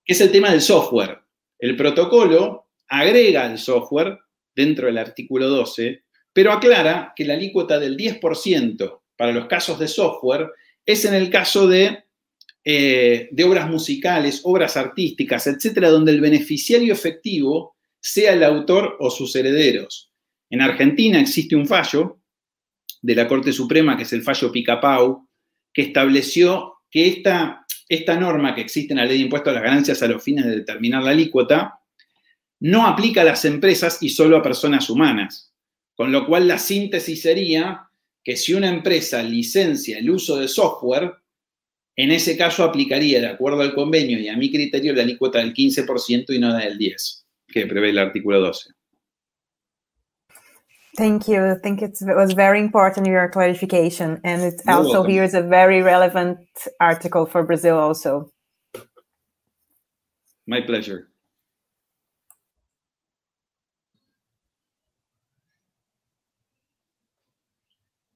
que 0.04 0.13
es 0.13 0.22
el 0.22 0.32
tema 0.32 0.52
del 0.52 0.62
software. 0.62 1.20
El 1.60 1.76
protocolo 1.76 2.70
agrega 2.88 3.46
el 3.46 3.58
software 3.58 4.20
dentro 4.54 4.88
del 4.88 4.98
artículo 4.98 5.48
12, 5.48 6.04
pero 6.34 6.52
aclara 6.52 7.13
que 7.15 7.26
la 7.26 7.36
alícuota 7.36 7.80
del 7.80 7.96
10% 7.96 9.02
para 9.15 9.32
los 9.32 9.46
casos 9.46 9.80
de 9.80 9.88
software 9.88 10.50
es 10.86 11.06
en 11.06 11.13
el 11.13 11.30
caso 11.30 11.67
de, 11.67 12.06
eh, 12.63 13.30
de 13.32 13.43
obras 13.43 13.69
musicales, 13.69 14.41
obras 14.43 14.78
artísticas, 14.78 15.47
etcétera, 15.47 15.89
donde 15.89 16.12
el 16.12 16.21
beneficiario 16.21 16.93
efectivo 16.93 17.76
sea 18.00 18.34
el 18.34 18.43
autor 18.43 18.97
o 19.00 19.10
sus 19.10 19.36
herederos. 19.36 20.12
En 20.50 20.62
Argentina 20.62 21.19
existe 21.19 21.56
un 21.56 21.67
fallo 21.67 22.19
de 23.02 23.15
la 23.15 23.28
Corte 23.28 23.52
Suprema, 23.52 23.97
que 23.97 24.04
es 24.04 24.13
el 24.13 24.21
fallo 24.21 24.52
Picapau, 24.52 25.28
que 25.74 25.84
estableció 25.84 26.76
que 26.89 27.08
esta, 27.08 27.65
esta 27.88 28.15
norma 28.19 28.54
que 28.54 28.62
existe 28.62 28.93
en 28.93 29.00
la 29.00 29.06
ley 29.06 29.17
de 29.17 29.24
impuestos 29.24 29.52
a 29.52 29.56
las 29.56 29.63
ganancias 29.63 30.04
a 30.04 30.08
los 30.08 30.24
fines 30.24 30.45
de 30.45 30.58
determinar 30.58 31.04
la 31.04 31.12
alícuota 31.12 31.80
no 32.60 32.86
aplica 32.86 33.21
a 33.21 33.26
las 33.26 33.43
empresas 33.45 33.97
y 34.02 34.10
solo 34.10 34.38
a 34.38 34.43
personas 34.43 34.89
humanas. 34.89 35.52
Con 35.95 36.12
lo 36.12 36.28
cual 36.28 36.47
la 36.47 36.60
síntesis 36.60 37.21
sería 37.21 37.89
que 38.24 38.38
si 38.38 38.54
una 38.54 38.69
empresa 38.69 39.24
licencia 39.24 39.97
el 39.97 40.10
uso 40.12 40.38
de 40.38 40.47
software, 40.47 41.12
en 42.02 42.12
ese 42.12 42.38
caso 42.38 42.64
aplicaría, 42.64 43.20
de 43.20 43.28
acuerdo 43.28 43.62
al 43.62 43.74
convenio 43.74 44.20
y 44.20 44.28
a 44.28 44.38
mi 44.38 44.52
criterio, 44.52 44.94
la 44.94 45.04
alícuota 45.04 45.40
del 45.40 45.54
15% 45.54 46.34
y 46.34 46.40
no 46.40 46.54
del 46.56 46.78
10%, 46.78 47.24
que 47.48 47.68
prevé 47.68 47.90
el 47.90 48.00
artículo 48.00 48.40
12. 48.40 48.72
Thank 50.98 51.28
you. 51.28 51.42
I 51.46 51.56
think 51.56 51.82
it 51.82 51.98
was 52.02 52.34
very 52.34 52.60
important 52.60 53.08
your 53.08 53.30
clarification, 53.30 54.20
and 54.24 54.42
it 54.44 54.62
You're 54.66 54.76
also 54.76 54.92
welcome. 54.94 55.12
here's 55.12 55.34
a 55.34 55.42
very 55.42 55.82
relevant 55.82 56.40
article 56.82 57.26
for 57.26 57.44
Brazil 57.44 57.78
also. 57.78 58.30
My 60.48 60.62
pleasure. 60.62 61.11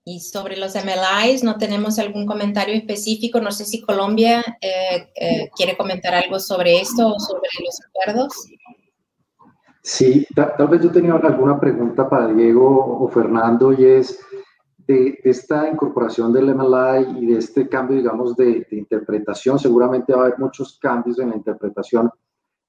Y 0.07 0.19
sobre 0.19 0.55
los 0.55 0.75
MLIs, 0.75 1.43
no 1.43 1.57
tenemos 1.57 1.97
algún 1.97 2.27
comentario 2.27 2.75
específico. 2.75 3.41
No 3.41 3.51
sé 3.51 3.65
si 3.65 3.81
Colombia 3.81 4.43
eh, 4.61 5.09
eh, 5.15 5.49
quiere 5.55 5.75
comentar 5.75 6.13
algo 6.13 6.39
sobre 6.39 6.79
esto 6.79 7.07
o 7.07 7.19
sobre 7.19 7.49
los 7.65 7.79
acuerdos. 7.87 8.33
Sí, 9.81 10.27
tal, 10.35 10.67
vez 10.67 10.83
yo 10.83 10.91
tenía 10.91 11.13
alguna 11.13 11.59
pregunta 11.59 12.07
para 12.07 12.27
Diego 12.27 13.03
o 13.03 13.07
Fernando 13.07 13.73
y 13.73 13.85
es 13.85 14.19
de, 14.87 15.19
esta 15.23 15.69
incorporación 15.69 16.31
del 16.31 16.53
MLI 16.53 17.23
y 17.23 17.25
de 17.25 17.39
este 17.39 17.67
cambio, 17.67 17.97
digamos, 17.97 18.35
de, 18.35 18.67
interpretación. 18.71 19.57
Seguramente 19.57 20.13
va 20.13 20.21
a 20.21 20.25
haber 20.25 20.39
muchos 20.39 20.77
cambios 20.79 21.17
en 21.17 21.31
la 21.31 21.35
interpretación. 21.35 22.11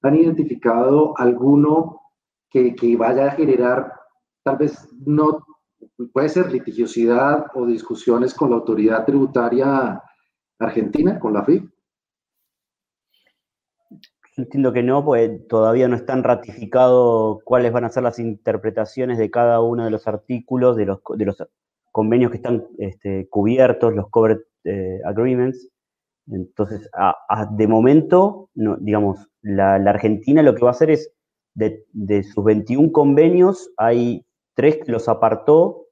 ¿Han 0.01 0.15
identificado 0.15 1.13
alguno 1.17 2.01
que, 2.49 2.75
que 2.75 2.95
vaya 2.95 3.27
a 3.27 3.31
generar, 3.31 3.93
tal 4.43 4.57
vez 4.57 4.87
no, 5.05 5.45
puede 6.05 6.29
ser 6.29 6.51
litigiosidad 6.51 7.47
o 7.53 7.65
discusiones 7.65 8.33
con 8.33 8.49
la 8.49 8.57
autoridad 8.57 9.05
tributaria 9.05 10.01
argentina, 10.59 11.19
con 11.19 11.33
la 11.33 11.43
FIP? 11.43 11.69
entiendo 14.37 14.71
que 14.71 14.83
no, 14.83 15.03
pues 15.03 15.47
todavía 15.47 15.87
no 15.87 15.95
están 15.95 16.23
ratificados 16.23 17.39
cuáles 17.43 17.71
van 17.71 17.85
a 17.85 17.89
ser 17.89 18.03
las 18.03 18.19
interpretaciones 18.19 19.17
de 19.17 19.31
cada 19.31 19.61
uno 19.61 19.83
de 19.83 19.91
los 19.91 20.07
artículos, 20.07 20.77
de 20.77 20.85
los, 20.85 20.99
de 21.15 21.25
los 21.25 21.43
convenios 21.91 22.31
que 22.31 22.37
están 22.37 22.67
este, 22.77 23.27
cubiertos, 23.29 23.95
los 23.95 24.09
covered 24.09 24.39
eh, 24.63 24.99
agreements. 25.05 25.69
Entonces, 26.29 26.89
de 27.51 27.67
momento, 27.67 28.49
no, 28.53 28.77
digamos, 28.77 29.27
la, 29.41 29.75
Argentina 29.75 30.43
lo 30.43 30.53
que 30.53 30.61
va 30.61 30.69
a 30.69 30.71
hacer 30.71 30.91
es, 30.91 31.11
de, 31.55 32.23
sus 32.23 32.43
21 32.43 32.91
convenios, 32.91 33.71
hay 33.77 34.23
tres 34.53 34.77
que 34.77 34.91
los 34.91 35.09
apartó 35.09 35.86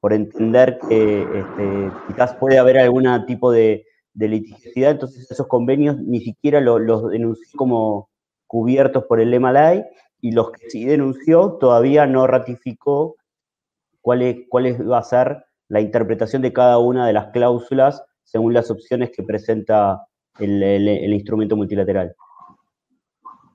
por 0.00 0.12
entender 0.12 0.78
que 0.88 1.22
este, 1.22 1.90
quizás 2.08 2.34
puede 2.36 2.58
haber 2.58 2.78
algún 2.78 3.06
tipo 3.26 3.52
de, 3.52 3.84
de 4.14 4.28
litigiosidad, 4.28 4.92
entonces 4.92 5.30
esos 5.30 5.46
convenios 5.46 5.98
ni 5.98 6.20
siquiera 6.20 6.60
los 6.60 7.10
denunció 7.10 7.56
como 7.56 8.10
cubiertos 8.46 9.04
por 9.04 9.20
el 9.20 9.38
MLI 9.38 9.84
y 10.20 10.32
los 10.32 10.50
que 10.50 10.68
sí 10.70 10.84
denunció 10.84 11.58
todavía 11.60 12.06
no 12.06 12.26
ratificó 12.26 13.16
cuál, 14.00 14.22
es, 14.22 14.36
va 14.50 14.98
a 14.98 15.04
ser 15.04 15.44
la 15.68 15.80
interpretación 15.80 16.42
de 16.42 16.52
cada 16.52 16.78
una 16.78 17.06
de 17.06 17.12
las 17.12 17.28
cláusulas 17.28 18.02
según 18.24 18.54
las 18.54 18.70
opciones 18.70 19.10
que 19.14 19.22
presenta 19.22 20.00
el, 20.38 21.12
instrumento 21.12 21.56
multilateral. 21.56 22.14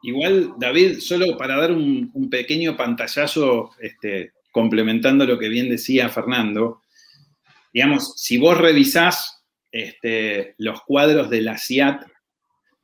Igual, 0.03 0.53
David, 0.57 0.99
solo 0.99 1.37
para 1.37 1.57
dar 1.57 1.71
un, 1.71 2.29
pequeño 2.29 2.77
pantallazo, 2.77 3.71
este, 3.79 4.31
complementando 4.55 5.25
lo 5.25 5.37
que 5.37 5.49
bien 5.49 5.67
decía 5.67 6.07
Fernando, 6.07 6.81
digamos, 7.73 8.13
si 8.15 8.37
vos 8.37 8.57
revisás 8.57 9.43
este, 9.69 10.55
los 10.59 10.81
cuadros 10.83 11.29
de 11.29 11.41
la 11.41 11.57
CIAT, 11.57 12.03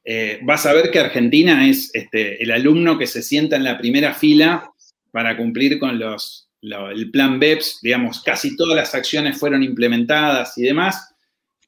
eh, 0.04 0.42
vas 0.44 0.66
a 0.66 0.74
ver 0.74 0.92
que 0.92 1.00
Argentina 1.00 1.66
es 1.66 1.90
este, 1.94 2.44
el 2.44 2.52
alumno 2.52 2.98
que 2.98 3.08
se 3.08 3.22
sienta 3.24 3.56
en 3.56 3.64
la 3.64 3.78
primera 3.78 4.14
fila 4.14 4.70
para 5.12 5.38
cumplir 5.38 5.80
con 5.80 5.98
los, 5.98 6.50
el 6.62 7.10
plan 7.10 7.40
BEPS, 7.40 7.80
digamos, 7.82 8.22
casi 8.22 8.58
todas 8.58 8.76
las 8.76 8.94
acciones 8.94 9.40
fueron 9.40 9.64
implementadas 9.64 10.58
y 10.58 10.64
demás. 10.64 11.16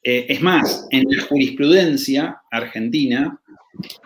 Eh, 0.04 0.26
es 0.28 0.42
más, 0.42 0.86
en 0.92 1.06
la 1.08 1.24
jurisprudencia 1.24 2.42
argentina, 2.52 3.40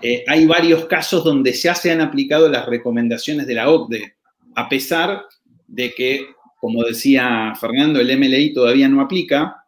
eh, 0.03 0.23
hay 0.27 0.45
varios 0.45 0.85
casos 0.85 1.23
donde 1.23 1.53
ya 1.53 1.73
se 1.73 1.89
han 1.89 2.01
aplicado 2.01 2.49
las 2.49 2.67
recomendaciones 2.67 3.47
de 3.47 3.55
la 3.55 3.71
OCDE, 3.71 4.15
a 4.53 4.69
pesar 4.69 5.23
de 5.67 5.93
que, 5.93 6.27
como 6.59 6.83
decía 6.83 7.53
Fernando, 7.59 7.99
el 7.99 8.17
MLI 8.17 8.53
todavía 8.53 8.87
no 8.87 9.01
aplica 9.01 9.63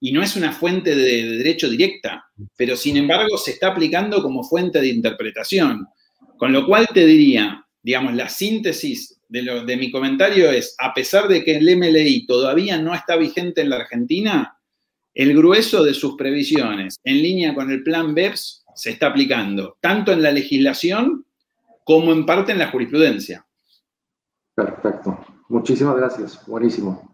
y 0.00 0.12
no 0.12 0.22
es 0.22 0.34
una 0.34 0.52
fuente 0.52 0.94
de, 0.94 1.38
derecho 1.38 1.68
directa, 1.68 2.24
pero 2.56 2.74
sin 2.74 2.96
embargo 2.96 3.36
se 3.36 3.52
está 3.52 3.68
aplicando 3.68 4.22
como 4.22 4.42
fuente 4.42 4.80
de 4.80 4.88
interpretación. 4.88 5.86
Con 6.36 6.52
lo 6.52 6.66
cual 6.66 6.88
te 6.92 7.04
diría, 7.04 7.66
digamos, 7.82 8.14
la 8.14 8.30
síntesis 8.30 9.20
de, 9.28 9.62
de 9.66 9.76
mi 9.76 9.90
comentario 9.90 10.50
es, 10.50 10.74
a 10.78 10.94
pesar 10.94 11.28
de 11.28 11.44
que 11.44 11.56
el 11.56 11.76
MLI 11.76 12.26
todavía 12.26 12.78
no 12.78 12.94
está 12.94 13.16
vigente 13.16 13.60
en 13.60 13.68
la 13.68 13.76
Argentina, 13.76 14.56
el 15.14 15.36
grueso 15.36 15.84
de 15.84 15.92
sus 15.92 16.16
previsiones 16.16 16.96
en 17.04 17.22
línea 17.22 17.54
con 17.54 17.70
el 17.70 17.82
plan 17.82 18.14
BEPS 18.14 18.64
se 18.74 18.90
está 18.90 19.08
aplicando, 19.08 19.76
tanto 19.80 20.12
en 20.12 20.22
la 20.22 20.32
legislación 20.32 21.26
como 21.84 22.12
en 22.12 22.24
parte 22.24 22.52
en 22.52 22.58
la 22.58 22.68
jurisprudencia. 22.68 23.44
Perfecto. 24.54 25.18
Muchísimas 25.48 25.96
gracias. 25.96 26.46
Buenísimo. 26.46 27.10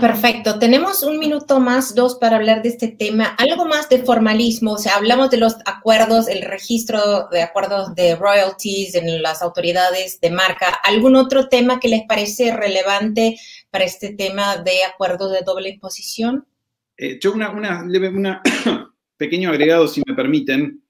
Perfecto. 0.00 0.58
Tenemos 0.58 1.02
un 1.02 1.18
minuto 1.18 1.60
más, 1.60 1.94
dos, 1.94 2.16
para 2.16 2.36
hablar 2.36 2.62
de 2.62 2.70
este 2.70 2.88
tema. 2.88 3.36
Algo 3.36 3.66
más 3.66 3.88
de 3.90 4.02
formalismo. 4.02 4.72
O 4.72 4.78
sea, 4.78 4.96
hablamos 4.96 5.30
de 5.30 5.36
los 5.36 5.56
acuerdos, 5.66 6.26
el 6.28 6.42
registro 6.42 7.28
de 7.30 7.42
acuerdos 7.42 7.94
de 7.94 8.16
royalties 8.16 8.94
en 8.94 9.22
las 9.22 9.42
autoridades 9.42 10.18
de 10.20 10.30
marca. 10.30 10.68
¿Algún 10.84 11.16
otro 11.16 11.48
tema 11.48 11.78
que 11.80 11.88
les 11.88 12.06
parece 12.06 12.56
relevante 12.56 13.36
para 13.70 13.84
este 13.84 14.14
tema 14.14 14.56
de 14.56 14.84
acuerdos 14.84 15.32
de 15.32 15.42
doble 15.42 15.68
imposición? 15.68 16.46
Eh, 16.96 17.18
yo 17.20 17.32
una, 17.32 17.50
una, 17.50 17.82
una 17.82 18.42
pequeño 19.18 19.50
agregado, 19.50 19.86
si 19.86 20.02
me 20.06 20.14
permiten, 20.14 20.82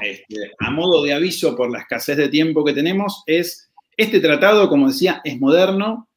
este, 0.00 0.52
a 0.58 0.70
modo 0.72 1.04
de 1.04 1.14
aviso 1.14 1.54
por 1.54 1.70
la 1.70 1.80
escasez 1.80 2.16
de 2.16 2.28
tiempo 2.28 2.64
que 2.64 2.72
tenemos, 2.72 3.22
es 3.26 3.65
este 3.96 4.20
tratado, 4.20 4.68
como 4.68 4.88
decía, 4.88 5.20
es 5.24 5.40
moderno, 5.40 6.08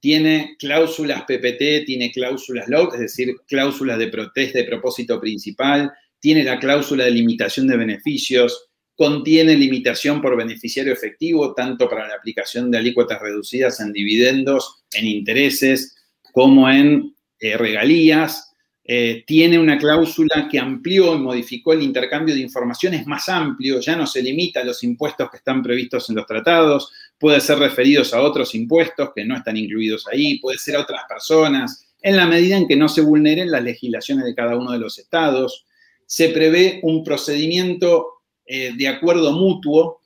tiene 0.00 0.56
cláusulas 0.58 1.22
PPT, 1.22 1.86
tiene 1.86 2.12
cláusulas 2.12 2.68
LOC, 2.68 2.94
es 2.94 3.00
decir, 3.00 3.36
cláusulas 3.46 3.98
de 3.98 4.08
protesta 4.08 4.58
de 4.58 4.64
propósito 4.64 5.18
principal, 5.18 5.92
tiene 6.20 6.44
la 6.44 6.58
cláusula 6.58 7.04
de 7.04 7.10
limitación 7.10 7.66
de 7.66 7.76
beneficios, 7.76 8.68
contiene 8.96 9.56
limitación 9.56 10.20
por 10.20 10.36
beneficiario 10.36 10.92
efectivo, 10.92 11.54
tanto 11.54 11.88
para 11.88 12.06
la 12.06 12.14
aplicación 12.14 12.70
de 12.70 12.78
alícuotas 12.78 13.20
reducidas 13.20 13.80
en 13.80 13.92
dividendos, 13.92 14.84
en 14.92 15.06
intereses, 15.06 15.96
como 16.32 16.68
en 16.68 17.14
eh, 17.38 17.56
regalías. 17.56 18.52
Eh, 18.86 19.24
tiene 19.26 19.58
una 19.58 19.78
cláusula 19.78 20.46
que 20.50 20.58
amplió 20.58 21.14
y 21.14 21.18
modificó 21.18 21.72
el 21.72 21.82
intercambio 21.82 22.34
de 22.34 22.42
información, 22.42 22.92
es 22.92 23.06
más 23.06 23.28
amplio, 23.30 23.80
ya 23.80 23.96
no 23.96 24.06
se 24.06 24.22
limita 24.22 24.60
a 24.60 24.64
los 24.64 24.84
impuestos 24.84 25.30
que 25.30 25.38
están 25.38 25.62
previstos 25.62 26.10
en 26.10 26.16
los 26.16 26.26
tratados, 26.26 26.92
puede 27.18 27.40
ser 27.40 27.58
referidos 27.58 28.12
a 28.12 28.22
otros 28.22 28.54
impuestos 28.54 29.10
que 29.14 29.24
no 29.24 29.36
están 29.36 29.56
incluidos 29.56 30.06
ahí, 30.12 30.38
puede 30.38 30.58
ser 30.58 30.76
a 30.76 30.82
otras 30.82 31.02
personas, 31.08 31.86
en 32.02 32.16
la 32.16 32.26
medida 32.26 32.56
en 32.56 32.68
que 32.68 32.76
no 32.76 32.88
se 32.88 33.00
vulneren 33.00 33.50
las 33.50 33.62
legislaciones 33.62 34.24
de 34.24 34.34
cada 34.34 34.56
uno 34.56 34.72
de 34.72 34.78
los 34.78 34.98
estados. 34.98 35.64
Se 36.06 36.28
prevé 36.28 36.80
un 36.82 37.02
procedimiento 37.02 38.20
eh, 38.46 38.72
de 38.76 38.88
acuerdo 38.88 39.32
mutuo, 39.32 40.02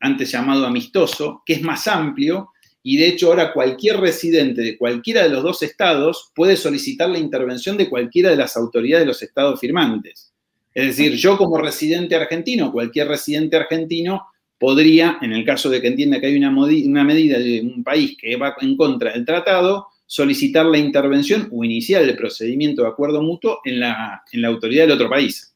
antes 0.00 0.30
llamado 0.30 0.66
amistoso, 0.66 1.42
que 1.46 1.54
es 1.54 1.62
más 1.62 1.86
amplio 1.86 2.50
y 2.82 2.98
de 2.98 3.08
hecho 3.08 3.28
ahora 3.28 3.52
cualquier 3.52 3.98
residente 3.98 4.62
de 4.62 4.78
cualquiera 4.78 5.24
de 5.24 5.30
los 5.30 5.42
dos 5.42 5.62
estados 5.62 6.30
puede 6.34 6.56
solicitar 6.56 7.08
la 7.10 7.18
intervención 7.18 7.76
de 7.76 7.88
cualquiera 7.88 8.30
de 8.30 8.36
las 8.36 8.56
autoridades 8.56 9.02
de 9.02 9.08
los 9.08 9.22
estados 9.22 9.58
firmantes. 9.58 10.32
Es 10.72 10.96
decir, 10.96 11.14
yo 11.14 11.36
como 11.36 11.58
residente 11.58 12.14
argentino, 12.14 12.70
cualquier 12.70 13.08
residente 13.08 13.56
argentino 13.56 14.26
podría, 14.58 15.18
en 15.22 15.32
el 15.32 15.44
caso 15.44 15.68
de 15.70 15.80
que 15.80 15.88
entienda 15.88 16.20
que 16.20 16.26
hay 16.26 16.36
una, 16.36 16.50
una 16.50 17.04
medida 17.04 17.38
de 17.38 17.60
un 17.60 17.84
país 17.84 18.16
que 18.18 18.36
va 18.36 18.54
en 18.60 18.76
contra 18.76 19.12
del 19.12 19.24
tratado, 19.24 19.88
solicitar 20.06 20.66
la 20.66 20.78
intervención 20.78 21.48
o 21.52 21.64
iniciar 21.64 22.02
el 22.02 22.16
procedimiento 22.16 22.82
de 22.82 22.88
acuerdo 22.88 23.22
mutuo 23.22 23.60
en 23.64 23.80
la, 23.80 24.22
en 24.32 24.42
la 24.42 24.48
autoridad 24.48 24.84
del 24.84 24.92
otro 24.92 25.10
país. 25.10 25.52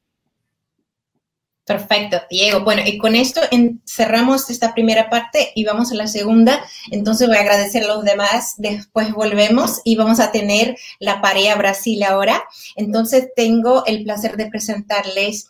Perfecto, 1.70 2.20
Diego. 2.28 2.64
Bueno, 2.64 2.82
y 2.84 2.98
con 2.98 3.14
esto 3.14 3.40
cerramos 3.86 4.50
esta 4.50 4.74
primera 4.74 5.08
parte 5.08 5.52
y 5.54 5.64
vamos 5.64 5.92
a 5.92 5.94
la 5.94 6.08
segunda. 6.08 6.64
Entonces 6.90 7.28
voy 7.28 7.36
a 7.36 7.42
agradecer 7.42 7.84
a 7.84 7.94
los 7.94 8.04
demás. 8.04 8.54
Después 8.58 9.12
volvemos 9.12 9.80
y 9.84 9.94
vamos 9.94 10.18
a 10.18 10.32
tener 10.32 10.76
la 10.98 11.20
pareja 11.20 11.54
Brasil 11.54 12.02
ahora. 12.02 12.42
Entonces 12.74 13.28
tengo 13.36 13.86
el 13.86 14.02
placer 14.02 14.36
de 14.36 14.46
presentarles 14.46 15.46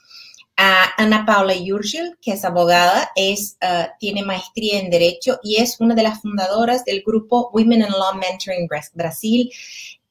Ana 0.60 1.24
Paula 1.24 1.54
Yurgil, 1.54 2.18
que 2.20 2.32
es 2.32 2.44
abogada, 2.44 3.10
es, 3.16 3.56
uh, 3.62 3.86
tiene 3.98 4.22
maestría 4.22 4.78
en 4.78 4.90
Derecho 4.90 5.38
y 5.42 5.56
es 5.56 5.80
una 5.80 5.94
de 5.94 6.02
las 6.02 6.20
fundadoras 6.20 6.84
del 6.84 7.02
grupo 7.02 7.50
Women 7.54 7.80
in 7.80 7.88
Law 7.88 8.14
Mentoring 8.14 8.68
Brasil 8.92 9.50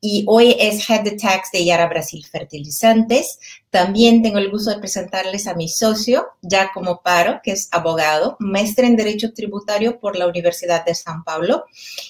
y 0.01 0.23
hoy 0.27 0.55
es 0.57 0.89
Head 0.89 1.01
de 1.01 1.12
Tax 1.12 1.51
de 1.51 1.65
Yara 1.65 1.88
Brasil 1.88 2.25
Fertilizantes. 2.25 3.38
También 3.69 4.23
tengo 4.23 4.39
el 4.39 4.49
gusto 4.49 4.71
de 4.71 4.79
presentarles 4.79 5.45
a 5.45 5.53
mi 5.53 5.67
socio, 5.67 6.25
Giacomo 6.41 7.01
Paro, 7.03 7.41
que 7.43 7.51
es 7.51 7.67
abogado, 7.71 8.35
maestro 8.39 8.85
en 8.85 8.95
Derecho 8.95 9.33
Tributario 9.33 9.99
por 9.99 10.17
la 10.17 10.25
Universidad 10.25 10.85
de 10.85 10.95
San 10.95 11.23
Pablo, 11.23 11.65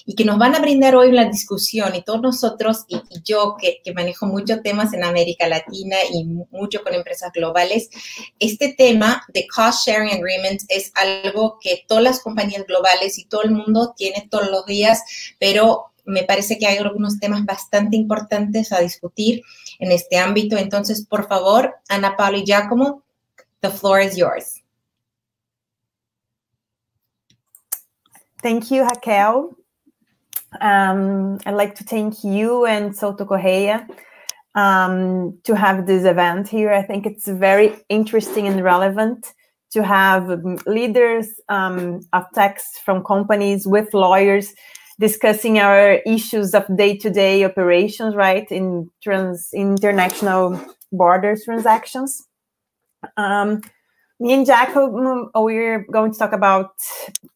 y 0.06 0.14
que 0.14 0.24
nos 0.24 0.38
van 0.38 0.54
a 0.54 0.60
brindar 0.60 0.94
hoy 0.94 1.08
una 1.08 1.28
discusión, 1.28 1.94
y 1.94 2.02
todos 2.02 2.22
nosotros, 2.22 2.84
y, 2.88 3.02
yo 3.24 3.56
que, 3.60 3.80
que, 3.84 3.92
manejo 3.92 4.24
muchos 4.26 4.62
temas 4.62 4.94
en 4.94 5.04
América 5.04 5.48
Latina 5.48 5.96
y 6.10 6.24
mucho 6.24 6.82
con 6.82 6.94
empresas 6.94 7.30
globales, 7.32 7.90
este 8.38 8.72
tema 8.72 9.22
de 9.28 9.46
Cost 9.46 9.86
Sharing 9.86 10.14
Agreements 10.14 10.64
es 10.68 10.92
algo 10.94 11.58
que 11.60 11.84
todas 11.86 12.04
las 12.04 12.20
compañías 12.20 12.64
globales 12.66 13.18
y 13.18 13.26
todo 13.26 13.42
el 13.42 13.50
mundo 13.50 13.92
tiene 13.96 14.28
todos 14.30 14.48
los 14.50 14.64
días, 14.64 15.02
pero 15.38 15.89
me 16.10 16.24
parece 16.24 16.58
que 16.58 16.66
hay 16.66 16.78
algunos 16.78 17.18
temas 17.18 17.44
bastante 17.44 17.96
importantes 17.96 18.72
a 18.72 18.80
discutir 18.80 19.42
en 19.78 19.92
este 19.92 20.18
ámbito. 20.18 20.56
Entonces, 20.56 21.06
por 21.06 21.26
favor, 21.26 21.74
Ana 21.88 22.16
Paula 22.16 22.38
y 22.38 22.44
Giacomo, 22.44 23.02
the 23.60 23.70
floor 23.70 24.00
is 24.00 24.16
yours. 24.16 24.62
Thank 28.42 28.70
you, 28.70 28.84
Raquel. 28.84 29.56
Um, 30.60 31.38
I'd 31.46 31.54
like 31.54 31.74
to 31.76 31.84
thank 31.84 32.24
you 32.24 32.66
and 32.66 32.96
Soto 32.96 33.24
Correa 33.24 33.86
um, 34.54 35.38
to 35.44 35.54
have 35.54 35.86
this 35.86 36.04
event 36.04 36.48
here. 36.48 36.72
I 36.72 36.82
think 36.82 37.06
it's 37.06 37.28
very 37.28 37.76
interesting 37.88 38.48
and 38.48 38.64
relevant 38.64 39.32
to 39.72 39.84
have 39.84 40.42
leaders 40.66 41.28
um, 41.48 42.00
of 42.12 42.24
tax 42.34 42.78
from 42.84 43.04
companies 43.04 43.66
with 43.66 43.94
lawyers 43.94 44.52
discussing 45.00 45.58
our 45.58 45.94
issues 46.06 46.54
of 46.54 46.64
day-to-day 46.76 47.42
operations, 47.42 48.14
right, 48.14 48.46
in 48.52 48.90
trans 49.02 49.48
international 49.54 50.60
borders 50.92 51.44
transactions. 51.44 52.28
Um, 53.16 53.62
me 54.20 54.34
and 54.34 54.44
Jacob, 54.44 54.92
mm, 54.92 55.30
we're 55.34 55.86
going 55.90 56.12
to 56.12 56.18
talk 56.18 56.32
about 56.32 56.72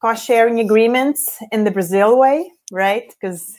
cost 0.01 0.27
sharing 0.27 0.61
agreements 0.61 1.39
in 1.51 1.65
the 1.65 1.71
Brazil 1.71 2.19
way, 2.19 2.53
right? 2.71 3.09
Because 3.09 3.59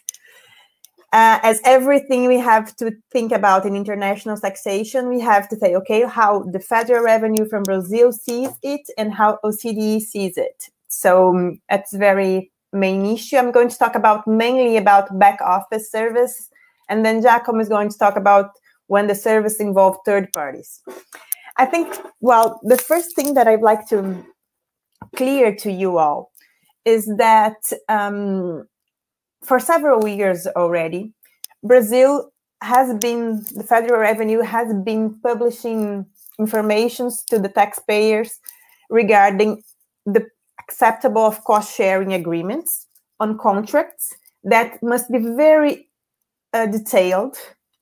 uh, 1.12 1.40
as 1.42 1.60
everything 1.66 2.28
we 2.28 2.38
have 2.38 2.76
to 2.76 2.92
think 3.12 3.32
about 3.32 3.66
in 3.66 3.76
international 3.76 4.38
taxation, 4.38 5.10
we 5.10 5.20
have 5.20 5.50
to 5.50 5.56
say, 5.56 5.76
okay, 5.76 6.04
how 6.06 6.44
the 6.52 6.60
federal 6.60 7.04
revenue 7.04 7.48
from 7.50 7.64
Brazil 7.64 8.12
sees 8.12 8.52
it 8.62 8.88
and 9.00 9.14
how 9.14 9.40
OCDE 9.44 10.02
sees 10.02 10.38
it. 10.38 10.70
So 10.88 11.30
um, 11.30 11.60
it's 11.70 11.96
very 11.96 12.52
main 12.74 13.06
issue. 13.06 13.38
I'm 13.38 13.52
going 13.52 13.70
to 13.70 13.78
talk 13.78 13.96
about 13.96 14.28
mainly 14.28 14.78
about 14.78 15.18
back 15.20 15.40
office 15.42 15.92
service, 15.92 16.50
and 16.90 17.06
then 17.06 17.22
Giacomo 17.22 17.60
is 17.60 17.70
going 17.70 17.90
to 17.90 17.98
talk 17.98 18.16
about 18.16 18.52
when 18.88 19.08
the 19.08 19.16
service 19.16 19.60
involved 19.60 20.00
third 20.06 20.32
parties. 20.34 20.82
I 21.58 21.66
think, 21.66 21.96
well, 22.20 22.60
the 22.64 22.78
first 22.78 23.16
thing 23.16 23.34
that 23.36 23.48
I'd 23.48 23.62
like 23.62 23.88
to 23.90 24.26
clear 25.16 25.56
to 25.56 25.72
you 25.72 25.98
all 25.98 26.32
is 26.84 27.06
that 27.18 27.58
um, 27.90 28.68
for 29.44 29.60
several 29.60 30.08
years 30.08 30.48
already, 30.48 31.14
Brazil 31.64 32.32
has 32.62 32.94
been, 33.00 33.44
the 33.56 33.64
federal 33.64 34.00
revenue 34.00 34.42
has 34.42 34.74
been 34.84 35.20
publishing 35.22 36.06
informations 36.40 37.24
to 37.30 37.40
the 37.40 37.50
taxpayers 37.50 38.40
regarding 38.90 39.64
the 40.06 40.28
acceptable 40.68 41.26
of 41.26 41.44
cost 41.44 41.76
sharing 41.76 42.14
agreements 42.14 42.88
on 43.20 43.38
contracts 43.38 44.16
that 44.44 44.82
must 44.84 45.12
be 45.12 45.20
very 45.20 45.88
uh, 46.54 46.66
detailed 46.66 47.38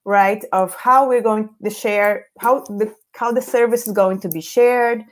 right 0.05 0.43
of 0.51 0.75
how 0.75 1.07
we're 1.07 1.21
going 1.21 1.49
to 1.63 1.69
share 1.69 2.27
how 2.39 2.59
the 2.61 2.93
how 3.15 3.31
the 3.31 3.41
service 3.41 3.87
is 3.87 3.93
going 3.93 4.19
to 4.19 4.29
be 4.29 4.41
shared 4.41 5.03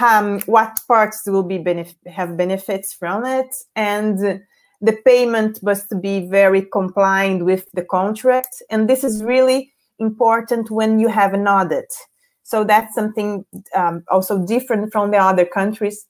um, 0.00 0.40
what 0.42 0.78
parts 0.88 1.22
will 1.26 1.42
be 1.42 1.58
benef- 1.58 1.94
have 2.06 2.36
benefits 2.36 2.92
from 2.92 3.24
it 3.24 3.54
and 3.76 4.42
the 4.82 4.98
payment 5.04 5.62
must 5.62 5.94
be 6.02 6.26
very 6.26 6.62
compliant 6.62 7.44
with 7.44 7.70
the 7.72 7.84
contract. 7.84 8.60
And 8.68 8.90
this 8.90 9.04
is 9.04 9.22
really 9.22 9.72
important 10.00 10.72
when 10.72 10.98
you 10.98 11.06
have 11.06 11.32
an 11.32 11.46
audit. 11.46 11.86
So 12.42 12.64
that's 12.64 12.92
something 12.92 13.46
um, 13.76 14.02
also 14.10 14.44
different 14.44 14.92
from 14.92 15.12
the 15.12 15.18
other 15.18 15.46
countries 15.46 16.04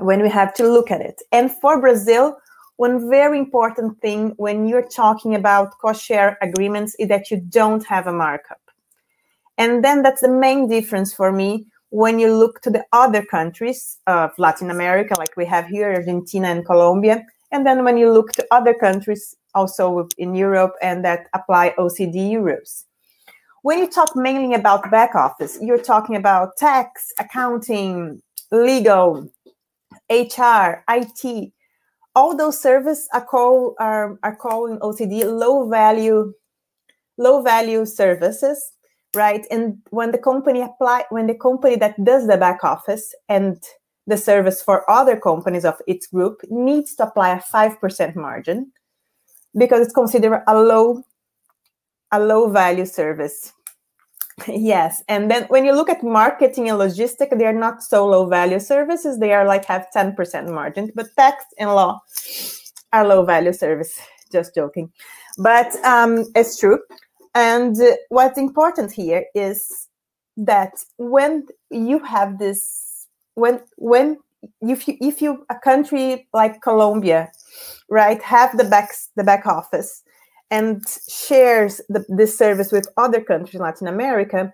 when 0.00 0.22
we 0.22 0.28
have 0.28 0.54
to 0.54 0.68
look 0.68 0.90
at 0.90 1.00
it. 1.00 1.22
And 1.32 1.50
for 1.50 1.80
Brazil, 1.80 2.36
one 2.76 3.10
very 3.10 3.38
important 3.38 4.00
thing 4.00 4.32
when 4.36 4.66
you're 4.66 4.88
talking 4.88 5.34
about 5.34 5.78
cost 5.78 6.02
share 6.02 6.38
agreements 6.40 6.96
is 6.98 7.08
that 7.08 7.30
you 7.30 7.38
don't 7.38 7.84
have 7.86 8.06
a 8.06 8.12
markup. 8.12 8.60
And 9.58 9.84
then 9.84 10.02
that's 10.02 10.22
the 10.22 10.30
main 10.30 10.68
difference 10.68 11.12
for 11.12 11.30
me 11.30 11.66
when 11.90 12.18
you 12.18 12.34
look 12.34 12.62
to 12.62 12.70
the 12.70 12.84
other 12.92 13.22
countries 13.22 13.98
of 14.06 14.30
Latin 14.38 14.70
America, 14.70 15.14
like 15.18 15.36
we 15.36 15.44
have 15.44 15.66
here, 15.66 15.92
Argentina 15.92 16.48
and 16.48 16.64
Colombia. 16.64 17.26
And 17.52 17.66
then 17.66 17.84
when 17.84 17.98
you 17.98 18.12
look 18.12 18.32
to 18.32 18.46
other 18.50 18.72
countries 18.72 19.36
also 19.54 20.08
in 20.16 20.34
Europe 20.34 20.74
and 20.80 21.04
that 21.04 21.26
apply 21.34 21.74
OECD 21.78 22.40
rules. 22.40 22.86
When 23.62 23.78
you 23.78 23.88
talk 23.88 24.16
mainly 24.16 24.54
about 24.54 24.90
back 24.90 25.14
office, 25.14 25.58
you're 25.60 25.82
talking 25.82 26.16
about 26.16 26.56
tax, 26.56 27.12
accounting, 27.18 28.22
legal, 28.50 29.28
HR, 30.10 30.84
IT. 30.88 31.52
All 32.16 32.36
those 32.36 32.60
services 32.60 33.08
are 33.14 33.24
called 33.24 33.76
are, 33.78 34.18
are 34.22 34.36
called 34.36 34.70
in 34.70 34.78
OECD 34.78 35.24
low 35.24 35.68
value 35.68 36.32
low 37.16 37.42
value 37.42 37.84
services, 37.86 38.72
right? 39.14 39.46
And 39.50 39.78
when 39.90 40.10
the 40.10 40.18
company 40.18 40.62
apply 40.62 41.04
when 41.10 41.26
the 41.26 41.34
company 41.34 41.76
that 41.76 42.02
does 42.04 42.26
the 42.26 42.36
back 42.36 42.64
office 42.64 43.14
and 43.28 43.62
the 44.06 44.16
service 44.16 44.60
for 44.62 44.90
other 44.90 45.16
companies 45.16 45.64
of 45.64 45.76
its 45.86 46.06
group 46.08 46.40
needs 46.50 46.96
to 46.96 47.04
apply 47.04 47.36
a 47.36 47.40
5% 47.40 48.16
margin 48.16 48.72
because 49.56 49.82
it's 49.82 49.94
considered 49.94 50.42
a 50.48 50.58
low 50.58 51.04
a 52.12 52.18
low 52.18 52.50
value 52.50 52.86
service 52.86 53.52
yes 54.48 55.02
and 55.08 55.30
then 55.30 55.44
when 55.48 55.64
you 55.64 55.72
look 55.72 55.88
at 55.88 56.02
marketing 56.02 56.68
and 56.68 56.78
logistics 56.78 57.34
they 57.36 57.46
are 57.46 57.52
not 57.52 57.82
so 57.82 58.06
low 58.06 58.26
value 58.26 58.60
services. 58.60 59.18
They 59.18 59.32
are 59.32 59.44
like 59.44 59.64
have 59.66 59.86
10% 59.94 60.52
margin 60.52 60.90
but 60.94 61.06
tax 61.16 61.44
and 61.58 61.70
law 61.70 62.00
are 62.92 63.06
low 63.06 63.24
value 63.24 63.52
service. 63.52 63.98
Just 64.32 64.54
joking. 64.54 64.92
But 65.38 65.74
um, 65.84 66.24
it's 66.34 66.58
true. 66.58 66.78
And 67.34 67.76
what's 68.08 68.38
important 68.38 68.92
here 68.92 69.24
is 69.34 69.88
that 70.36 70.72
when 70.98 71.46
you 71.70 71.98
have 72.00 72.38
this 72.38 73.06
when 73.34 73.60
when 73.76 74.18
if 74.60 74.88
you 74.88 74.96
if 75.00 75.20
you 75.20 75.44
a 75.50 75.54
country 75.58 76.26
like 76.32 76.60
colombia 76.62 77.30
right 77.90 78.22
have 78.22 78.56
the 78.56 78.64
back 78.64 78.90
the 79.16 79.24
back 79.24 79.46
office 79.46 80.02
and 80.50 80.84
shares 81.08 81.80
the, 81.88 82.04
this 82.08 82.36
service 82.36 82.72
with 82.72 82.88
other 82.96 83.20
countries 83.20 83.54
in 83.54 83.60
Latin 83.60 83.86
America, 83.86 84.52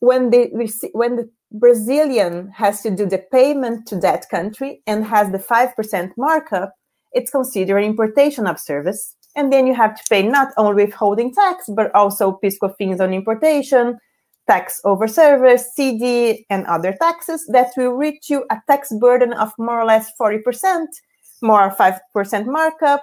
when 0.00 0.30
the 0.30 0.50
when 0.92 1.16
the 1.16 1.30
Brazilian 1.52 2.50
has 2.50 2.82
to 2.82 2.90
do 2.90 3.06
the 3.06 3.22
payment 3.32 3.86
to 3.88 3.96
that 3.96 4.28
country 4.28 4.82
and 4.86 5.04
has 5.04 5.30
the 5.30 5.38
five 5.38 5.74
percent 5.76 6.12
markup, 6.16 6.74
it's 7.12 7.30
considered 7.30 7.80
importation 7.82 8.46
of 8.46 8.60
service, 8.60 9.16
and 9.36 9.52
then 9.52 9.66
you 9.66 9.74
have 9.74 9.94
to 9.96 10.02
pay 10.08 10.22
not 10.22 10.48
only 10.56 10.84
withholding 10.84 11.32
tax 11.32 11.64
but 11.68 11.94
also 11.94 12.32
PIS/COFINS 12.32 13.00
on 13.00 13.14
importation, 13.14 13.98
tax 14.46 14.80
over 14.84 15.06
service, 15.06 15.72
CD, 15.74 16.44
and 16.50 16.66
other 16.66 16.96
taxes 17.00 17.46
that 17.52 17.70
will 17.76 17.92
reach 17.92 18.28
you 18.28 18.44
a 18.50 18.60
tax 18.68 18.92
burden 19.00 19.32
of 19.32 19.52
more 19.58 19.80
or 19.80 19.84
less 19.84 20.10
forty 20.18 20.38
percent, 20.38 20.90
more 21.42 21.70
five 21.70 22.00
percent 22.12 22.46
markup 22.46 23.02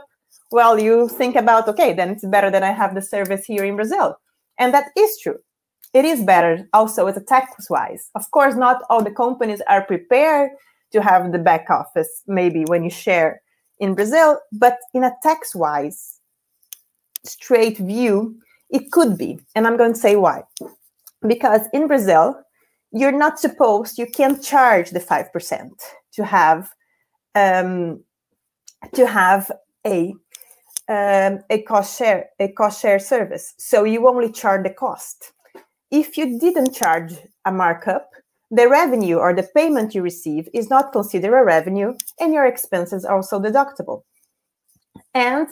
well, 0.55 0.79
you 0.79 1.09
think 1.09 1.35
about, 1.35 1.67
okay, 1.67 1.91
then 1.91 2.09
it's 2.09 2.25
better 2.25 2.49
that 2.49 2.63
I 2.63 2.71
have 2.71 2.95
the 2.95 3.01
service 3.01 3.43
here 3.45 3.65
in 3.65 3.75
Brazil. 3.75 4.15
And 4.57 4.73
that 4.73 4.85
is 4.97 5.19
true. 5.21 5.39
It 5.93 6.05
is 6.05 6.23
better 6.23 6.65
also 6.71 7.07
as 7.07 7.17
a 7.17 7.21
tax 7.21 7.69
wise. 7.69 8.09
Of 8.15 8.31
course, 8.31 8.55
not 8.55 8.81
all 8.89 9.03
the 9.03 9.11
companies 9.11 9.61
are 9.67 9.83
prepared 9.83 10.51
to 10.93 11.01
have 11.01 11.33
the 11.33 11.39
back 11.39 11.69
office, 11.69 12.23
maybe 12.25 12.63
when 12.67 12.85
you 12.85 12.89
share 12.89 13.41
in 13.79 13.95
Brazil, 13.95 14.39
but 14.53 14.77
in 14.93 15.03
a 15.03 15.11
tax 15.21 15.53
wise, 15.53 16.21
straight 17.25 17.77
view, 17.77 18.39
it 18.69 18.93
could 18.93 19.17
be. 19.17 19.37
And 19.55 19.67
I'm 19.67 19.75
going 19.75 19.93
to 19.93 19.99
say 19.99 20.15
why. 20.15 20.43
Because 21.27 21.67
in 21.73 21.87
Brazil, 21.87 22.39
you're 22.93 23.19
not 23.25 23.41
supposed, 23.41 23.97
you 23.97 24.07
can't 24.07 24.41
charge 24.41 24.91
the 24.91 25.01
5% 25.01 25.69
to 26.13 26.23
have 26.23 26.69
um, 27.35 28.01
to 28.93 29.05
have 29.05 29.51
a 29.85 30.13
um, 30.87 31.39
a 31.49 31.61
cost 31.67 31.97
share 31.97 32.29
a 32.39 32.47
cost 32.49 32.81
share 32.81 32.99
service. 32.99 33.53
So 33.57 33.83
you 33.83 34.07
only 34.07 34.31
charge 34.31 34.63
the 34.63 34.73
cost. 34.73 35.31
If 35.91 36.17
you 36.17 36.39
didn't 36.39 36.73
charge 36.73 37.13
a 37.45 37.51
markup 37.51 38.09
the 38.51 38.69
revenue 38.69 39.17
or 39.17 39.33
the 39.33 39.49
payment 39.55 39.95
you 39.95 40.01
receive 40.01 40.47
is 40.53 40.69
not 40.69 40.91
considered 40.91 41.33
a 41.33 41.43
revenue 41.43 41.93
and 42.19 42.33
your 42.33 42.45
expenses 42.45 43.03
are 43.03 43.15
also 43.15 43.39
deductible. 43.39 44.03
And 45.13 45.47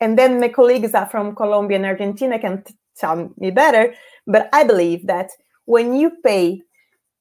and 0.00 0.18
then 0.18 0.40
my 0.40 0.48
colleagues 0.48 0.94
are 0.94 1.08
from 1.08 1.34
colombia 1.34 1.76
and 1.76 1.86
argentina 1.86 2.38
can 2.38 2.62
tell 2.96 3.32
me 3.36 3.50
better 3.50 3.94
but 4.26 4.48
i 4.52 4.62
believe 4.62 5.06
that 5.06 5.30
when 5.64 5.96
you 5.96 6.12
pay 6.24 6.62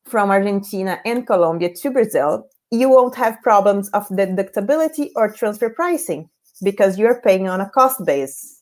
from 0.06 0.30
argentina 0.30 1.00
and 1.06 1.26
colombia 1.26 1.74
to 1.74 1.90
brazil 1.92 2.48
you 2.72 2.90
won't 2.90 3.16
have 3.16 3.42
problems 3.42 3.90
of 3.90 4.08
deductibility 4.10 5.10
or 5.16 5.32
transfer 5.32 5.70
pricing 5.70 6.30
because 6.64 6.98
you're 6.98 7.22
paying 7.22 7.48
on 7.48 7.62
a 7.62 7.70
cost 7.70 8.06
base, 8.06 8.62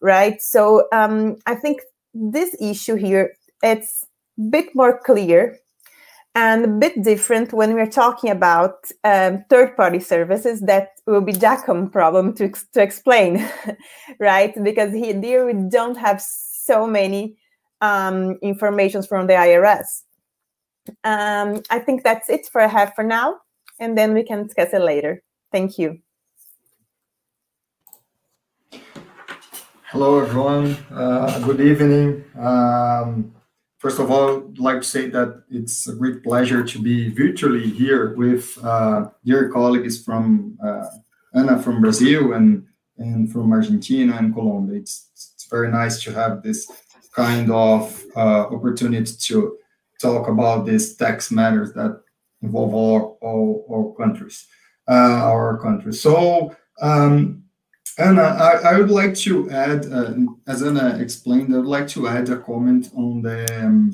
right? 0.00 0.40
So 0.40 0.88
um, 0.92 1.36
I 1.46 1.54
think 1.54 1.80
this 2.12 2.54
issue 2.60 2.94
here 2.94 3.34
it's 3.62 4.04
a 4.38 4.42
bit 4.42 4.74
more 4.74 5.00
clear 5.04 5.58
and 6.34 6.64
a 6.64 6.68
bit 6.68 7.02
different 7.02 7.52
when 7.52 7.74
we're 7.74 7.90
talking 7.90 8.30
about 8.30 8.90
um, 9.04 9.44
third-party 9.48 10.00
services 10.00 10.60
that 10.62 10.88
will 11.06 11.20
be 11.20 11.32
Jacom 11.32 11.90
problem 11.90 12.34
to, 12.34 12.52
to 12.72 12.82
explain, 12.82 13.48
right? 14.18 14.52
Because 14.62 14.92
here 14.92 15.46
we 15.46 15.54
don't 15.70 15.96
have 15.96 16.20
so 16.20 16.86
many 16.86 17.36
um, 17.80 18.36
informations 18.42 19.06
from 19.06 19.28
the 19.28 19.34
IRS. 19.34 20.02
Um, 21.04 21.62
I 21.70 21.78
think 21.78 22.02
that's 22.02 22.28
it 22.28 22.46
for 22.50 22.60
I 22.60 22.66
have 22.66 22.94
for 22.94 23.04
now, 23.04 23.36
and 23.78 23.96
then 23.96 24.12
we 24.12 24.24
can 24.24 24.42
discuss 24.44 24.72
it 24.72 24.82
later. 24.82 25.22
Thank 25.52 25.78
you. 25.78 26.03
Hello, 29.94 30.18
everyone. 30.18 30.76
Uh, 30.92 31.38
good 31.46 31.60
evening. 31.60 32.24
Um, 32.36 33.32
first 33.78 34.00
of 34.00 34.10
all, 34.10 34.38
I'd 34.38 34.58
like 34.58 34.80
to 34.80 34.88
say 34.88 35.08
that 35.10 35.44
it's 35.48 35.86
a 35.86 35.94
great 35.94 36.24
pleasure 36.24 36.64
to 36.64 36.82
be 36.82 37.10
virtually 37.10 37.70
here 37.70 38.12
with 38.16 38.58
uh, 38.64 39.10
dear 39.24 39.50
colleagues 39.50 40.02
from 40.02 40.58
uh, 40.60 40.86
Ana 41.32 41.62
from 41.62 41.80
Brazil 41.80 42.32
and, 42.32 42.66
and 42.98 43.30
from 43.30 43.52
Argentina 43.52 44.16
and 44.16 44.34
Colombia. 44.34 44.80
It's, 44.80 45.10
it's 45.14 45.46
very 45.48 45.70
nice 45.70 46.02
to 46.02 46.12
have 46.12 46.42
this 46.42 46.68
kind 47.14 47.52
of 47.52 48.04
uh, 48.16 48.48
opportunity 48.48 49.12
to 49.28 49.58
talk 50.02 50.26
about 50.26 50.66
these 50.66 50.96
tax 50.96 51.30
matters 51.30 51.72
that 51.74 52.02
involve 52.42 52.74
all, 52.74 53.18
all, 53.22 53.64
all 53.68 53.94
countries, 53.94 54.44
uh, 54.88 55.22
our 55.22 55.56
countries. 55.62 56.00
So, 56.00 56.52
um, 56.82 57.43
Anna, 57.96 58.22
I, 58.22 58.72
I, 58.72 58.78
would 58.78 58.90
like 58.90 59.14
to 59.18 59.48
add, 59.50 59.86
uh, 59.86 60.14
as 60.48 60.62
Anna 60.62 60.98
explained, 60.98 61.54
I 61.54 61.58
would 61.58 61.66
like 61.66 61.86
to 61.88 62.08
add 62.08 62.28
a 62.28 62.38
comment 62.38 62.90
on 62.96 63.22
the 63.22 63.64
um, 63.64 63.92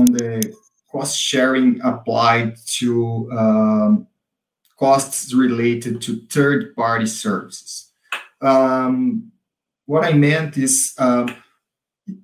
on 0.00 0.06
the 0.06 0.52
cost 0.90 1.16
sharing 1.16 1.80
applied 1.82 2.56
to 2.78 3.30
um, 3.30 4.06
costs 4.76 5.32
related 5.32 6.00
to 6.02 6.22
third 6.28 6.74
party 6.74 7.06
services. 7.06 7.92
Um, 8.40 9.30
what 9.84 10.04
I 10.04 10.12
meant 10.12 10.56
is 10.56 10.94
uh, 10.98 11.32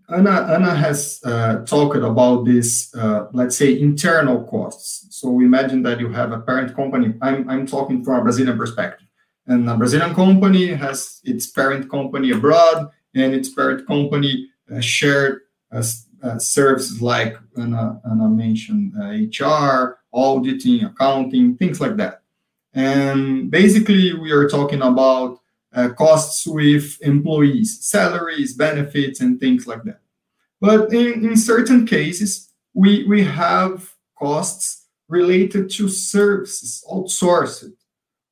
Anna 0.08 0.48
Anna 0.50 0.74
has 0.74 1.20
uh, 1.24 1.64
talked 1.64 1.98
about 1.98 2.46
this, 2.46 2.92
uh, 2.96 3.28
let's 3.32 3.56
say, 3.56 3.78
internal 3.78 4.42
costs. 4.42 5.06
So 5.16 5.38
imagine 5.38 5.82
that 5.84 6.00
you 6.00 6.08
have 6.08 6.32
a 6.32 6.40
parent 6.40 6.74
company. 6.74 7.14
I'm 7.22 7.48
I'm 7.48 7.64
talking 7.64 8.02
from 8.02 8.20
a 8.20 8.22
Brazilian 8.22 8.58
perspective 8.58 9.06
and 9.46 9.68
a 9.68 9.76
Brazilian 9.76 10.14
company 10.14 10.68
has 10.68 11.20
its 11.24 11.46
parent 11.48 11.90
company 11.90 12.30
abroad, 12.30 12.90
and 13.14 13.34
its 13.34 13.48
parent 13.48 13.86
company 13.86 14.48
uh, 14.72 14.80
shared 14.80 15.40
uh, 15.72 15.82
uh, 16.22 16.38
services 16.38 17.02
like 17.02 17.36
Anna, 17.56 18.00
Anna 18.08 18.28
mentioned 18.28 18.92
HR, 18.96 19.98
auditing, 20.12 20.84
accounting, 20.84 21.56
things 21.56 21.80
like 21.80 21.96
that. 21.96 22.22
And 22.74 23.50
basically, 23.50 24.14
we 24.14 24.30
are 24.30 24.48
talking 24.48 24.82
about 24.82 25.40
uh, 25.74 25.90
costs 25.90 26.46
with 26.46 26.98
employees, 27.02 27.78
salaries, 27.80 28.54
benefits, 28.54 29.20
and 29.20 29.40
things 29.40 29.66
like 29.66 29.82
that. 29.84 30.00
But 30.60 30.92
in, 30.92 31.24
in 31.24 31.36
certain 31.36 31.86
cases, 31.86 32.50
we, 32.74 33.04
we 33.04 33.24
have 33.24 33.92
costs 34.18 34.86
related 35.08 35.70
to 35.70 35.88
services 35.88 36.84
outsourced. 36.90 37.72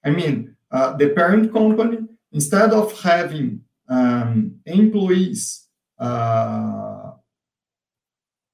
I 0.04 0.10
mean, 0.10 0.56
uh, 0.70 0.96
the 0.96 1.10
parent 1.10 1.52
company, 1.52 1.98
instead 2.32 2.72
of 2.72 2.98
having 3.00 3.62
um, 3.88 4.60
employees 4.66 5.66
uh, 5.98 7.12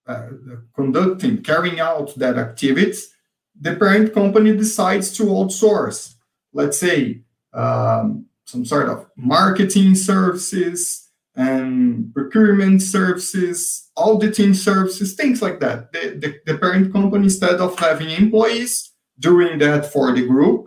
uh, 0.06 0.28
conducting, 0.74 1.42
carrying 1.42 1.80
out 1.80 2.14
that 2.16 2.38
activities, 2.38 3.14
the 3.60 3.74
parent 3.76 4.12
company 4.14 4.56
decides 4.56 5.16
to 5.16 5.24
outsource, 5.24 6.14
let's 6.52 6.78
say, 6.78 7.22
um, 7.52 8.26
some 8.44 8.64
sort 8.64 8.88
of 8.88 9.06
marketing 9.16 9.94
services 9.94 11.08
and 11.34 12.14
procurement 12.14 12.80
services, 12.80 13.90
auditing 13.96 14.54
services, 14.54 15.14
things 15.14 15.42
like 15.42 15.60
that. 15.60 15.92
The, 15.92 16.18
the, 16.18 16.52
the 16.52 16.58
parent 16.58 16.92
company, 16.92 17.24
instead 17.24 17.56
of 17.56 17.78
having 17.78 18.10
employees 18.10 18.92
doing 19.18 19.58
that 19.58 19.92
for 19.92 20.12
the 20.12 20.26
group, 20.26 20.65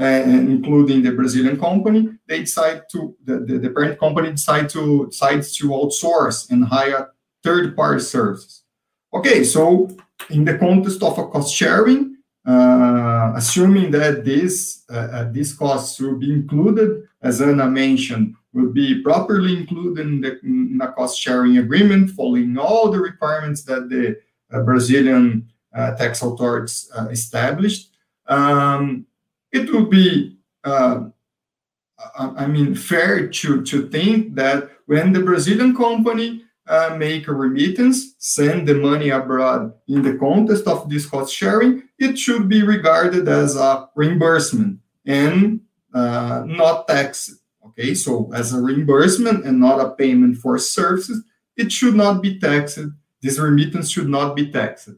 including 0.00 1.02
the 1.02 1.12
Brazilian 1.12 1.58
company, 1.58 2.08
they 2.26 2.40
decide 2.40 2.82
to 2.90 3.14
the, 3.24 3.40
the, 3.40 3.58
the, 3.58 3.70
parent 3.70 3.98
company 3.98 4.30
decide 4.30 4.68
to 4.70 5.06
decides 5.06 5.56
to 5.56 5.68
outsource 5.68 6.50
and 6.50 6.64
hire 6.64 7.12
third-party 7.42 8.00
services. 8.00 8.64
Okay, 9.12 9.44
so 9.44 9.88
in 10.30 10.44
the 10.44 10.56
context 10.56 11.02
of 11.02 11.18
a 11.18 11.26
cost 11.28 11.54
sharing, 11.54 12.16
uh, 12.46 13.32
assuming 13.36 13.90
that 13.90 14.24
this 14.24 14.84
uh, 14.90 14.96
uh, 14.96 15.32
these 15.32 15.52
costs 15.52 16.00
will 16.00 16.16
be 16.16 16.32
included, 16.32 17.02
as 17.22 17.42
Anna 17.42 17.68
mentioned, 17.68 18.34
will 18.52 18.72
be 18.72 19.02
properly 19.02 19.56
included 19.56 20.06
in 20.06 20.20
the, 20.20 20.40
in 20.40 20.78
the 20.78 20.86
cost 20.88 21.18
sharing 21.18 21.58
agreement, 21.58 22.10
following 22.10 22.56
all 22.56 22.90
the 22.90 22.98
requirements 22.98 23.62
that 23.64 23.88
the 23.88 24.16
uh, 24.52 24.62
Brazilian 24.62 25.48
uh, 25.74 25.94
tax 25.96 26.22
authorities 26.22 26.90
uh, 26.96 27.06
established. 27.10 27.90
Um, 28.26 29.06
it 29.52 29.72
would 29.72 29.90
be, 29.90 30.36
I 30.64 32.46
mean, 32.46 32.74
fair 32.74 33.28
to, 33.28 33.62
to 33.62 33.88
think 33.88 34.34
that 34.36 34.70
when 34.86 35.12
the 35.12 35.20
Brazilian 35.20 35.74
company 35.76 36.44
uh, 36.66 36.94
make 36.96 37.26
a 37.28 37.32
remittance, 37.32 38.14
send 38.18 38.68
the 38.68 38.74
money 38.74 39.10
abroad 39.10 39.72
in 39.88 40.02
the 40.02 40.16
context 40.16 40.66
of 40.66 40.88
this 40.88 41.06
cost 41.06 41.34
sharing, 41.34 41.82
it 41.98 42.18
should 42.18 42.48
be 42.48 42.62
regarded 42.62 43.28
as 43.28 43.56
a 43.56 43.88
reimbursement 43.96 44.78
and 45.06 45.60
uh, 45.94 46.42
not 46.46 46.86
taxed. 46.86 47.32
Okay, 47.66 47.94
so 47.94 48.30
as 48.34 48.52
a 48.52 48.60
reimbursement 48.60 49.44
and 49.44 49.60
not 49.60 49.80
a 49.80 49.90
payment 49.90 50.36
for 50.36 50.58
services, 50.58 51.22
it 51.56 51.70
should 51.70 51.94
not 51.94 52.22
be 52.22 52.38
taxed. 52.38 52.78
This 53.22 53.38
remittance 53.38 53.90
should 53.90 54.08
not 54.08 54.34
be 54.34 54.50
taxed. 54.50 54.90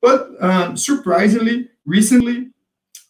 But 0.00 0.28
um, 0.40 0.76
surprisingly, 0.76 1.68
recently, 1.84 2.36
uh, 2.38 2.49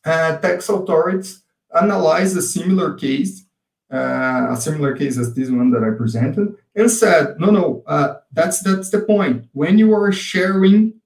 tax 0.04 0.68
authorities 0.68 1.42
analyzed 1.74 2.36
a 2.36 2.42
similar 2.42 2.94
case, 2.94 3.44
uh, 3.92 4.48
a 4.50 4.56
similar 4.56 4.96
case 4.96 5.18
as 5.18 5.34
this 5.34 5.50
one 5.50 5.70
that 5.70 5.84
I 5.84 5.96
presented, 5.96 6.54
and 6.74 6.90
said, 6.90 7.38
no, 7.38 7.50
no, 7.50 7.82
uh, 7.86 8.16
that's 8.32 8.62
that's 8.62 8.90
the 8.90 9.00
point. 9.00 9.46
When 9.52 9.78
you 9.78 9.94
are 9.94 10.12
sharing 10.12 11.00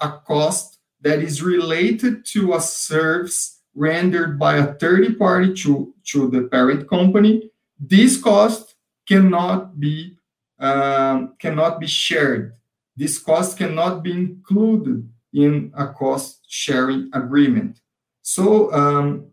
a 0.00 0.18
cost 0.26 0.78
that 1.00 1.20
is 1.20 1.42
related 1.42 2.24
to 2.26 2.54
a 2.54 2.60
service 2.60 3.60
rendered 3.74 4.38
by 4.38 4.56
a 4.56 4.74
third 4.74 5.18
party 5.18 5.52
to, 5.54 5.92
to 6.04 6.30
the 6.30 6.42
parent 6.42 6.88
company, 6.88 7.50
this 7.78 8.20
cost 8.20 8.74
cannot 9.06 9.78
be 9.78 10.16
um, 10.58 11.34
cannot 11.38 11.80
be 11.80 11.86
shared. 11.86 12.54
This 12.96 13.18
cost 13.18 13.58
cannot 13.58 14.02
be 14.02 14.12
included 14.12 15.08
in 15.32 15.72
a 15.76 15.88
cost 15.88 16.44
sharing 16.48 17.10
agreement. 17.12 17.80
So, 18.24 18.72
um, 18.72 19.26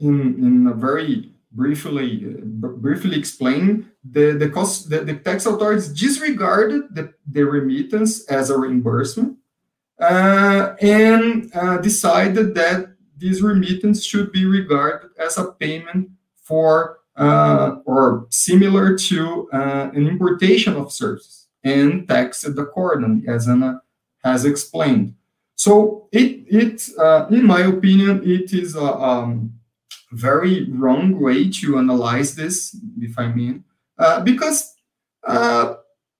in, 0.00 0.34
in 0.44 0.66
a 0.66 0.74
very 0.74 1.32
briefly 1.52 2.26
uh, 2.26 2.66
briefly 2.66 3.16
explain 3.16 3.90
the 4.02 4.32
the 4.32 4.48
cost 4.48 4.90
the, 4.90 5.04
the 5.04 5.14
tax 5.16 5.46
authorities 5.46 5.88
disregarded 5.88 6.82
the, 6.94 7.12
the 7.30 7.44
remittance 7.44 8.24
as 8.26 8.50
a 8.50 8.58
reimbursement 8.58 9.36
uh, 10.00 10.74
and 10.80 11.54
uh, 11.54 11.76
decided 11.78 12.54
that 12.54 12.96
this 13.16 13.40
remittance 13.40 14.02
should 14.02 14.32
be 14.32 14.46
regarded 14.46 15.10
as 15.18 15.38
a 15.38 15.52
payment 15.52 16.10
for 16.42 16.98
uh, 17.16 17.76
or 17.84 18.26
similar 18.30 18.96
to 18.96 19.48
uh, 19.52 19.90
an 19.94 20.08
importation 20.08 20.74
of 20.74 20.90
services 20.90 21.46
and 21.62 22.08
taxed 22.08 22.44
accordingly 22.46 23.28
as 23.28 23.46
Anna 23.46 23.80
has 24.24 24.44
explained 24.44 25.14
so 25.62 26.08
it 26.10 26.30
it 26.48 26.88
uh, 26.98 27.26
in 27.30 27.44
my 27.46 27.60
opinion 27.60 28.14
it 28.24 28.52
is 28.52 28.74
a 28.74 28.90
um, 29.10 29.52
very 30.10 30.68
wrong 30.70 31.20
way 31.20 31.48
to 31.48 31.78
analyze 31.78 32.34
this, 32.34 32.76
if 32.98 33.16
I 33.16 33.28
mean, 33.28 33.62
uh, 33.96 34.20
because 34.22 34.74
uh, 35.24 35.74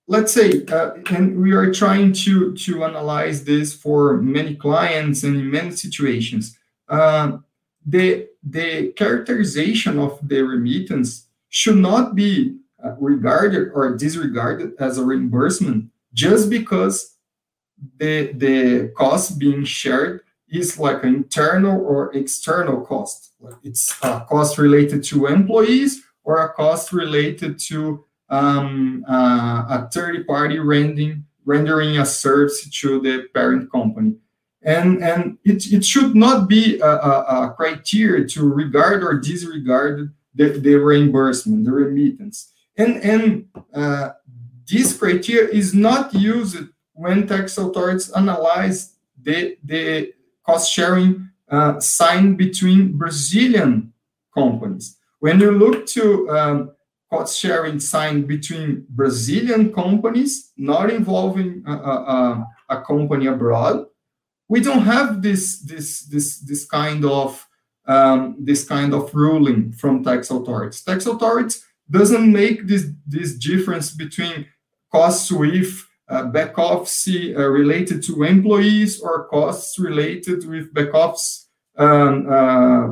let's 0.07 0.33
say, 0.33 0.65
uh, 0.67 0.93
and 1.11 1.43
we 1.43 1.51
are 1.53 1.73
trying 1.73 2.13
to 2.25 2.55
to 2.55 2.85
analyze 2.85 3.43
this 3.43 3.75
for 3.75 4.19
many 4.19 4.55
clients 4.55 5.25
and 5.25 5.35
in 5.35 5.51
many 5.51 5.73
situations. 5.73 6.57
Uh, 6.89 7.39
the 7.85 8.29
the 8.45 8.93
characterization 8.93 9.99
of 9.99 10.21
the 10.23 10.41
remittance 10.43 11.27
should 11.49 11.79
not 11.79 12.15
be 12.15 12.59
uh, 12.85 12.95
regarded 13.01 13.73
or 13.75 13.97
disregarded 13.97 14.75
as 14.79 14.99
a 14.99 15.05
reimbursement 15.05 15.91
just 16.15 16.49
because 16.49 17.12
the 17.99 18.33
the 18.33 18.93
cost 18.97 19.39
being 19.39 19.65
shared 19.65 20.21
is 20.49 20.79
like 20.79 21.03
an 21.03 21.15
internal 21.15 21.81
or 21.81 22.15
external 22.15 22.83
cost. 22.83 23.33
It's 23.65 23.95
a 24.03 24.25
cost 24.29 24.59
related 24.59 25.03
to 25.05 25.27
employees 25.27 26.03
or 26.25 26.45
a 26.45 26.53
cost 26.53 26.93
related 26.93 27.59
to 27.71 28.05
um, 28.29 29.05
uh, 29.09 29.65
a 29.69 29.91
third 29.93 30.27
party 30.27 30.59
rendering, 30.59 31.25
rendering 31.45 31.99
a 31.99 32.07
service 32.07 32.69
to 32.81 33.01
the 33.01 33.29
parent 33.35 33.71
company. 33.73 34.15
And, 34.63 35.03
and 35.03 35.39
it, 35.45 35.73
it 35.73 35.85
should 35.85 36.15
not 36.15 36.49
be 36.49 36.79
a, 36.81 36.87
a, 36.87 37.47
a 37.47 37.55
criteria 37.57 38.27
to 38.29 38.49
regard 38.49 39.03
or 39.03 39.19
disregard 39.19 40.15
the, 40.35 40.51
the 40.51 40.77
reimbursement, 40.77 41.65
the 41.65 41.73
remittance. 41.73 42.53
And, 42.77 43.03
and 43.03 43.49
uh, 43.75 44.11
this 44.71 44.97
criteria 44.97 45.49
is 45.49 45.75
not 45.75 46.15
used 46.15 46.57
when 46.95 47.27
tax 47.27 47.59
authorities 47.59 48.11
analyze 48.11 48.97
the, 49.21 49.57
the 49.65 50.13
cost 50.45 50.71
sharing 50.71 51.29
uh, 51.51 51.79
signed 51.81 52.39
between 52.39 52.97
Brazilian 52.97 53.93
companies. 54.35 54.99
When 55.21 55.39
you 55.41 55.53
look 55.53 55.87
to 55.89 56.31
um, 56.31 56.73
cost 57.11 57.39
sharing 57.39 57.79
signed 57.79 58.27
between 58.27 58.87
Brazilian 58.89 59.73
companies, 59.73 60.53
not 60.57 60.91
involving 60.91 61.63
a, 61.67 61.73
a, 61.73 62.47
a, 62.71 62.83
company 62.83 63.27
abroad, 63.27 63.87
we 64.49 64.61
don't 64.61 64.83
have 64.83 65.23
this 65.23 65.61
this 65.61 66.01
this 66.13 66.41
this 66.41 66.65
kind 66.65 67.05
of 67.05 67.47
um, 67.87 68.37
this 68.39 68.65
kind 68.65 68.95
of 68.95 69.15
ruling 69.15 69.73
from 69.73 70.03
tax 70.03 70.31
authorities. 70.31 70.83
Tax 70.83 71.07
authorities 71.07 71.65
doesn't 71.91 72.33
make 72.33 72.67
this 72.67 72.87
this 73.07 73.35
difference 73.35 73.91
between 73.91 74.47
costs 74.91 75.31
with 75.31 75.71
uh, 75.71 75.92
back 76.21 76.59
office 76.59 77.09
uh, 77.09 77.49
related 77.49 78.03
to 78.03 78.23
employees 78.25 79.01
or 79.01 79.27
costs 79.29 79.79
related 79.79 80.47
with 80.47 80.75
back 80.75 80.93
office 80.93 81.49
um, 81.79 82.27
uh, 82.31 82.89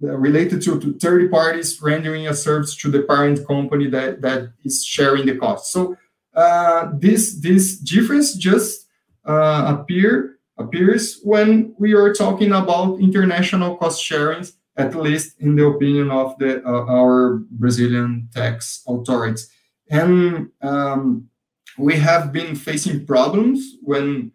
related 0.00 0.60
to, 0.62 0.80
to 0.80 0.98
third 0.98 1.30
parties 1.30 1.80
rendering 1.80 2.26
a 2.26 2.34
service 2.34 2.74
to 2.76 2.90
the 2.90 3.02
parent 3.02 3.46
company 3.46 3.88
that, 3.88 4.20
that 4.20 4.52
is 4.64 4.84
sharing 4.84 5.26
the 5.26 5.36
cost. 5.36 5.72
So 5.72 5.96
uh, 6.34 6.90
this 6.98 7.40
this 7.40 7.78
difference 7.78 8.34
just 8.34 8.88
uh, 9.24 9.76
appear 9.78 10.38
appears 10.58 11.20
when 11.22 11.74
we 11.78 11.94
are 11.94 12.12
talking 12.12 12.52
about 12.52 12.98
international 12.98 13.76
cost 13.76 14.02
sharing, 14.02 14.44
at 14.76 14.94
least 14.96 15.40
in 15.40 15.54
the 15.56 15.66
opinion 15.66 16.10
of 16.10 16.36
the 16.38 16.62
uh, 16.64 16.84
our 16.86 17.42
Brazilian 17.50 18.28
tax 18.34 18.82
authorities. 18.88 19.48
And 19.90 20.50
um, 20.60 21.28
we 21.78 21.94
have 21.94 22.32
been 22.32 22.54
facing 22.54 23.06
problems 23.06 23.76
when 23.82 24.32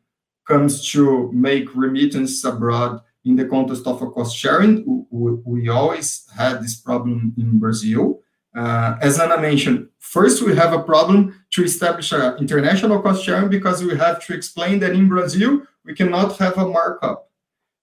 comes 0.48 0.92
to 0.92 1.32
make 1.32 1.74
remittances 1.76 2.44
abroad 2.44 3.02
in 3.24 3.36
the 3.36 3.46
context 3.46 3.86
of 3.86 4.02
a 4.02 4.10
cost 4.10 4.36
sharing. 4.36 5.06
We, 5.12 5.70
always 5.70 6.28
had 6.36 6.64
this 6.64 6.76
problem 6.76 7.36
in 7.38 7.60
Brazil. 7.60 8.22
Uh, 8.56 8.98
as 9.02 9.20
Anna 9.20 9.40
mentioned, 9.40 9.88
first 10.00 10.42
we 10.42 10.56
have 10.56 10.74
a 10.74 10.82
problem 10.82 11.40
to 11.52 11.64
establish 11.64 12.12
an 12.12 12.38
international 12.38 13.00
cost 13.02 13.24
sharing 13.24 13.50
because 13.50 13.84
we 13.84 13.96
have 13.96 14.26
to 14.26 14.34
explain 14.34 14.80
that 14.80 14.94
in 14.94 15.08
Brazil 15.08 15.62
we 15.86 15.94
cannot 15.94 16.36
have 16.38 16.58
a 16.58 16.68
markup. 16.68 17.30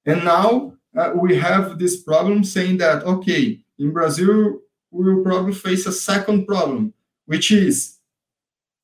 And 0.04 0.24
now 0.24 0.72
uh, 0.96 1.12
we 1.14 1.36
have 1.36 1.78
this 1.78 2.02
problem 2.02 2.42
saying 2.42 2.78
that, 2.78 3.04
okay, 3.04 3.60
in 3.78 3.92
Brazil 3.92 4.60
we 4.90 5.14
will 5.14 5.22
probably 5.22 5.54
face 5.54 5.86
a 5.86 5.92
second 5.92 6.46
problem, 6.46 6.92
which 7.26 7.52
is 7.52 7.95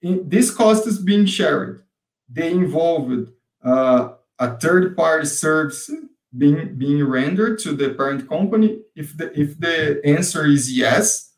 this 0.03 0.51
cost 0.51 0.87
is 0.87 0.99
being 0.99 1.27
shared. 1.27 1.85
They 2.29 2.51
involved 2.51 3.31
uh, 3.65 4.15
a 4.39 4.57
third 4.59 4.97
party 4.97 5.27
service 5.27 5.91
being 6.37 6.77
being 6.77 7.05
rendered 7.05 7.59
to 7.61 7.73
the 7.73 7.91
parent 7.91 8.29
company. 8.29 8.81
If 8.97 9.17
the 9.17 9.39
if 9.39 9.59
the 9.59 10.01
answer 10.05 10.47
is 10.47 10.73
yes, 10.73 11.33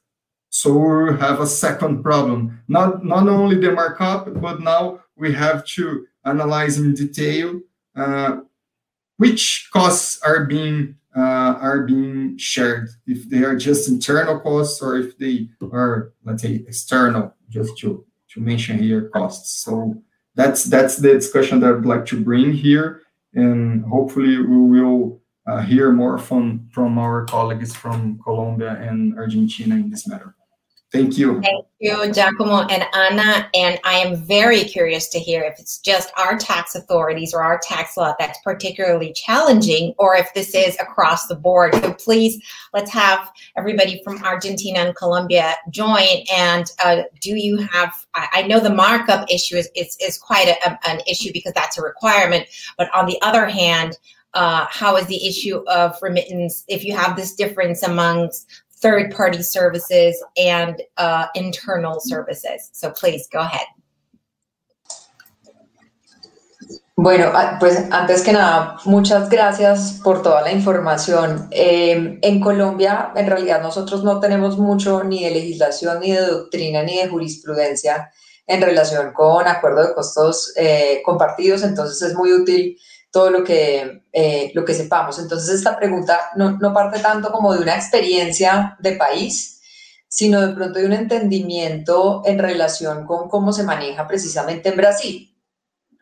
so 0.48 0.76
we 0.76 1.18
have 1.18 1.40
a 1.40 1.46
second 1.46 2.02
problem. 2.02 2.62
Not 2.68 3.04
not 3.04 3.28
only 3.28 3.56
the 3.56 3.72
markup, 3.72 4.40
but 4.40 4.60
now 4.60 5.00
we 5.16 5.32
have 5.32 5.64
to 5.76 6.06
analyze 6.24 6.78
in 6.78 6.94
detail 6.94 7.60
uh, 7.96 8.40
which 9.16 9.68
costs 9.72 10.20
are 10.22 10.44
being 10.46 10.96
uh, 11.16 11.54
are 11.60 11.82
being 11.82 12.36
shared, 12.36 12.88
if 13.06 13.28
they 13.28 13.44
are 13.44 13.56
just 13.56 13.88
internal 13.88 14.40
costs 14.40 14.82
or 14.82 14.96
if 14.96 15.16
they 15.18 15.48
are, 15.72 16.12
let's 16.24 16.42
say, 16.42 16.64
external, 16.66 17.32
just 17.48 17.78
to, 17.78 18.04
to 18.34 18.40
mention 18.40 18.78
here 18.78 19.08
costs. 19.08 19.62
So 19.64 20.02
that's 20.34 20.64
that's 20.64 20.96
the 20.96 21.12
discussion 21.12 21.60
that 21.60 21.74
I'd 21.74 21.86
like 21.86 22.06
to 22.06 22.20
bring 22.20 22.52
here, 22.52 23.02
and 23.34 23.84
hopefully 23.84 24.36
we 24.38 24.80
will 24.80 25.22
uh, 25.46 25.60
hear 25.60 25.92
more 25.92 26.18
from 26.18 26.68
from 26.72 26.98
our 26.98 27.24
colleagues 27.24 27.74
from 27.74 28.18
Colombia 28.22 28.72
and 28.80 29.16
Argentina 29.16 29.76
in 29.76 29.90
this 29.90 30.06
matter. 30.08 30.34
Thank 30.94 31.18
you. 31.18 31.40
Thank 31.40 31.66
you, 31.80 32.12
Giacomo 32.12 32.68
and 32.68 32.84
Anna. 32.94 33.50
And 33.52 33.80
I 33.82 33.94
am 33.94 34.14
very 34.14 34.62
curious 34.62 35.08
to 35.08 35.18
hear 35.18 35.42
if 35.42 35.58
it's 35.58 35.78
just 35.78 36.12
our 36.16 36.38
tax 36.38 36.76
authorities 36.76 37.34
or 37.34 37.42
our 37.42 37.58
tax 37.64 37.96
law 37.96 38.14
that's 38.16 38.38
particularly 38.44 39.12
challenging, 39.12 39.92
or 39.98 40.14
if 40.14 40.32
this 40.34 40.54
is 40.54 40.76
across 40.78 41.26
the 41.26 41.34
board. 41.34 41.74
So 41.74 41.94
please, 41.94 42.40
let's 42.72 42.92
have 42.92 43.28
everybody 43.56 44.02
from 44.04 44.22
Argentina 44.22 44.78
and 44.78 44.94
Colombia 44.94 45.56
join. 45.70 46.06
And 46.32 46.70
uh, 46.84 47.02
do 47.20 47.34
you 47.34 47.56
have, 47.56 47.92
I, 48.14 48.28
I, 48.32 48.42
know 48.42 48.60
the 48.60 48.72
markup 48.72 49.28
issue 49.28 49.56
is, 49.56 49.68
is, 49.74 49.96
is 50.00 50.16
quite 50.16 50.46
a, 50.46 50.88
an 50.88 51.00
issue 51.08 51.32
because 51.32 51.54
that's 51.54 51.76
a 51.76 51.82
requirement. 51.82 52.46
But 52.78 52.88
on 52.94 53.06
the 53.06 53.20
other 53.20 53.46
hand, 53.46 53.98
uh, 54.34 54.66
how 54.68 54.96
is 54.96 55.06
the 55.06 55.26
issue 55.26 55.62
of 55.68 55.96
remittance 56.02 56.64
if 56.68 56.84
you 56.84 56.96
have 56.96 57.16
this 57.16 57.34
difference 57.34 57.82
amongst 57.82 58.63
third 58.84 59.14
party 59.16 59.42
services 59.42 60.22
and 60.36 60.82
uh, 60.98 61.26
internal 61.34 61.98
services. 62.00 62.68
So 62.72 62.90
please 62.90 63.26
go 63.32 63.40
ahead. 63.40 63.66
Bueno, 66.96 67.32
ah, 67.34 67.56
pues 67.58 67.76
antes 67.90 68.22
que 68.22 68.32
nada, 68.32 68.76
muchas 68.84 69.28
gracias 69.28 70.00
por 70.04 70.22
toda 70.22 70.42
la 70.42 70.52
información. 70.52 71.48
Eh, 71.50 72.20
en 72.22 72.40
Colombia, 72.40 73.10
en 73.16 73.26
realidad, 73.26 73.60
nosotros 73.62 74.04
no 74.04 74.20
tenemos 74.20 74.58
mucho 74.58 75.02
ni 75.02 75.24
de 75.24 75.30
legislación, 75.30 76.00
ni 76.00 76.12
de 76.12 76.24
doctrina, 76.24 76.84
ni 76.84 76.98
de 76.98 77.08
jurisprudencia 77.08 78.12
en 78.46 78.60
relación 78.60 79.12
con 79.12 79.48
acuerdo 79.48 79.88
de 79.88 79.94
costos 79.94 80.52
eh, 80.56 81.02
compartidos, 81.04 81.62
entonces 81.62 82.00
es 82.02 82.14
muy 82.14 82.32
útil 82.32 82.78
todo 83.14 83.30
lo 83.30 83.44
que, 83.44 84.02
eh, 84.12 84.50
lo 84.54 84.64
que 84.64 84.74
sepamos. 84.74 85.20
Entonces, 85.20 85.54
esta 85.54 85.78
pregunta 85.78 86.32
no, 86.34 86.58
no, 86.58 86.74
parte 86.74 86.98
tanto 86.98 87.30
como 87.30 87.54
de 87.54 87.60
una 87.60 87.76
experiencia 87.76 88.76
de 88.80 88.96
país, 88.96 89.60
sino 90.08 90.44
de 90.44 90.52
pronto 90.52 90.80
de 90.80 90.86
un 90.86 90.94
entendimiento 90.94 92.22
en 92.26 92.40
relación 92.40 93.06
con 93.06 93.28
cómo 93.28 93.52
se 93.52 93.62
maneja 93.62 94.08
precisamente 94.08 94.70
en 94.70 94.76
Brasil. 94.76 95.32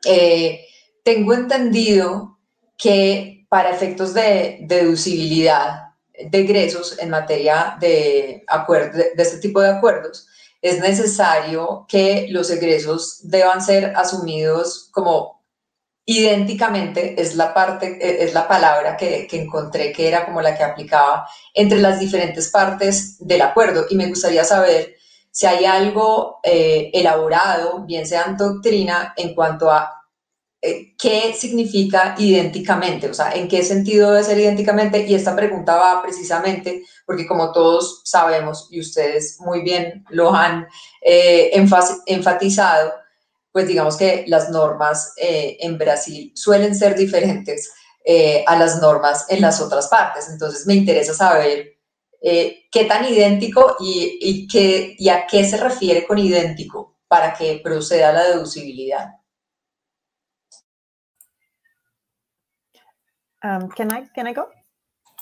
Eh, 0.07 0.65
tengo 1.05 1.35
entendido 1.35 2.39
que 2.79 3.45
para 3.51 3.73
efectos 3.73 4.15
de, 4.15 4.61
deducibilidad 4.63 5.91
de 6.19 6.41
ingresos 6.41 6.99
en 6.99 7.11
materia 7.11 7.77
de, 7.79 8.43
de, 8.69 9.13
de 9.15 9.23
este 9.23 9.37
tipo 9.37 9.61
de 9.61 9.69
acuerdos, 9.69 10.29
es 10.63 10.81
necesario 10.81 11.85
que 11.87 12.29
los 12.31 12.51
egresos 12.51 13.21
deban 13.25 13.61
ser 13.61 13.93
asumidos 13.97 14.89
como 14.93 15.42
idénticamente 16.05 17.21
es 17.21 17.37
la 17.37 17.55
parte, 17.55 17.99
e, 18.01 18.25
es 18.25 18.35
la 18.35 18.49
palabra 18.49 18.97
que, 18.97 19.29
encontré 19.33 19.93
que 19.93 20.09
era 20.09 20.25
como 20.25 20.41
la 20.41 20.57
que 20.57 20.65
aplicaba 20.65 21.29
entre 21.55 21.79
las 21.79 22.01
diferentes 22.01 22.49
partes 22.51 23.17
del 23.19 23.43
acuerdo. 23.43 23.87
Y 23.91 23.97
me 23.97 24.09
gustaría 24.09 24.45
saber 24.45 24.97
si 25.31 25.47
hay 25.47 25.65
algo 25.65 26.41
eh, 26.43 26.91
elaborado, 26.93 27.85
bien 27.87 28.07
sea 28.07 28.25
en 28.25 28.37
doctrina, 28.37 29.15
en 29.17 29.35
cuanto 29.35 29.71
a 29.71 30.03
eh, 30.65 30.95
qué 30.97 31.35
significa 31.35 32.15
idénticamente, 32.19 33.11
o 33.11 33.15
sea, 33.15 33.33
en 33.33 33.49
qué 33.49 33.65
sentido 33.65 34.13
debe 34.13 34.25
ser 34.25 34.39
idénticamente. 34.39 35.05
Y 35.07 35.15
esta 35.15 35.35
pregunta 35.35 35.77
va 35.77 36.03
precisamente 36.03 36.85
porque 37.05 37.27
como 37.27 37.53
todos 37.53 38.03
sabemos 38.05 38.69
y 38.71 38.81
ustedes 38.81 39.39
muy 39.41 39.63
bien 39.63 40.05
lo 40.11 40.33
han 40.35 40.67
eh, 41.01 41.51
enfatizado, 42.07 42.93
pues 43.53 43.69
digamos 43.69 43.97
que 43.97 44.25
las 44.27 44.51
normas 44.51 45.13
eh, 45.17 45.59
en 45.61 45.77
Brasil 45.79 46.33
suelen 46.35 46.75
ser 46.75 46.97
diferentes 46.97 47.71
eh, 48.05 48.45
a 48.47 48.59
las 48.59 48.81
normas 48.81 49.27
en 49.29 49.41
las 49.41 49.61
otras 49.61 49.89
partes. 49.89 50.29
Entonces 50.31 50.67
me 50.67 50.75
interesa 50.75 51.15
saber 51.15 51.79
eh, 52.21 52.65
qué 52.71 52.85
tan 52.85 53.05
idéntico 53.05 53.77
y, 53.79 54.49
qué, 54.49 54.97
y 54.99 55.09
a 55.09 55.27
qué 55.27 55.45
se 55.45 55.59
refiere 55.59 56.07
con 56.07 56.19
idéntico 56.19 56.99
para 57.07 57.35
que 57.35 57.61
proceda 57.63 58.13
la 58.13 58.25
deducibilidad. 58.25 59.11
Um, 63.45 63.69
can 63.71 63.91
I 63.91 64.09
can 64.15 64.29
I 64.29 64.33
go? 64.33 64.49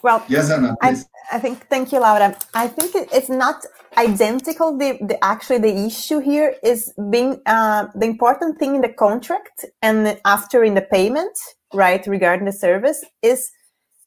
Well, 0.03 0.24
yes, 0.28 0.51
Anna, 0.51 0.76
I, 0.80 0.96
I 1.32 1.38
think 1.38 1.66
thank 1.68 1.92
you, 1.92 2.01
Laura. 2.01 2.36
I 2.55 2.68
think 2.68 2.92
it's 3.12 3.28
not 3.28 3.64
identical. 3.98 4.76
The, 4.76 4.98
the 5.01 5.22
actually 5.22 5.59
the 5.59 5.86
issue 5.86 6.18
here 6.18 6.55
is 6.62 6.92
being 7.11 7.40
uh, 7.46 7.86
the 7.94 8.07
important 8.07 8.59
thing 8.59 8.74
in 8.76 8.80
the 8.80 8.88
contract 8.88 9.64
and 9.82 10.18
after 10.24 10.64
in 10.64 10.74
the 10.74 10.82
payment, 10.82 11.36
right, 11.74 12.05
regarding 12.07 12.46
the 12.46 12.53
service 12.53 13.05
is 13.22 13.51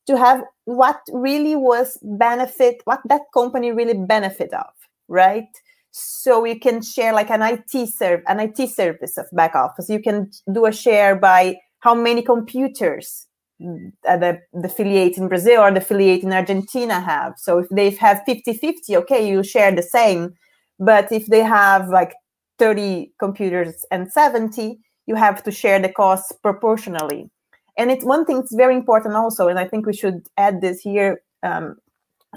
to 0.07 0.17
have 0.17 0.43
what 0.65 0.99
really 1.11 1.55
was 1.55 1.97
benefit, 2.01 2.81
what 2.85 3.01
that 3.05 3.21
company 3.33 3.71
really 3.71 3.93
benefit 3.93 4.51
of, 4.53 4.65
right? 5.07 5.47
So 5.91 6.43
you 6.43 6.59
can 6.59 6.81
share 6.81 7.13
like 7.13 7.29
an 7.29 7.41
IT 7.41 7.89
serve, 7.89 8.21
an 8.27 8.39
IT 8.39 8.69
service 8.69 9.17
of 9.17 9.27
back 9.31 9.55
office. 9.55 9.89
You 9.89 10.01
can 10.01 10.31
do 10.51 10.65
a 10.65 10.71
share 10.71 11.15
by 11.15 11.57
how 11.79 11.93
many 11.93 12.21
computers 12.21 13.27
the, 13.63 14.39
the 14.53 14.67
affiliate 14.67 15.17
in 15.17 15.27
Brazil 15.27 15.61
or 15.61 15.71
the 15.71 15.77
affiliate 15.77 16.23
in 16.23 16.33
Argentina 16.33 16.99
have. 16.99 17.33
So 17.37 17.59
if 17.59 17.69
they 17.69 17.91
have 17.91 18.21
50 18.25 18.53
50, 18.53 18.97
okay, 18.97 19.27
you 19.27 19.43
share 19.43 19.71
the 19.73 19.83
same. 19.83 20.33
But 20.79 21.11
if 21.11 21.27
they 21.27 21.41
have 21.41 21.89
like 21.89 22.13
30 22.59 23.13
computers 23.19 23.85
and 23.91 24.11
70, 24.11 24.79
you 25.05 25.15
have 25.15 25.43
to 25.43 25.51
share 25.51 25.79
the 25.79 25.89
costs 25.89 26.31
proportionally. 26.41 27.29
And 27.77 27.91
it's 27.91 28.05
one 28.05 28.25
thing 28.25 28.37
that's 28.37 28.55
very 28.55 28.75
important 28.75 29.15
also, 29.15 29.47
and 29.47 29.57
I 29.57 29.67
think 29.67 29.85
we 29.85 29.93
should 29.93 30.27
add 30.37 30.61
this 30.61 30.81
here, 30.81 31.21
um, 31.41 31.77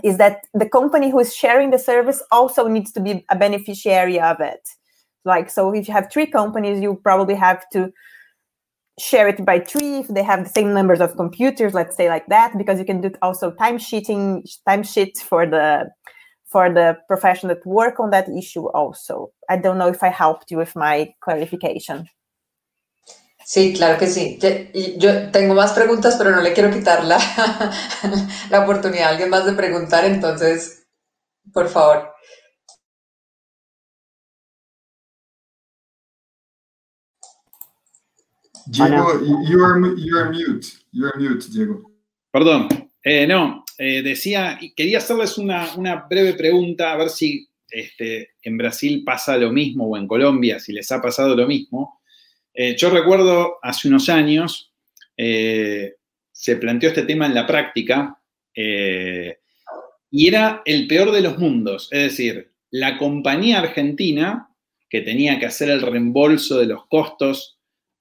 is 0.03 0.19
that 0.19 0.47
the 0.55 0.69
company 0.69 1.11
who 1.11 1.21
is 1.21 1.35
sharing 1.35 1.71
the 1.71 1.79
service 1.79 2.23
also 2.31 2.67
needs 2.69 2.93
to 2.93 3.01
be 3.01 3.25
a 3.29 3.37
beneficiary 3.37 4.21
of 4.21 4.41
it. 4.41 4.67
Like, 5.25 5.51
so 5.51 5.75
if 5.75 5.89
you 5.89 5.95
have 5.95 6.11
three 6.11 6.27
companies, 6.27 6.81
you 6.81 7.01
probably 7.03 7.35
have 7.35 7.69
to 7.71 7.93
share 8.99 9.29
it 9.29 9.45
by 9.45 9.59
three 9.59 9.99
if 9.99 10.09
they 10.09 10.23
have 10.23 10.43
the 10.45 10.51
same 10.51 10.73
numbers 10.73 11.01
of 11.01 11.17
computers 11.17 11.75
let's 11.75 11.97
say 11.97 12.09
like 12.09 12.27
that 12.29 12.57
because 12.57 12.79
you 12.79 12.85
can 12.85 13.01
do 13.01 13.11
also 13.21 13.51
time 13.53 13.79
sheeting 13.79 14.43
time 14.67 14.83
sheet 14.83 15.19
for 15.19 15.47
the 15.47 15.87
for 16.45 16.73
the 16.73 16.97
profession 17.07 17.49
that 17.49 17.65
work 17.67 18.01
on 18.01 18.11
that 18.11 18.29
issue 18.29 18.67
also 18.69 19.31
i 19.51 19.57
don't 19.57 19.77
know 19.77 19.89
if 19.89 20.03
i 20.03 20.09
helped 20.09 20.51
you 20.51 20.57
with 20.57 20.75
my 20.75 21.13
clarification 21.21 22.09
Sí, 23.49 23.75
claro 23.75 23.97
que 23.97 24.09
sí. 24.09 24.41
Yo 24.99 25.31
tengo 25.31 25.55
más 25.55 25.73
preguntas, 25.73 26.17
pero 26.17 26.33
no 26.33 26.41
le 26.41 26.53
quiero 26.53 26.69
quitar 26.69 27.05
la, 27.05 27.17
la 28.51 28.61
oportunidad 28.65 29.05
a 29.05 29.09
alguien 29.11 29.31
más 29.31 29.47
de 29.47 29.53
preguntar, 29.53 30.05
entonces, 30.05 30.89
por 31.53 31.69
favor. 31.69 32.13
Diego, 38.67 39.21
you're, 39.49 39.97
you're 39.97 40.31
mute. 40.31 40.67
You're 40.93 41.17
mute, 41.19 41.47
Diego. 41.51 41.91
Perdón. 42.31 42.69
Eh, 43.09 43.25
no, 43.25 43.65
eh, 43.79 44.03
decía, 44.03 44.59
quería 44.75 44.99
hacerles 44.99 45.39
una, 45.39 45.77
una, 45.77 46.07
breve 46.11 46.35
pregunta, 46.35 46.91
a 46.91 46.97
ver 46.97 47.09
si 47.09 47.49
este, 47.71 48.31
en 48.43 48.57
Brasil 48.59 49.05
pasa 49.05 49.37
lo 49.37 49.53
mismo 49.53 49.87
o 49.87 49.97
en 49.97 50.09
Colombia, 50.09 50.59
si 50.59 50.73
les 50.73 50.91
ha 50.91 51.01
pasado 51.01 51.37
lo 51.37 51.47
mismo. 51.47 52.01
Eh, 52.53 52.75
yo 52.77 52.91
recuerdo 52.91 53.59
hace 53.63 53.87
unos 53.87 54.09
años, 54.09 54.73
se 55.17 56.57
planteó 56.57 56.89
este 56.91 57.05
tema 57.05 57.27
en 57.27 57.35
la 57.35 57.47
práctica 57.47 58.21
y 58.55 60.27
era 60.27 60.63
el 60.65 60.87
peor 60.87 61.13
de 61.13 61.23
los 61.23 61.39
mundos, 61.39 61.89
es 61.93 62.03
decir, 62.03 62.53
la 62.71 62.99
compañía 62.99 63.61
argentina 63.61 64.51
que 64.91 65.01
tenía 65.01 65.39
que 65.39 65.47
hacer 65.47 65.71
el 65.71 65.81
reembolso 65.81 66.59
de 66.59 66.67
los 66.67 66.87
costos 66.87 67.56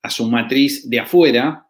a 0.05 0.09
su 0.11 0.29
matriz 0.29 0.87
de 0.87 0.99
afuera, 0.99 1.67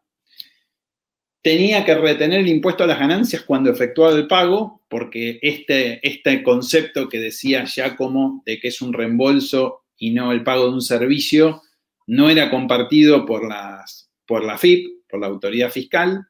tenía 1.41 1.85
que 1.85 1.95
retener 1.95 2.41
el 2.41 2.49
impuesto 2.49 2.83
a 2.83 2.87
las 2.87 2.99
ganancias 2.99 3.43
cuando 3.43 3.71
efectuaba 3.71 4.13
el 4.13 4.27
pago, 4.27 4.83
porque 4.89 5.39
este, 5.41 6.05
este 6.05 6.43
concepto 6.43 7.07
que 7.07 7.19
decía 7.19 7.63
ya 7.63 7.95
como 7.95 8.43
de 8.45 8.59
que 8.59 8.67
es 8.67 8.81
un 8.81 8.91
reembolso 8.91 9.83
y 9.97 10.11
no 10.11 10.33
el 10.33 10.43
pago 10.43 10.65
de 10.65 10.73
un 10.73 10.81
servicio, 10.81 11.61
no 12.07 12.29
era 12.29 12.49
compartido 12.49 13.25
por, 13.25 13.47
las, 13.47 14.11
por 14.25 14.43
la 14.43 14.57
FIP, 14.57 15.07
por 15.09 15.21
la 15.21 15.27
autoridad 15.27 15.71
fiscal, 15.71 16.27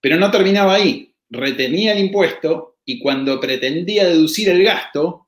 pero 0.00 0.18
no 0.18 0.30
terminaba 0.30 0.74
ahí. 0.74 1.16
Retenía 1.30 1.94
el 1.94 1.98
impuesto 1.98 2.76
y 2.84 3.00
cuando 3.00 3.40
pretendía 3.40 4.06
deducir 4.06 4.50
el 4.50 4.62
gasto, 4.62 5.27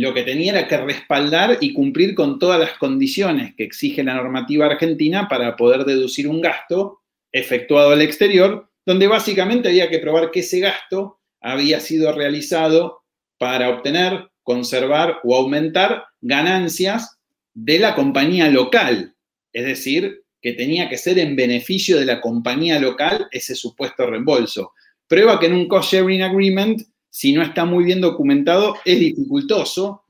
lo 0.00 0.12
que 0.12 0.24
tenía 0.24 0.52
era 0.52 0.68
que 0.68 0.76
respaldar 0.76 1.56
y 1.62 1.72
cumplir 1.72 2.14
con 2.14 2.38
todas 2.38 2.60
las 2.60 2.74
condiciones 2.74 3.54
que 3.56 3.64
exige 3.64 4.04
la 4.04 4.14
normativa 4.14 4.66
argentina 4.66 5.26
para 5.26 5.56
poder 5.56 5.86
deducir 5.86 6.28
un 6.28 6.42
gasto 6.42 7.00
efectuado 7.32 7.92
al 7.92 8.02
exterior, 8.02 8.68
donde 8.84 9.06
básicamente 9.06 9.68
había 9.68 9.88
que 9.88 9.98
probar 9.98 10.30
que 10.30 10.40
ese 10.40 10.60
gasto 10.60 11.20
había 11.40 11.80
sido 11.80 12.12
realizado 12.12 13.04
para 13.38 13.70
obtener, 13.70 14.28
conservar 14.42 15.20
o 15.24 15.34
aumentar 15.34 16.04
ganancias 16.20 17.18
de 17.54 17.78
la 17.78 17.94
compañía 17.94 18.50
local, 18.50 19.14
es 19.54 19.64
decir, 19.64 20.24
que 20.42 20.52
tenía 20.52 20.90
que 20.90 20.98
ser 20.98 21.18
en 21.18 21.36
beneficio 21.36 21.98
de 21.98 22.04
la 22.04 22.20
compañía 22.20 22.78
local 22.78 23.28
ese 23.30 23.54
supuesto 23.54 24.04
reembolso. 24.06 24.72
Prueba 25.08 25.40
que 25.40 25.46
en 25.46 25.54
un 25.54 25.68
cost 25.68 25.90
sharing 25.90 26.22
agreement, 26.22 26.82
si 27.16 27.32
no 27.32 27.40
está 27.40 27.64
muy 27.64 27.82
bien 27.82 28.02
documentado, 28.02 28.76
es 28.84 29.00
dificultoso 29.00 30.04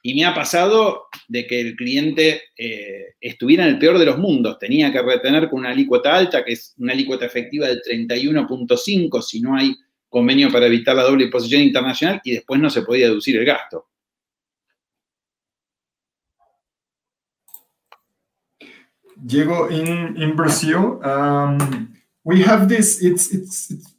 y 0.00 0.14
me 0.14 0.24
ha 0.24 0.32
pasado 0.32 1.06
de 1.26 1.44
que 1.44 1.60
el 1.60 1.74
cliente 1.74 2.42
eh, 2.56 3.16
estuviera 3.20 3.64
en 3.64 3.70
el 3.70 3.78
peor 3.80 3.98
de 3.98 4.06
los 4.06 4.16
mundos. 4.16 4.60
Tenía 4.60 4.92
que 4.92 5.02
retener 5.02 5.50
con 5.50 5.58
una 5.58 5.70
alícuota 5.70 6.14
alta, 6.14 6.44
que 6.44 6.52
es 6.52 6.72
una 6.78 6.92
alícuota 6.92 7.26
efectiva 7.26 7.66
del 7.66 7.82
31.5 7.82 9.22
si 9.22 9.40
no 9.40 9.56
hay 9.56 9.74
convenio 10.08 10.52
para 10.52 10.66
evitar 10.66 10.94
la 10.94 11.02
doble 11.02 11.24
imposición 11.24 11.62
internacional 11.62 12.20
y 12.22 12.30
después 12.30 12.60
no 12.60 12.70
se 12.70 12.82
podía 12.82 13.06
deducir 13.06 13.36
el 13.38 13.44
gasto. 13.44 13.88
Diego, 19.16 19.68
in, 19.68 20.14
in 20.16 20.36
Brazil, 20.36 21.00
um, 21.04 21.92
we 22.22 22.44
have 22.44 22.68
this, 22.68 23.02
it's, 23.02 23.34
it's, 23.34 23.91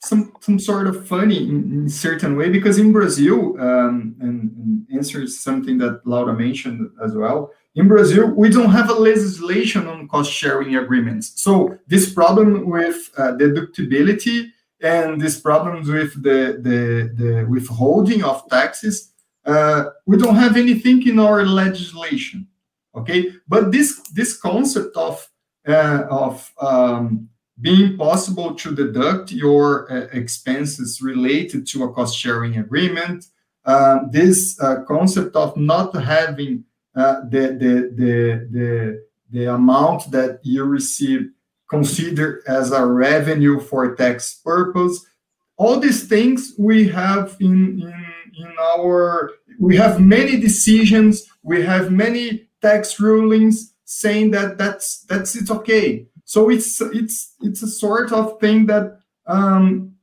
some 0.00 0.32
some 0.40 0.58
sort 0.58 0.86
of 0.86 1.06
funny 1.06 1.48
in, 1.48 1.72
in 1.72 1.88
certain 1.88 2.36
way 2.36 2.48
because 2.48 2.78
in 2.78 2.92
Brazil, 2.92 3.60
um, 3.60 4.14
and, 4.20 4.86
and 4.90 5.00
is 5.00 5.40
something 5.40 5.78
that 5.78 6.06
Laura 6.06 6.32
mentioned 6.32 6.90
as 7.04 7.14
well. 7.14 7.52
In 7.74 7.88
Brazil, 7.88 8.30
we 8.30 8.48
don't 8.48 8.70
have 8.70 8.90
a 8.90 8.94
legislation 8.94 9.86
on 9.86 10.08
cost 10.08 10.32
sharing 10.32 10.76
agreements. 10.76 11.40
So 11.40 11.78
this 11.86 12.12
problem 12.12 12.68
with 12.68 13.10
uh, 13.16 13.32
deductibility 13.32 14.50
and 14.80 15.20
these 15.20 15.40
problems 15.40 15.88
with 15.88 16.20
the, 16.22 16.58
the, 16.60 17.12
the 17.14 17.46
withholding 17.48 18.24
of 18.24 18.48
taxes, 18.48 19.12
uh, 19.44 19.86
we 20.06 20.16
don't 20.16 20.36
have 20.36 20.56
anything 20.56 21.06
in 21.06 21.18
our 21.18 21.44
legislation. 21.44 22.46
Okay, 22.94 23.32
but 23.46 23.70
this 23.70 24.00
this 24.14 24.36
concept 24.36 24.96
of 24.96 25.28
uh, 25.68 26.04
of 26.10 26.52
um, 26.60 27.28
being 27.60 27.96
possible 27.96 28.54
to 28.54 28.74
deduct 28.74 29.32
your 29.32 29.90
uh, 29.90 30.06
expenses 30.12 31.02
related 31.02 31.66
to 31.66 31.84
a 31.84 31.92
cost 31.92 32.16
sharing 32.16 32.56
agreement. 32.56 33.26
Uh, 33.64 34.00
this 34.10 34.58
uh, 34.60 34.82
concept 34.84 35.34
of 35.34 35.56
not 35.56 35.94
having 35.94 36.64
uh, 36.94 37.20
the, 37.28 37.48
the, 37.48 37.92
the, 37.96 38.48
the, 38.50 39.04
the 39.30 39.44
amount 39.52 40.10
that 40.10 40.40
you 40.42 40.64
receive 40.64 41.30
considered 41.68 42.42
as 42.46 42.72
a 42.72 42.84
revenue 42.84 43.60
for 43.60 43.94
tax 43.94 44.34
purpose. 44.34 45.04
All 45.56 45.80
these 45.80 46.08
things 46.08 46.54
we 46.58 46.88
have 46.88 47.36
in, 47.40 47.80
in, 47.82 48.06
in 48.38 48.54
our, 48.58 49.32
we 49.58 49.76
have 49.76 50.00
many 50.00 50.40
decisions, 50.40 51.24
we 51.42 51.62
have 51.62 51.90
many 51.90 52.48
tax 52.62 53.00
rulings 53.00 53.74
saying 53.84 54.30
that 54.30 54.56
that's, 54.56 55.00
that's 55.02 55.34
it's 55.34 55.50
okay 55.50 56.07
so 56.28 56.50
it's 56.50 56.78
it's 56.82 57.34
it's 57.40 57.62
a 57.62 57.66
sort 57.66 58.12
of 58.12 58.38
thing 58.38 58.66
that 58.66 58.98
um, 59.26 59.94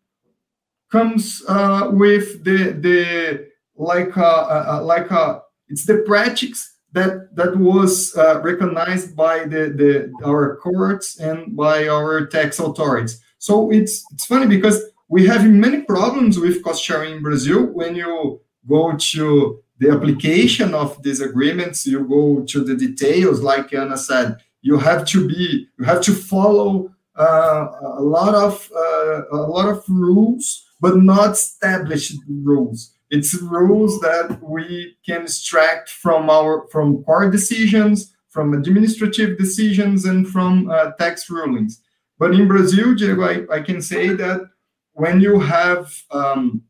comes 0.91 1.43
uh, 1.47 1.91
with 1.93 2.43
the 2.43 2.71
the 2.85 3.47
like 3.75 4.17
a, 4.17 4.65
a, 4.73 4.81
like 4.81 5.11
a 5.11 5.43
it's 5.67 5.85
the 5.85 5.99
practice 6.07 6.61
that 6.93 7.35
that 7.35 7.55
was 7.55 8.17
uh, 8.17 8.41
recognized 8.41 9.15
by 9.15 9.45
the, 9.45 9.63
the 9.79 10.11
our 10.25 10.55
courts 10.55 11.19
and 11.19 11.55
by 11.55 11.87
our 11.87 12.25
tax 12.25 12.57
authorities. 12.57 13.21
So 13.37 13.71
it's 13.71 14.03
it's 14.11 14.25
funny 14.25 14.47
because 14.47 14.81
we 15.07 15.27
have 15.27 15.45
many 15.45 15.81
problems 15.83 16.39
with 16.39 16.63
cost 16.63 16.83
sharing 16.83 17.17
in 17.17 17.21
Brazil. 17.21 17.67
When 17.67 17.95
you 17.95 18.41
go 18.67 18.95
to 18.97 19.59
the 19.77 19.91
application 19.91 20.73
of 20.73 21.03
these 21.03 21.21
agreements, 21.21 21.85
you 21.85 21.99
go 22.07 22.41
to 22.45 22.63
the 22.63 22.75
details, 22.75 23.41
like 23.41 23.71
Anna 23.75 23.97
said, 23.97 24.37
you 24.65 24.79
have 24.79 25.05
to 25.05 25.27
be 25.27 25.67
you 25.77 25.85
have 25.85 26.01
to 26.01 26.11
follow 26.11 26.89
uh, 27.19 27.67
a 27.99 28.01
lot 28.01 28.33
of 28.33 28.53
uh, 28.75 29.21
a 29.31 29.41
lot 29.55 29.69
of 29.69 29.83
rules 29.87 30.65
but 30.81 30.97
not 30.97 31.31
established 31.31 32.15
rules. 32.27 32.93
It's 33.11 33.35
rules 33.35 33.99
that 34.01 34.39
we 34.41 34.97
can 35.05 35.21
extract 35.21 35.89
from 35.89 36.29
our 36.29 36.67
from 36.71 37.03
court 37.03 37.31
decisions 37.31 38.11
from 38.29 38.53
administrative 38.53 39.37
decisions 39.37 40.03
and 40.05 40.27
from 40.27 40.69
uh, 40.69 40.91
tax 40.99 41.29
rulings. 41.29 41.81
But 42.17 42.31
in 42.33 42.47
brazil 42.47 42.95
Diego, 42.95 43.23
I, 43.23 43.35
I 43.57 43.61
can 43.61 43.81
say 43.81 44.05
that 44.21 44.41
when 44.93 45.21
you 45.21 45.39
have 45.39 45.93
um, 46.09 46.63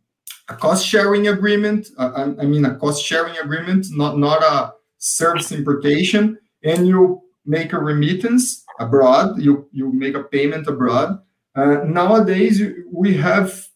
a 0.49 0.55
cost 0.55 0.85
sharing 0.85 1.29
agreement 1.29 1.87
uh, 1.97 2.11
I, 2.21 2.23
I 2.41 2.45
mean 2.45 2.65
a 2.65 2.75
cost 2.75 3.01
sharing 3.09 3.37
agreement 3.37 3.87
not 3.91 4.17
not 4.17 4.43
a 4.43 4.73
service 4.97 5.53
importation 5.53 6.37
and 6.63 6.87
you 6.87 7.21
make 7.45 7.73
a 7.73 7.79
remittance 7.79 8.63
abroad, 8.79 9.41
you, 9.41 9.67
you 9.71 9.91
make 9.91 10.15
a 10.15 10.23
payment 10.23 10.67
abroad. 10.67 11.19
Uh, 11.55 11.83
nowadays, 11.85 12.61
we 12.91 13.15
have 13.15 13.67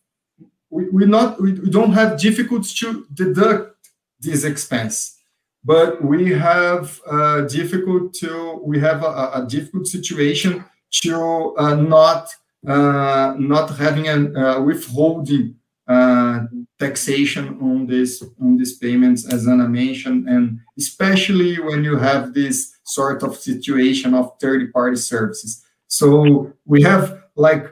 we, 0.70 0.90
we 0.90 1.06
not 1.06 1.42
we 1.42 1.54
don't 1.70 1.94
have 1.94 2.20
difficulties 2.20 2.74
to 2.76 3.06
deduct 3.14 3.76
this 4.20 4.44
expense, 4.44 5.18
but 5.64 6.04
we 6.04 6.32
have 6.32 7.00
uh, 7.10 7.42
difficult 7.42 8.14
to 8.16 8.62
we 8.64 8.80
have 8.80 9.04
a, 9.04 9.32
a 9.36 9.46
difficult 9.48 9.88
situation 9.88 10.64
to 10.92 11.56
uh, 11.58 11.76
not 11.76 12.30
uh, 12.68 13.34
not 13.38 13.78
having 13.78 14.08
a 14.08 14.40
uh, 14.40 14.62
withholding 14.62 15.56
uh, 15.88 16.42
taxation 16.78 17.58
on 17.62 17.88
this 17.88 18.24
on 18.42 18.58
these 18.58 18.78
payments, 18.78 19.32
as 19.34 19.48
Anna 19.48 19.68
mentioned, 19.68 20.28
and 20.28 20.60
especially 20.78 21.60
when 21.60 21.84
you 21.84 21.98
have 21.98 22.34
this 22.34 22.76
sort 22.90 23.24
of 23.24 23.38
situation 23.38 24.14
of 24.14 24.38
third-party 24.40 24.98
services. 24.98 25.64
So 25.88 26.54
we 26.66 26.82
have 26.84 27.24
like 27.36 27.66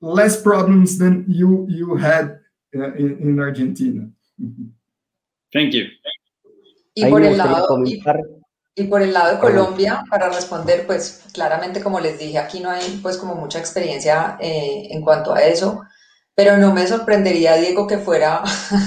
less 0.00 0.40
problems 0.40 0.98
than 0.98 1.24
you 1.28 1.66
you 1.68 1.96
had 1.96 2.40
uh, 2.74 2.94
in, 2.94 3.18
in, 3.20 3.40
Argentina. 3.40 4.08
Thank 5.52 5.74
you. 5.74 5.86
Y 6.94 7.08
por, 7.08 7.22
el 7.22 7.38
lado, 7.38 7.78
y, 7.86 8.02
y 8.74 8.84
por 8.84 9.00
el 9.00 9.14
lado 9.14 9.32
de 9.32 9.38
Colombia, 9.38 10.04
para 10.10 10.28
responder, 10.28 10.86
pues 10.86 11.22
claramente, 11.32 11.82
como 11.82 12.00
les 12.00 12.18
dije, 12.18 12.38
aquí 12.38 12.60
no 12.60 12.70
hay 12.70 13.00
pues 13.02 13.16
como 13.16 13.34
mucha 13.34 13.58
experiencia 13.58 14.36
eh, 14.40 14.88
en 14.90 15.02
cuanto 15.02 15.32
a 15.32 15.42
eso. 15.42 15.82
Pero 16.34 16.56
no 16.56 16.72
me 16.72 16.86
sorprendería, 16.86 17.56
Diego, 17.56 17.86
que 17.86 17.98
fuera, 17.98 18.42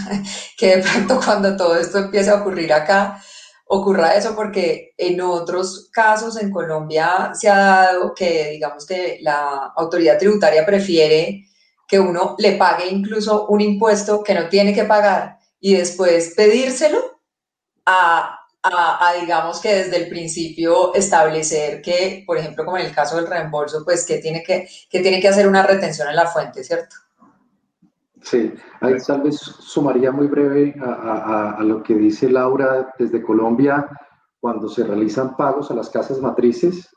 que 0.58 0.78
de 0.78 0.84
pronto 0.84 1.20
cuando 1.24 1.56
todo 1.56 1.76
esto 1.78 2.00
empiece 2.00 2.32
a 2.32 2.42
ocurrir 2.42 2.74
acá, 2.74 3.22
ocurra 3.66 4.16
eso, 4.16 4.36
porque 4.36 4.94
en 4.98 5.22
otros 5.22 5.90
casos 5.92 6.42
en 6.42 6.52
Colombia 6.52 7.32
se 7.34 7.50
ha 7.50 7.58
dado 7.58 8.14
que, 8.14 8.52
digamos 8.52 8.86
que 8.86 9.20
la 9.22 9.74
autoridad 9.76 10.18
tributaria 10.18 10.66
prefiere 10.66 11.46
que 11.88 12.00
uno 12.00 12.36
le 12.40 12.54
pague 12.54 12.88
incluso 12.88 13.48
un 13.48 13.62
impuesto 13.62 14.24
que 14.24 14.34
no 14.34 14.50
tiene 14.50 14.74
que 14.74 14.86
pagar 14.86 15.40
y 15.60 15.76
después 15.76 16.34
pedírselo 16.36 17.20
a, 17.86 18.40
a, 18.64 19.14
digamos 19.20 19.60
que 19.62 19.76
desde 19.76 19.98
el 19.98 20.10
principio 20.10 20.94
establecer 20.94 21.82
que, 21.82 22.24
por 22.26 22.38
ejemplo, 22.38 22.66
como 22.66 22.78
en 22.78 22.86
el 22.86 22.94
caso 22.94 23.16
del 23.16 23.28
reembolso, 23.28 23.84
pues 23.84 24.06
que 24.06 24.18
tiene 24.18 24.44
que, 24.44 24.68
que 24.90 25.00
tiene 25.02 25.20
que 25.20 25.28
hacer 25.28 25.48
una 25.48 25.64
retención 25.64 26.08
en 26.10 26.16
la 26.16 26.28
fuente, 26.28 26.64
¿cierto? 26.64 26.96
Sí, 28.26 28.52
ahí 28.82 28.96
tal 29.06 29.22
vez 29.22 29.36
sumaría 29.36 30.12
muy 30.12 30.26
breve 30.26 30.74
a, 30.82 31.62
lo 31.64 31.84
que 31.84 31.94
dice 31.94 32.28
Laura 32.28 32.92
desde 32.98 33.22
Colombia, 33.22 33.88
cuando 34.40 34.68
se 34.68 34.84
realizan 34.84 35.38
pagos 35.38 35.70
a 35.70 35.76
las 35.76 35.92
casas 35.92 36.20
matrices, 36.20 36.90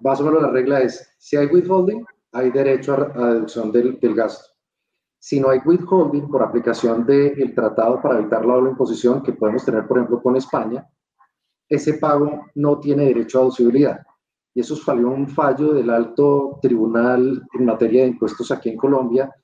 más 0.00 0.20
o 0.20 0.24
menos 0.24 0.42
la 0.42 0.50
regla 0.50 0.80
es, 0.80 1.10
si 1.16 1.38
hay 1.38 1.46
withholding, 1.46 2.04
hay 2.32 2.50
derecho 2.50 2.92
a, 2.92 3.32
deducción 3.32 3.72
del, 3.72 3.98
gasto. 4.14 4.44
Si 5.18 5.40
no 5.40 5.48
hay 5.48 5.60
withholding 5.64 6.28
por 6.28 6.42
aplicación 6.42 7.06
del 7.06 7.54
tratado 7.54 8.02
para 8.02 8.18
evitar 8.18 8.44
la 8.44 8.52
doble 8.52 8.70
imposición 8.72 9.22
que 9.22 9.32
podemos 9.32 9.64
tener, 9.64 9.88
por 9.88 9.96
ejemplo, 9.96 10.20
con 10.20 10.36
España, 10.36 10.86
ese 11.66 11.94
pago 11.94 12.44
no 12.56 12.78
tiene 12.78 13.06
derecho 13.06 13.38
a 13.38 13.42
deducibilidad. 13.44 14.02
Y 14.52 14.60
eso 14.60 14.76
salió 14.76 15.08
un 15.08 15.28
fallo 15.28 15.72
del 15.72 15.88
alto 15.88 16.58
tribunal 16.60 17.42
en 17.54 17.64
materia 17.64 18.02
de 18.02 18.08
impuestos 18.08 18.50
aquí 18.50 18.68
en 18.68 18.76
Colombia, 18.76 19.34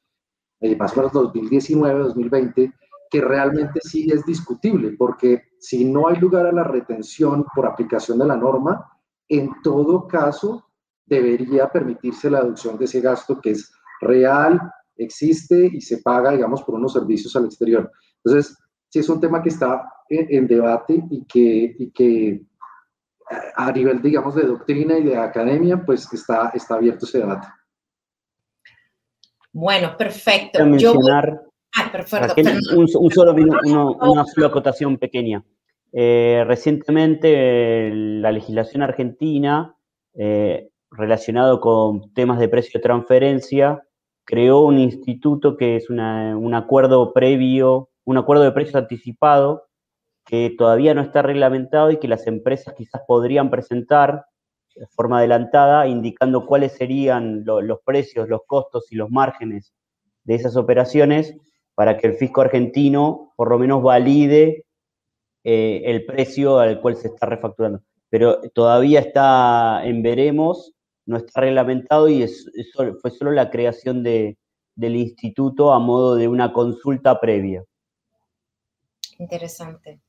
eh, 0.65 0.75
más 0.77 0.97
o 0.97 0.97
menos 0.97 1.13
2019-2020, 1.13 2.73
que 3.11 3.21
realmente 3.21 3.81
sí 3.83 4.11
es 4.11 4.25
discutible, 4.25 4.95
porque 4.97 5.43
si 5.59 5.85
no 5.85 6.09
hay 6.09 6.17
lugar 6.17 6.47
a 6.47 6.53
la 6.53 6.65
retención 6.65 7.45
por 7.55 7.67
aplicación 7.67 8.19
de 8.19 8.27
la 8.27 8.37
norma, 8.37 8.91
en 9.29 9.51
todo 9.63 10.09
caso 10.09 10.67
debería 11.05 11.69
permitirse 11.69 12.31
la 12.31 12.41
deducción 12.41 12.79
de 12.79 12.87
ese 12.87 13.03
gasto 13.03 13.43
que 13.43 13.51
es 13.51 13.71
real, 14.01 14.59
existe 14.97 15.67
y 15.71 15.83
se 15.83 15.99
paga, 15.99 16.31
digamos, 16.31 16.63
por 16.63 16.77
unos 16.77 16.95
servicios 16.95 17.37
al 17.37 17.45
exterior. 17.45 17.93
Entonces, 18.25 18.57
sí 18.89 19.01
es 19.01 19.09
un 19.11 19.21
tema 19.21 19.43
que 19.43 19.51
está 19.51 19.87
en, 20.09 20.47
debate 20.47 21.05
y 21.11 21.27
que, 21.27 21.77
y 21.79 21.91
que 21.91 22.47
a 23.55 23.71
nivel, 23.71 24.01
digamos, 24.01 24.35
de 24.35 24.45
doctrina 24.45 24.97
y 24.97 25.05
de 25.05 25.19
academia, 25.19 25.85
pues 25.85 26.11
está, 26.11 26.53
está 26.55 26.77
abierto 26.77 27.05
ese 27.05 27.19
debate. 27.19 27.49
Bueno, 29.55 29.97
perfecto. 29.97 30.67
mencionar, 30.67 31.43
ah, 31.77 31.89
perfecto, 31.93 32.35
un, 32.77 32.89
solo 32.89 33.33
una 34.01 34.25
sola 34.27 34.49
acotación 34.49 34.99
pequeña. 34.99 35.45
Eh, 35.93 36.43
recientemente 36.45 37.89
la 37.95 38.33
legislación 38.33 38.83
argentina, 38.83 39.77
eh, 40.15 40.71
relacionado 40.91 41.61
con 41.61 42.13
temas 42.15 42.41
de 42.41 42.49
precio 42.49 42.79
de 42.79 42.83
transferencia, 42.83 43.85
creó 44.25 44.63
un 44.63 44.79
instituto 44.79 45.57
que 45.57 45.77
es 45.77 45.89
un 45.89 46.01
acuerdo 46.55 47.13
previo, 47.13 47.91
un 48.05 48.19
acuerdo 48.19 48.43
de 48.43 48.53
precios 48.53 48.75
anticipado 48.75 49.69
que 50.27 50.53
todavía 50.59 50.95
no 50.95 51.03
está 51.03 51.23
reglamentado 51.23 51.93
y 51.93 51.99
que 51.99 52.09
las 52.09 52.27
empresas 52.27 52.75
quizás 52.75 53.03
podrían 53.07 53.51
presentar 53.51 54.25
de 54.75 54.87
forma 54.89 55.19
adelantada, 55.19 55.87
indicando 55.87 56.47
cuáles 56.47 56.73
serían 56.73 57.45
los 57.45 57.81
precios, 57.85 58.29
los 58.29 58.41
costos 58.47 58.91
y 58.91 58.97
los 58.97 59.11
márgenes 59.11 59.73
de 60.25 60.35
esas 60.35 60.57
operaciones 60.57 61.37
para 61.75 61.99
que 61.99 62.07
el 62.07 62.15
fisco 62.15 62.41
argentino 62.41 63.33
por 63.37 63.51
lo 63.51 63.59
menos 63.59 63.83
valide 63.83 64.65
eh, 65.45 65.83
el 65.85 66.07
precio 66.07 66.59
al 66.59 66.81
cual 66.81 66.97
se 66.97 67.09
está 67.09 67.27
refacturando. 67.27 67.83
Pero 68.09 68.41
todavía 68.51 69.01
está 69.01 69.85
en 69.85 70.03
veremos, 70.03 70.73
no 71.07 71.17
está 71.17 71.43
reglamentado 71.43 72.09
y 72.09 72.27
fue 73.01 73.11
solo 73.11 73.33
la 73.33 73.51
creación 73.51 74.03
de, 74.03 74.39
del 74.75 74.97
instituto 74.97 75.73
a 75.73 75.79
modo 75.79 76.15
de 76.17 76.29
una 76.29 76.53
consulta 76.53 77.21
previa. 77.21 77.65
Interesante. 79.19 80.01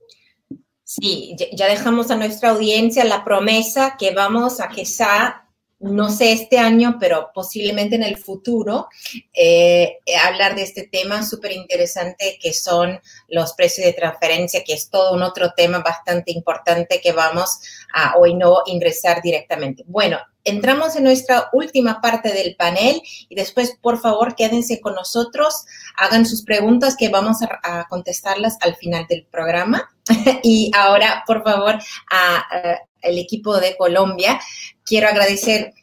Sí, 0.88 1.36
ya 1.54 1.68
dejamos 1.68 2.12
a 2.12 2.16
nuestra 2.16 2.52
audiencia 2.52 3.04
la 3.06 3.24
promesa 3.24 3.96
que 3.98 4.12
vamos 4.12 4.60
a 4.60 4.70
quizá 4.70 5.46
no 5.80 6.12
sé 6.12 6.32
este 6.32 6.60
año, 6.60 6.98
pero 7.00 7.32
posiblemente 7.34 7.96
en 7.96 8.04
el 8.04 8.18
futuro, 8.18 8.88
eh, 9.34 9.98
hablar 10.24 10.56
de 10.56 10.62
este 10.62 10.88
tema 10.88 11.26
súper 11.26 11.54
interesante 11.54 12.38
que 12.40 12.54
son 12.54 13.00
los 13.28 13.54
precios 13.54 13.88
de 13.88 13.94
transferencia, 13.94 14.64
que 14.64 14.74
es 14.74 14.92
todo 14.92 15.14
un 15.14 15.24
otro 15.24 15.54
tema 15.58 15.80
bastante 15.80 16.32
importante 16.32 17.02
que 17.02 17.14
vamos 17.14 17.60
a 17.92 18.16
hoy 18.18 18.36
no 18.36 18.60
ingresar 18.68 19.24
directamente. 19.24 19.84
Bueno, 19.88 20.20
entramos 20.46 20.96
en 20.96 21.04
nuestra 21.04 21.50
última 21.52 22.00
parte 22.00 22.32
del 22.32 22.56
panel 22.56 23.02
y 23.28 23.36
después, 23.36 23.78
por 23.82 24.00
favor, 24.00 24.36
quédense 24.36 24.80
con 24.80 24.96
nosotros, 24.96 25.66
hagan 25.98 26.26
sus 26.26 26.44
preguntas 26.44 26.96
que 26.96 27.10
vamos 27.10 27.38
a, 27.42 27.88
contestarlas 27.90 28.58
al 28.62 28.76
final 28.76 29.06
del 29.10 29.26
programa. 29.26 29.90
y 30.44 30.72
ahora, 30.76 31.24
por 31.28 31.44
favor, 31.44 31.80
al 32.10 33.18
equipo 33.18 33.60
de 33.60 33.76
Colombia, 33.76 34.40
quiero 34.86 35.08
agradecer 35.08 35.74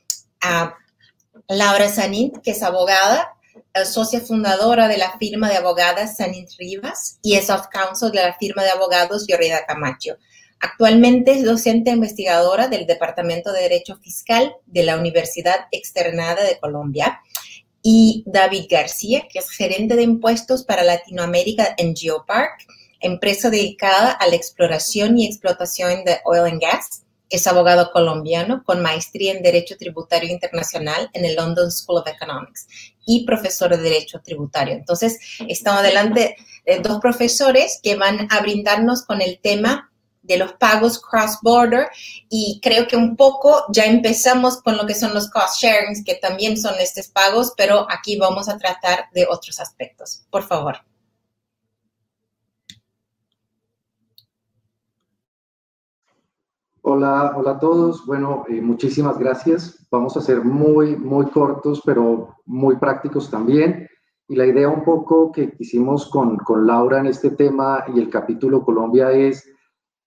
a 0.41 0.77
Laura 1.49 1.89
Sanint, 1.89 2.39
que 2.39 2.53
es 2.53 2.63
abogada, 2.63 3.35
socia 3.85 4.21
fundadora 4.21 4.87
de 4.87 4.99
la 4.99 5.17
firma 5.19 5.49
de 5.49 5.57
abogadas 5.57 6.17
Sanint 6.17 6.51
Rivas 6.59 7.19
y 7.23 7.35
es 7.35 7.51
of 7.51 7.69
counsel 7.69 8.13
de 8.13 8.23
la 8.23 8.35
firma 8.35 8.63
de 8.63 8.71
abogados 8.71 9.27
Llorida 9.27 9.65
Camacho. 9.67 10.17
Actualmente 10.65 11.33
es 11.33 11.45
docente 11.45 11.91
investigadora 11.91 12.69
del 12.69 12.87
Departamento 12.87 13.53
de 13.53 13.63
Derecho 13.63 13.97
Fiscal 13.97 14.55
de 14.67 14.85
la 14.85 14.97
Universidad 14.97 15.67
Externada 15.73 16.45
de 16.45 16.61
Colombia. 16.61 17.21
Y 17.83 18.23
David 18.27 18.67
García, 18.71 19.27
que 19.29 19.41
es 19.41 19.51
gerente 19.51 19.97
de 19.97 20.05
impuestos 20.05 20.63
para 20.63 20.85
Latinoamérica 20.85 21.75
en 21.77 21.97
Geopark, 21.97 22.65
empresa 23.01 23.51
dedicada 23.51 24.13
a 24.13 24.29
la 24.29 24.37
exploración 24.37 25.19
y 25.19 25.27
explotación 25.27 26.05
de 26.05 26.21
oil 26.25 26.49
and 26.49 26.63
gas. 26.63 27.03
Es 27.29 27.49
abogado 27.49 27.91
colombiano 27.91 28.63
con 28.63 28.83
maestría 28.83 29.33
en 29.33 29.43
Derecho 29.43 29.77
Tributario 29.77 30.31
Internacional 30.31 31.11
en 31.13 31.25
el 31.25 31.35
London 31.35 31.73
School 31.73 32.03
of 32.03 32.07
Economics 32.07 32.69
y 33.05 33.27
profesor 33.27 33.77
de 33.77 33.83
Derecho 33.83 34.21
Tributario. 34.23 34.75
Entonces, 34.75 35.19
estamos 35.49 35.83
delante 35.83 36.37
de 36.65 36.79
dos 36.79 37.01
profesores 37.01 37.81
que 37.83 37.97
van 37.97 38.29
a 38.31 38.41
brindarnos 38.43 39.05
con 39.05 39.21
el 39.21 39.41
tema 39.41 39.89
de 40.23 40.37
los 40.37 40.53
pagos 40.55 41.01
cross-border 41.01 41.89
y 42.29 42.61
creo 42.63 42.87
que 42.87 42.97
un 42.97 43.17
poco 43.17 43.65
ya 43.71 43.85
empezamos 43.85 44.63
con 44.63 44.77
lo 44.77 44.87
que 44.87 44.95
son 44.95 45.13
los 45.13 45.31
cost 45.31 45.61
sharings, 45.61 46.05
que 46.05 46.15
también 46.15 46.57
son 46.57 46.75
estos 46.79 47.09
pagos, 47.09 47.53
pero 47.57 47.87
aquí 47.91 48.17
vamos 48.17 48.49
a 48.49 48.57
tratar 48.57 49.07
de 49.13 49.27
otros 49.29 49.61
aspectos. 49.61 50.25
Por 50.31 50.43
favor. 50.45 50.77
Hola, 56.85 57.35
hola 57.37 57.53
a 57.53 57.59
todos. 57.61 58.05
Bueno, 58.07 58.45
eh, 58.49 58.61
muchísimas 58.61 59.17
gracias. 59.17 59.87
Vamos 59.89 60.17
a 60.17 60.21
ser 60.21 60.43
muy, 60.43 60.97
muy 60.97 61.27
cortos, 61.27 61.81
pero 61.85 62.37
muy 62.45 62.77
prácticos 62.77 63.31
también. 63.31 63.89
Y 64.27 64.35
la 64.35 64.47
idea 64.47 64.69
un 64.69 64.83
poco 64.83 65.31
que 65.31 65.55
hicimos 65.61 66.11
con, 66.11 66.39
con 66.39 66.67
Laura 66.67 66.99
en 66.99 67.07
este 67.07 67.31
tema 67.31 67.85
y 67.95 68.01
el 68.01 68.11
capítulo 68.11 68.65
Colombia 68.65 69.13
es 69.13 69.49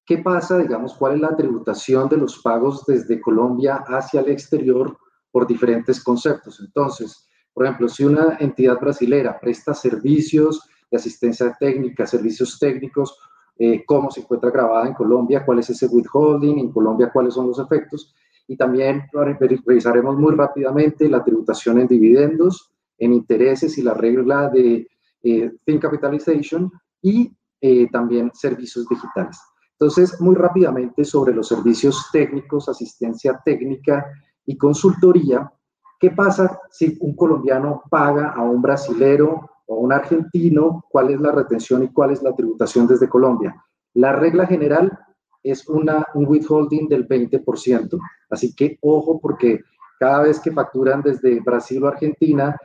¿Qué 0.06 0.20
pasa, 0.20 0.60
digamos, 0.60 0.93
cuál 0.93 1.16
es 1.16 1.22
la 1.22 1.36
tributación 1.36 2.08
de 2.08 2.18
los 2.18 2.39
pagos 2.39 2.86
desde 2.86 3.20
Colombia 3.20 3.84
hacia 3.88 4.22
el 4.22 4.30
exterior 4.30 4.95
por 5.32 5.47
diferentes 5.47 6.03
conceptos? 6.03 6.60
Entonces, 6.60 7.28
por 7.51 7.66
ejemplo, 7.66 7.89
si 7.89 8.03
una 8.03 8.38
entidad 8.39 8.80
brasilera 8.80 9.39
presta 9.39 9.74
servicios 9.74 10.70
de 10.91 10.97
asistencia 10.97 11.56
técnica, 11.60 12.06
servicios 12.06 12.60
técnicos, 12.60 13.18
eh, 13.58 13.84
cómo 13.86 14.12
se 14.12 14.22
encuentra 14.22 14.51
grabada 14.51 14.88
en 14.88 14.93
Colombia, 14.93 15.43
cuál 15.43 15.60
es 15.60 15.70
ese 15.72 15.88
withholding, 15.88 16.60
en 16.60 16.72
Colombia 16.72 17.10
cuáles 17.12 17.34
son 17.34 17.47
los 17.47 17.58
efectos, 17.58 18.14
y 18.47 18.56
también 18.56 19.08
revisaremos 19.12 20.18
muy 20.18 20.36
rápidamente 20.36 21.10
la 21.10 21.24
tributación 21.24 21.80
en 21.80 21.88
dividendos, 21.88 22.72
en 22.99 23.14
intereses 23.14 23.78
y 23.80 23.82
la 23.82 23.95
regla 23.95 24.49
de 24.49 24.88
eh, 25.24 25.51
fin 25.66 25.80
capitalization 25.80 26.72
y 27.01 27.36
eh, 27.60 27.89
también 27.89 28.30
servicios 28.36 28.88
digitales. 28.88 29.39
Entonces, 29.78 30.19
muy 30.21 30.36
rápidamente 30.36 31.03
sobre 31.03 31.34
los 31.34 31.47
servicios 31.49 32.07
técnicos, 32.11 32.69
asistencia 32.69 33.41
técnica 33.43 34.05
y 34.45 34.57
consultoría, 34.57 35.51
¿qué 35.99 36.11
pasa 36.11 36.59
si 36.71 36.97
un 37.01 37.15
colombiano 37.15 37.84
paga 37.89 38.30
a 38.30 38.41
un 38.41 38.61
brasilero 38.61 39.49
o 39.65 39.76
un 39.76 39.91
argentino? 39.91 40.86
¿Cuál 40.89 41.11
es 41.11 41.19
la 41.19 41.32
retención 41.32 41.84
y 41.84 41.89
cuál 41.89 42.11
es 42.11 42.23
la 42.23 42.34
tributación 42.34 42.88
desde 42.88 43.09
Colombia? 43.09 43.55
La 43.93 44.13
regla 44.13 44.45
general 44.45 44.97
es 45.43 45.67
una, 45.67 46.05
un 46.13 46.26
withholding 46.26 46.88
del 46.88 47.07
20%, 47.07 47.99
así 48.30 48.55
que 48.55 48.78
ojo 48.82 49.19
porque 49.19 49.61
cada 49.99 50.23
vez 50.23 50.39
que 50.39 50.51
facturan 50.51 51.01
desde 51.01 51.39
Brasil 51.41 51.84
o 51.84 51.88
Argentina, 51.88 52.55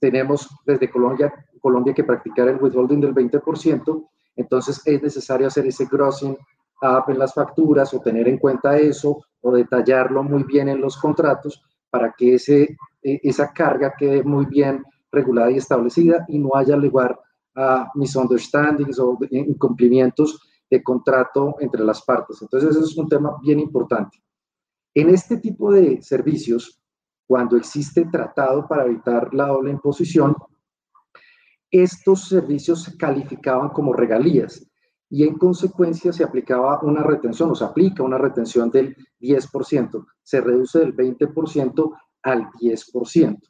tenemos 0.00 0.48
desde 0.64 0.90
Colombia, 0.90 1.32
Colombia 1.60 1.94
que 1.94 2.04
practicar 2.04 2.48
el 2.48 2.62
withholding 2.62 3.00
del 3.00 3.14
20%, 3.14 4.08
entonces 4.36 4.80
es 4.84 5.02
necesario 5.02 5.46
hacer 5.46 5.66
ese 5.66 5.86
grossing 5.86 6.36
up 6.82 7.04
en 7.08 7.18
las 7.18 7.34
facturas 7.34 7.92
o 7.94 8.00
tener 8.00 8.28
en 8.28 8.38
cuenta 8.38 8.76
eso 8.76 9.24
o 9.40 9.52
detallarlo 9.52 10.22
muy 10.22 10.44
bien 10.44 10.68
en 10.68 10.80
los 10.80 10.96
contratos 10.96 11.62
para 11.90 12.14
que 12.16 12.34
ese, 12.34 12.76
e, 13.02 13.20
esa 13.22 13.52
carga 13.52 13.94
quede 13.98 14.22
muy 14.22 14.46
bien 14.46 14.84
regulada 15.10 15.50
y 15.50 15.56
establecida 15.56 16.24
y 16.28 16.38
no 16.38 16.50
haya 16.54 16.76
lugar 16.76 17.18
a 17.54 17.90
misunderstandings 17.94 18.98
o 18.98 19.18
incumplimientos 19.30 20.38
de 20.70 20.82
contrato 20.82 21.56
entre 21.60 21.84
las 21.84 22.02
partes. 22.02 22.42
Entonces, 22.42 22.70
eso 22.70 22.84
es 22.84 22.96
un 22.96 23.08
tema 23.08 23.36
bien 23.40 23.60
importante. 23.60 24.22
En 24.94 25.10
este 25.10 25.38
tipo 25.38 25.72
de 25.72 26.02
servicios, 26.02 26.80
cuando 27.26 27.56
existe 27.56 28.04
tratado 28.06 28.66
para 28.66 28.84
evitar 28.84 29.32
la 29.32 29.46
doble 29.46 29.70
imposición, 29.70 30.36
estos 31.82 32.28
servicios 32.28 32.82
se 32.84 32.96
calificaban 32.96 33.70
como 33.70 33.92
regalías 33.92 34.66
y 35.08 35.24
en 35.24 35.38
consecuencia 35.38 36.12
se 36.12 36.24
aplicaba 36.24 36.80
una 36.82 37.02
retención 37.02 37.50
o 37.50 37.54
se 37.54 37.64
aplica 37.64 38.02
una 38.02 38.18
retención 38.18 38.70
del 38.70 38.96
10%, 39.20 40.06
se 40.22 40.40
reduce 40.40 40.80
del 40.80 40.96
20% 40.96 41.92
al 42.22 42.50
10%. 42.52 43.40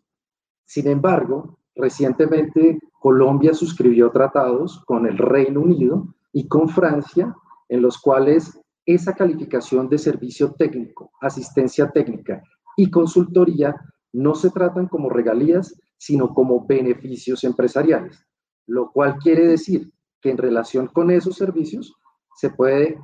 Sin 0.64 0.89
embargo, 0.89 1.59
recientemente 1.74 2.79
Colombia 2.99 3.55
suscribió 3.55 4.11
tratados 4.11 4.83
con 4.85 5.07
el 5.07 5.16
Reino 5.16 5.61
Unido 5.61 6.14
y 6.33 6.49
con 6.49 6.68
Francia 6.68 7.35
en 7.68 7.83
los 7.83 7.99
cuales 7.99 8.61
esa 8.85 9.14
calificación 9.14 9.89
de 9.89 9.99
servicio 9.99 10.53
técnico, 10.55 11.11
asistencia 11.20 11.91
técnica 11.91 12.43
y 12.77 12.91
consultoría 12.91 13.74
no 14.12 14.35
se 14.35 14.51
tratan 14.51 14.87
como 14.87 15.11
regalías, 15.11 15.74
sino 15.97 16.34
como 16.34 16.66
beneficios 16.66 17.44
empresariales, 17.44 18.24
lo 18.66 18.90
cual 18.92 19.16
quiere 19.18 19.47
decir 19.47 19.92
que 20.20 20.30
en 20.30 20.38
relación 20.38 20.88
con 20.88 21.11
esos 21.11 21.36
servicios 21.36 21.94
se 22.36 22.51
puede 22.51 22.99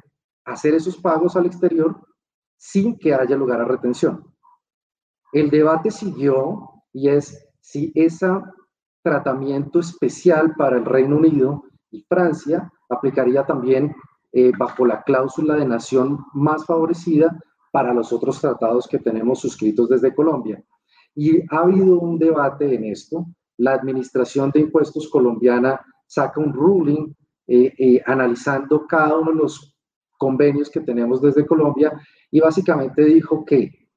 hacer 0.44 0.74
esos 0.74 0.96
pagos 0.96 1.36
al 1.36 1.46
exterior 1.46 2.00
sin 2.56 2.98
que 2.98 3.14
haya 3.14 3.36
lugar 3.36 3.60
a 3.60 3.64
retención. 3.64 4.24
El 5.32 5.50
debate 5.50 5.90
siguió 5.90 6.84
y 6.92 7.08
es 7.08 7.48
si 7.60 7.92
ese 7.94 8.28
tratamiento 9.02 9.80
especial 9.80 10.54
para 10.56 10.76
el 10.76 10.84
Reino 10.84 11.16
Unido 11.16 11.64
y 11.90 12.02
Francia 12.02 12.70
aplicaría 12.88 13.44
también 13.44 13.94
eh, 14.32 14.52
bajo 14.56 14.86
la 14.86 15.02
cláusula 15.02 15.56
de 15.56 15.66
nación 15.66 16.24
más 16.34 16.64
favorecida 16.66 17.38
para 17.70 17.92
los 17.94 18.12
otros 18.12 18.40
tratados 18.40 18.86
que 18.86 18.98
tenemos 18.98 19.40
suscritos 19.40 19.88
desde 19.88 20.14
Colombia. 20.14 20.62
Y 21.14 21.40
ha 21.54 21.60
habido 21.60 21.98
un 22.00 22.18
debate 22.18 22.74
en 22.74 22.84
esto. 22.84 23.26
La 23.58 23.74
Administración 23.74 24.50
de 24.50 24.60
Impuestos 24.60 25.08
colombiana 25.08 25.80
saca 26.06 26.40
un 26.40 26.52
ruling 26.52 27.14
eh, 27.46 27.72
eh, 27.78 28.02
analizando 28.06 28.86
cada 28.86 29.18
uno 29.18 29.32
de 29.32 29.38
los 29.38 29.76
convenios 30.16 30.70
que 30.70 30.80
tenemos 30.80 31.20
desde 31.20 31.46
Colombia 31.46 31.92
y 32.30 32.40
básicamente 32.40 33.04
dijo 33.04 33.44
que 33.44 33.88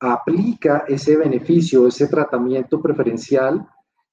aplica 0.00 0.84
ese 0.88 1.16
beneficio, 1.16 1.86
ese 1.86 2.08
tratamiento 2.08 2.82
preferencial 2.82 3.64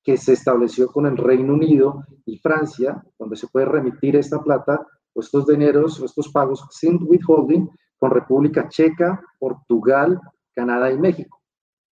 que 0.03 0.15
se 0.17 0.33
estableció 0.33 0.87
con 0.87 1.07
el 1.07 1.17
Reino 1.17 1.53
Unido 1.53 2.05
y 2.25 2.37
Francia, 2.37 3.03
donde 3.17 3.35
se 3.35 3.47
puede 3.47 3.65
remitir 3.65 4.15
esta 4.15 4.41
plata 4.41 4.85
o 5.13 5.21
estos 5.21 5.47
dineros 5.47 5.99
o 5.99 6.05
estos 6.05 6.29
pagos 6.29 6.65
sin 6.69 6.99
withholding 7.01 7.69
con 7.97 8.11
República 8.11 8.69
Checa, 8.69 9.21
Portugal, 9.39 10.21
Canadá 10.53 10.91
y 10.91 10.97
México. 10.99 11.38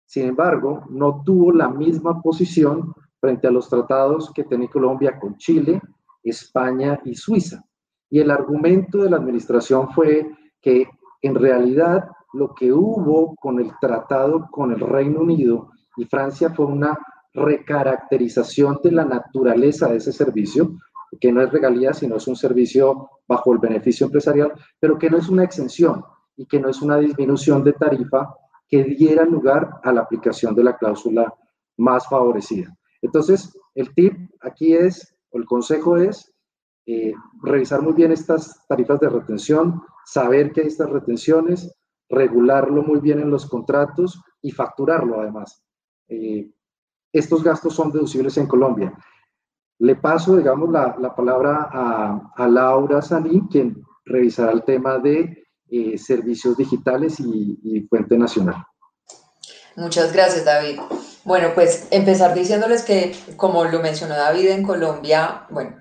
Sin 0.06 0.28
embargo, 0.28 0.84
no 0.89 1.22
tuvo 1.26 1.51
la 1.51 1.70
misma 1.70 2.22
posición 2.22 2.93
frente 3.20 3.47
a 3.47 3.51
los 3.51 3.70
tratados 3.70 4.32
que 4.34 4.43
tiene 4.43 4.70
Colombia 4.70 5.20
con 5.20 5.36
Chile, 5.38 5.82
España 6.24 6.99
y 7.06 7.16
Suiza. 7.16 7.64
Y 8.10 8.20
el 8.20 8.30
argumento 8.30 8.99
de 8.99 9.10
la 9.10 9.18
administración 9.18 9.89
fue 9.89 10.30
que 10.62 10.88
en 11.22 11.36
realidad 11.36 12.08
lo 12.34 12.53
que 12.53 12.72
hubo 12.72 13.36
con 13.36 13.60
el 13.60 13.72
tratado 13.82 14.47
con 14.51 14.72
el 14.72 14.80
Reino 14.80 15.22
Unido 15.22 15.70
y 15.97 16.06
Francia 16.06 16.49
fue 16.51 16.66
una 16.66 16.97
recaracterización 17.34 18.80
de 18.84 18.91
la 18.91 19.06
naturaleza 19.06 19.88
de 19.88 19.97
ese 19.97 20.12
servicio, 20.12 20.78
que 21.20 21.32
no 21.32 21.41
es 21.41 21.51
regalía, 21.51 21.93
sino 21.93 22.18
es 22.18 22.28
un 22.28 22.36
servicio 22.36 23.10
bajo 23.28 23.53
el 23.53 23.60
beneficio 23.60 24.06
empresarial, 24.06 24.53
pero 24.80 24.97
que 24.97 25.10
no 25.10 25.18
es 25.18 25.30
una 25.30 25.43
exención 25.43 26.03
y 26.36 26.45
que 26.45 26.60
no 26.60 26.70
es 26.70 26.82
una 26.82 26.97
disminución 26.97 27.64
de 27.64 27.74
tarifa 27.74 28.36
que 28.68 28.84
diera 28.84 29.26
lugar 29.26 29.80
a 29.84 29.91
la 29.91 30.01
aplicación 30.01 30.55
de 30.55 30.63
la 30.63 30.78
cláusula 30.78 31.34
más 31.78 32.07
favorecida. 32.07 32.76
Entonces, 33.01 33.57
el 33.76 33.93
tip 33.93 34.13
aquí 34.41 34.74
es, 34.74 35.16
o 35.32 35.38
el 35.38 35.45
consejo 35.45 35.97
es, 35.97 36.34
eh, 36.88 37.13
revisar 37.41 37.82
muy 37.82 37.93
bien 37.93 38.11
estas 38.11 38.66
tarifas 38.68 38.99
de 38.99 39.09
retención, 39.09 39.82
saber 40.05 40.51
que 40.51 40.61
hay 40.61 40.68
estas 40.68 40.89
retenciones, 40.89 41.76
regularlo 42.09 42.84
muy 42.84 42.99
bien 42.99 43.20
en 43.20 43.32
los 43.32 43.49
contratos 43.49 44.22
y 44.41 44.51
facturarlo 44.51 45.20
además. 45.20 45.63
Eh, 46.07 46.51
estos 47.11 47.43
gastos 47.43 47.74
son 47.74 47.91
deducibles 47.91 48.38
en 48.38 48.47
Colombia. 48.47 48.93
Le 49.80 49.95
paso, 49.95 50.38
digamos, 50.38 50.70
la, 50.70 50.95
la 50.99 51.16
palabra 51.16 51.70
a, 51.72 52.32
a, 52.36 52.47
Laura 52.47 53.01
Sanín, 53.01 53.47
quien 53.47 53.84
revisará 54.05 54.51
el 54.51 54.63
tema 54.63 54.99
de 54.99 55.45
eh, 55.70 55.97
servicios 55.97 56.57
digitales 56.57 57.20
y, 57.20 57.59
y 57.63 57.82
fuente 57.82 58.18
nacional. 58.18 58.63
Muchas 59.76 60.13
gracias, 60.13 60.45
David. 60.45 60.80
Bueno, 61.24 61.51
pues 61.53 61.88
empezar 61.91 62.34
diciéndoles 62.34 62.84
que, 62.84 63.16
como 63.36 63.66
lo 63.66 63.82
mencionó 63.82 64.16
David, 64.16 64.47
en 64.47 64.63
Colombia, 64.63 65.47
bueno, 65.49 65.76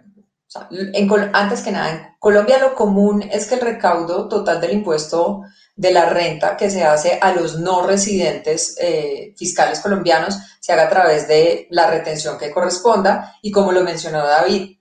en, 0.70 1.10
antes 1.32 1.62
que 1.62 1.70
nada, 1.70 1.90
en 1.90 2.06
Colombia 2.18 2.58
lo 2.58 2.74
común 2.74 3.22
es 3.22 3.46
que 3.46 3.56
el 3.56 3.60
recaudo 3.60 4.28
total 4.28 4.60
del 4.60 4.72
impuesto 4.72 5.42
de 5.76 5.92
la 5.92 6.08
renta 6.08 6.56
que 6.56 6.70
se 6.70 6.84
hace 6.84 7.18
a 7.20 7.32
los 7.34 7.58
no 7.58 7.86
residentes 7.86 8.76
eh, 8.80 9.34
fiscales 9.36 9.80
colombianos 9.80 10.38
se 10.60 10.72
haga 10.72 10.84
a 10.84 10.88
través 10.88 11.26
de 11.26 11.66
la 11.70 11.90
retención 11.90 12.38
que 12.38 12.52
corresponda 12.52 13.36
y 13.42 13.50
como 13.50 13.72
lo 13.72 13.82
mencionó 13.82 14.24
David, 14.24 14.78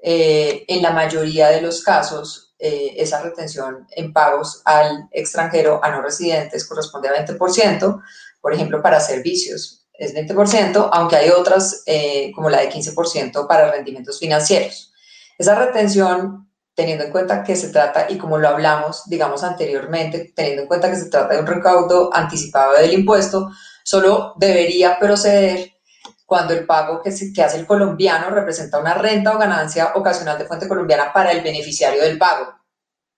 eh, 0.00 0.64
en 0.68 0.82
la 0.82 0.92
mayoría 0.92 1.48
de 1.48 1.60
los 1.60 1.82
casos 1.82 2.45
eh, 2.58 2.94
esa 2.96 3.22
retención 3.22 3.86
en 3.90 4.12
pagos 4.12 4.62
al 4.64 5.08
extranjero 5.10 5.80
a 5.82 5.90
no 5.90 6.02
residentes 6.02 6.66
corresponde 6.66 7.08
a 7.08 7.26
20%, 7.26 8.02
por 8.40 8.52
ejemplo 8.52 8.82
para 8.82 9.00
servicios 9.00 9.86
es 9.92 10.14
20%, 10.14 10.90
aunque 10.92 11.16
hay 11.16 11.30
otras 11.30 11.82
como 12.34 12.50
la 12.50 12.60
de 12.60 12.70
15% 12.70 13.46
para 13.46 13.70
rendimientos 13.70 14.18
financieros. 14.18 14.92
Esa 15.38 15.54
retención 15.54 16.46
teniendo 16.76 17.04
en 17.04 17.10
cuenta 17.10 17.42
que 17.42 17.56
se 17.56 17.70
trata, 17.70 18.06
y 18.10 18.18
como 18.18 18.36
lo 18.36 18.48
hablamos, 18.48 19.04
digamos 19.06 19.42
anteriormente, 19.42 20.32
teniendo 20.36 20.62
en 20.62 20.68
cuenta 20.68 20.90
que 20.90 20.96
se 20.96 21.08
trata 21.08 21.34
de 21.34 21.40
un 21.40 21.46
recaudo 21.46 22.10
anticipado 22.12 22.74
del 22.74 22.92
impuesto, 22.92 23.50
solo 23.82 24.34
debería 24.36 24.98
proceder 24.98 25.72
cuando 26.26 26.52
el 26.52 26.66
pago 26.66 27.00
que, 27.00 27.14
que 27.32 27.42
hace 27.42 27.56
el 27.56 27.66
colombiano 27.66 28.28
representa 28.28 28.78
una 28.78 28.94
renta 28.94 29.34
o 29.34 29.38
ganancia 29.38 29.92
ocasional 29.94 30.36
de 30.36 30.44
fuente 30.44 30.68
colombiana 30.68 31.12
para 31.12 31.32
el 31.32 31.42
beneficiario 31.42 32.02
del 32.02 32.18
pago. 32.18 32.52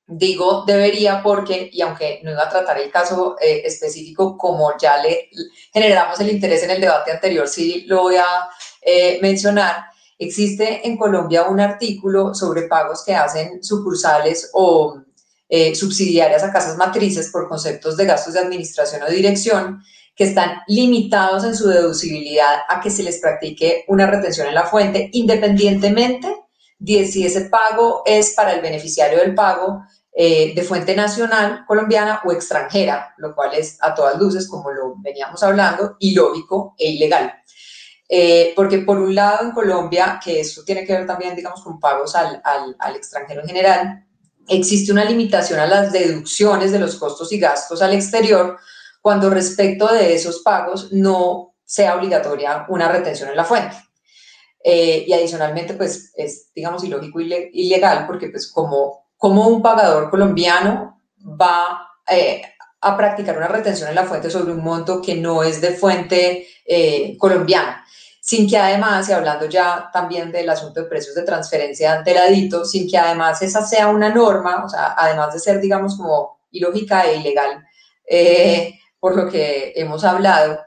Digo 0.07 0.65
debería 0.65 1.23
porque, 1.23 1.69
y 1.73 1.81
aunque 1.81 2.21
no 2.23 2.31
iba 2.31 2.45
a 2.45 2.49
tratar 2.49 2.79
el 2.79 2.91
caso 2.91 3.37
eh, 3.41 3.63
específico, 3.65 4.39
como 4.39 4.77
ya 4.79 5.03
le 5.03 5.31
generamos 5.73 6.21
el 6.21 6.31
interés 6.31 6.63
en 6.63 6.71
el 6.71 6.81
debate 6.81 7.11
anterior, 7.11 7.49
sí 7.49 7.85
lo 7.87 8.03
voy 8.03 8.17
a 8.17 8.49
eh, 8.83 9.19
mencionar, 9.21 9.89
Existe 10.19 10.87
en 10.87 10.97
Colombia 10.97 11.45
un 11.45 11.61
artículo 11.61 12.35
sobre 12.35 12.63
pagos 12.63 13.05
que 13.05 13.15
hacen 13.15 13.63
sucursales 13.63 14.51
o 14.53 15.01
eh, 15.49 15.77
subsidiarias 15.77 16.43
a 16.43 16.53
casas 16.53 16.77
matrices 16.77 17.31
por 17.31 17.49
conceptos 17.49 17.97
de 17.97 18.05
gastos 18.05 18.35
de 18.35 18.41
administración 18.41 19.03
o 19.05 19.11
dirección 19.11 19.81
que 20.19 20.25
están 20.25 20.63
limitados 20.67 21.45
en 21.45 21.55
su 21.55 21.69
deducibilidad 21.69 22.63
a 22.69 22.81
que 22.81 22.91
se 22.91 23.05
les 23.05 23.21
practique 23.21 23.85
una 23.87 24.05
retención 24.05 24.49
en 24.49 24.55
la 24.55 24.67
fuente, 24.67 25.11
independientemente 25.13 26.35
de 26.77 27.07
si 27.07 27.25
ese 27.25 27.43
pago 27.43 28.03
es 28.05 28.35
para 28.35 28.53
el 28.53 28.61
beneficiario 28.61 29.19
del 29.21 29.37
pago 29.37 29.85
eh, 30.13 30.55
de 30.57 30.63
fuente 30.63 30.97
nacional 30.97 31.65
colombiana 31.69 32.21
o 32.25 32.33
extranjera, 32.33 33.15
lo 33.19 33.33
cual 33.33 33.55
es 33.55 33.79
a 33.81 33.95
todas 33.95 34.19
luces, 34.19 34.49
como 34.49 34.73
lo 34.73 34.97
veníamos 34.97 35.41
hablando, 35.45 35.97
ilógico 36.01 36.75
e 36.77 36.91
ilegal. 36.91 37.33
Eh, 38.09 38.55
porque 38.57 38.79
por 38.79 38.99
un 38.99 39.15
lado 39.15 39.45
en 39.45 39.53
Colombia, 39.53 40.19
que 40.23 40.41
esto 40.41 40.65
tiene 40.65 40.85
que 40.85 40.95
ver 40.95 41.07
también, 41.07 41.37
digamos, 41.37 41.63
con 41.63 41.79
pagos 41.79 42.17
al, 42.17 42.43
al, 42.43 42.75
al, 42.81 42.97
extranjero 42.97 43.43
en 43.43 43.47
general, 43.47 44.05
existe 44.49 44.91
una 44.91 45.05
limitación 45.05 45.61
a 45.61 45.67
las 45.67 45.93
deducciones 45.93 46.73
de 46.73 46.81
los 46.81 46.97
costos 46.97 47.31
y 47.33 47.39
gastos 47.39 47.83
al 47.83 47.95
exterior 47.95 48.59
cuando 49.09 49.31
respecto 49.31 49.91
de 49.91 50.13
esos 50.13 50.41
pagos 50.41 50.93
no 50.93 51.55
sea 51.65 51.97
obligatoria 51.97 52.67
una 52.69 52.93
retención 52.93 53.31
en 53.31 53.37
la 53.37 53.45
fuente. 53.47 53.75
Eh, 54.63 55.07
y 55.07 55.13
adicionalmente, 55.15 55.73
pues 55.73 56.13
es, 56.15 56.53
digamos, 56.55 56.85
ilógico 56.85 57.19
y 57.19 57.49
ilegal 57.55 58.07
porque 58.07 58.29
pues 58.29 58.53
como, 58.53 59.07
como 59.17 59.49
un 59.49 59.63
pagador 59.63 60.11
colombiano 60.11 61.01
va 61.25 61.89
eh, 62.07 62.43
a 62.83 62.95
practicar 62.99 63.39
una 63.39 63.49
retención 63.49 63.89
en 63.89 63.95
la 63.95 64.05
fuente 64.05 64.29
sobre 64.29 64.53
un 64.53 64.63
monto 64.63 65.01
que 65.01 65.15
no 65.15 65.43
es 65.43 65.63
de 65.63 65.71
fuente 65.71 66.47
colombiana 67.17 67.83
sin 68.21 68.47
que 68.47 68.59
además, 68.59 69.09
y 69.09 69.13
hablando 69.15 69.47
ya 69.47 69.89
también 69.91 70.31
del 70.31 70.51
asunto 70.51 70.83
de 70.83 70.87
precios 70.87 71.15
de 71.15 71.23
transferencia 71.23 71.95
ante 71.95 72.15
sin 72.67 72.87
que 72.87 72.99
además 72.99 73.41
esa 73.41 73.67
sea 73.67 73.89
una 73.89 74.11
norma, 74.11 74.67
o 74.67 74.69
sea, 74.69 74.95
además 74.99 75.33
de 75.33 75.41
ser, 75.41 75.63
digamos, 75.63 75.97
como 75.97 76.39
ilógica 76.51 77.07
e 77.07 77.17
ilegal, 77.17 77.65
eh, 78.07 78.79
por 79.01 79.17
lo 79.17 79.31
que 79.31 79.73
hemos 79.77 80.05
hablado, 80.05 80.59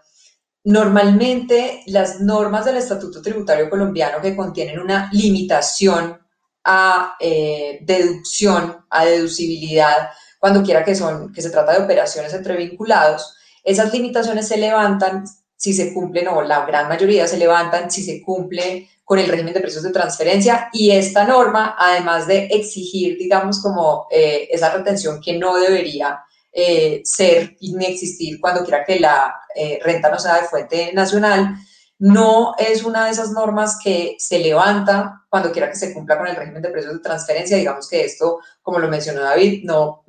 normalmente 0.64 1.84
las 1.88 2.22
normas 2.22 2.66
del 2.66 2.78
Estatuto 2.78 3.22
Tributario 3.22 3.70
Colombiano 3.70 4.22
que 4.22 4.36
contienen 4.36 4.80
una 4.80 5.10
limitación 5.12 6.20
a 6.64 7.16
eh, 7.20 7.80
deducción, 7.82 8.86
a 8.90 9.06
deducibilidad, 9.06 10.10
cuando 10.40 10.64
quiera 10.64 10.84
que, 10.84 10.96
son, 10.96 11.32
que 11.34 11.42
se 11.42 11.50
trata 11.50 11.74
de 11.74 11.84
operaciones 11.84 12.34
entre 12.34 12.58
vinculados, 12.58 13.36
esas 13.64 13.94
limitaciones 13.94 14.48
se 14.48 14.58
levantan 14.58 15.26
si 15.56 15.74
se 15.74 15.94
cumplen, 15.94 16.28
o 16.28 16.42
la 16.42 16.66
gran 16.66 16.88
mayoría 16.88 17.28
se 17.28 17.38
levantan 17.38 17.92
si 17.92 18.04
se 18.04 18.22
cumple 18.22 18.90
con 19.04 19.20
el 19.20 19.28
régimen 19.28 19.54
de 19.54 19.60
precios 19.60 19.84
de 19.84 19.92
transferencia 19.92 20.70
y 20.74 20.92
esta 20.92 21.26
norma, 21.26 21.76
además 21.78 22.26
de 22.26 22.46
exigir, 22.46 23.18
digamos, 23.18 23.62
como 23.62 24.08
eh, 24.10 24.48
esa 24.50 24.72
retención 24.72 25.22
que 25.22 25.38
no 25.38 25.58
debería 25.58 26.20
eh, 26.52 27.02
ser 27.06 27.56
ni 27.62 27.86
existir 27.86 28.40
cuando 28.40 28.64
quiera 28.64 28.84
que 28.84 29.00
la 29.00 29.36
eh, 29.56 29.80
renta 29.84 30.10
no 30.10 30.20
sea 30.20 30.42
de 30.42 30.48
fuente 30.48 30.92
nacional, 30.94 31.56
no 32.00 32.56
es 32.58 32.84
una 32.84 33.06
de 33.06 33.12
esas 33.12 33.32
normas 33.32 33.78
que 33.84 34.16
se 34.18 34.40
levanta 34.40 35.24
cuando 35.30 35.52
quiera 35.52 35.70
que 35.70 35.76
se 35.76 35.94
cumpla 35.94 36.18
con 36.18 36.28
el 36.28 36.36
régimen 36.36 36.62
de 36.62 36.70
precios 36.70 36.94
de 36.94 37.00
transferencia. 37.00 37.58
Digamos 37.58 37.88
que 37.88 38.04
esto, 38.04 38.40
como 38.62 38.80
lo 38.80 38.88
mencionó 38.88 39.22
David, 39.22 39.64
no 39.66 40.04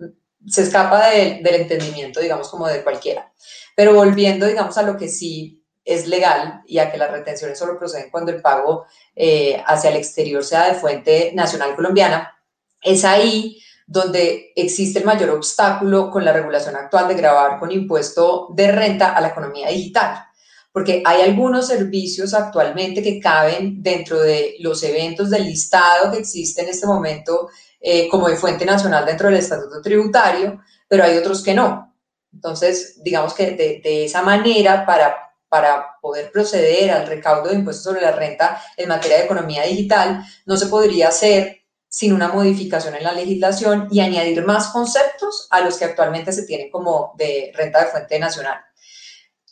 se 0.47 0.63
escapa 0.63 1.11
del 1.11 1.47
entendimiento, 1.47 2.21
digamos, 2.21 2.49
como 2.49 2.67
de 2.67 2.83
cualquiera. 2.83 3.33
Pero 3.77 3.95
volviendo, 3.95 4.47
digamos, 4.47 4.77
a 4.79 4.83
lo 4.83 4.97
que 4.97 5.09
sí 5.09 5.63
es 5.85 6.07
legal 6.07 6.63
y 6.67 6.79
a 6.79 6.91
que 6.91 6.99
las 6.99 7.11
retenciones 7.11 7.59
solo 7.59 7.79
proceden 7.79 8.11
cuando 8.11 8.33
el 8.33 8.41
pago 8.41 8.87
eh, 9.15 9.63
hacia 9.67 9.91
el 9.91 9.97
exterior 9.97 10.45
sea 10.45 10.69
de 10.69 10.75
fuente 10.75 11.33
nacional 11.35 11.75
colombiana, 11.75 12.39
es 12.81 13.05
ahí 13.05 13.59
donde 13.93 14.53
existe 14.57 15.01
el 15.01 15.05
mayor 15.05 15.31
obstáculo 15.31 16.11
con 16.11 16.25
la 16.25 16.33
regulación 16.33 16.75
actual 16.77 17.09
de 17.09 17.15
grabar 17.15 17.59
con 17.59 17.71
impuesto 17.71 18.49
de 18.55 18.73
renta 18.73 19.13
a 19.13 19.21
la 19.21 19.29
economía 19.29 19.69
digital. 19.69 20.27
porque 20.75 21.03
hay 21.05 21.21
algunos 21.21 21.67
servicios 21.67 22.33
actualmente 22.33 23.03
que 23.03 23.21
caben 23.21 23.83
dentro 23.83 24.23
de 24.23 24.55
los 24.61 24.83
eventos 24.83 25.29
del 25.29 25.45
listado 25.45 26.11
que 26.11 26.21
existe 26.21 26.63
en 26.63 26.71
este 26.71 26.87
momento 26.87 27.51
eh, 27.79 28.09
como 28.09 28.27
de 28.27 28.37
fuente 28.37 28.65
nacional 28.65 29.05
dentro 29.05 29.29
del 29.29 29.37
estatuto 29.37 29.83
tributario, 29.83 30.63
pero 30.89 31.05
hay 31.05 31.19
otros 31.19 31.43
que 31.43 31.53
no. 31.53 31.95
Entonces, 32.33 33.03
digamos 33.03 33.35
que 33.35 33.51
de, 33.51 33.83
de 33.85 34.07
esa 34.07 34.23
manera, 34.23 34.87
para, 34.87 35.15
para 35.47 35.99
poder 36.01 36.33
proceder 36.33 36.91
al 36.91 37.07
recaudo 37.07 37.51
de 37.51 37.57
impuestos 37.57 37.85
sobre 37.85 38.01
la 38.01 38.13
renta 38.13 38.59
en 38.75 38.89
materia 38.89 39.19
de 39.19 39.25
economía 39.25 39.65
digital, 39.65 40.25
no 40.47 40.57
se 40.57 40.69
podría 40.69 41.09
hacer 41.09 41.62
sin 41.93 42.15
una 42.15 42.29
modificación 42.29 42.95
en 42.95 43.05
la 43.05 43.13
legislación 43.13 43.87
y 43.91 44.01
añadir 44.01 44.47
más 44.47 44.69
conceptos 44.69 45.47
a 45.51 45.61
los 45.61 45.77
que 45.77 45.85
actualmente 45.85 46.33
se 46.33 46.47
tienen 46.47 46.71
como 46.71 47.13
de 47.19 47.53
renta 47.55 47.85
de 47.85 47.91
fuente 47.91 48.19
nacional. 48.19 48.59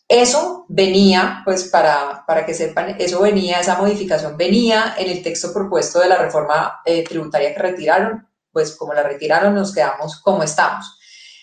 Eso 0.09 0.65
venía, 0.71 1.43
pues 1.45 1.65
para, 1.65 2.25
para 2.27 2.47
que 2.47 2.55
sepan, 2.55 2.97
eso 2.99 3.21
venía, 3.21 3.61
esa 3.61 3.77
modificación 3.77 4.39
venía 4.39 4.95
en 4.97 5.11
el 5.11 5.23
texto 5.23 5.53
propuesto 5.53 6.01
de 6.01 6.09
la 6.09 6.17
reforma 6.17 6.81
eh, 6.87 7.05
tributaria 7.05 7.53
que 7.53 7.61
retiraron, 7.61 8.27
pues 8.51 8.75
como 8.75 8.95
la 8.95 9.03
retiraron 9.03 9.55
nos 9.55 9.75
quedamos 9.75 10.19
como 10.23 10.43
estamos. 10.43 10.99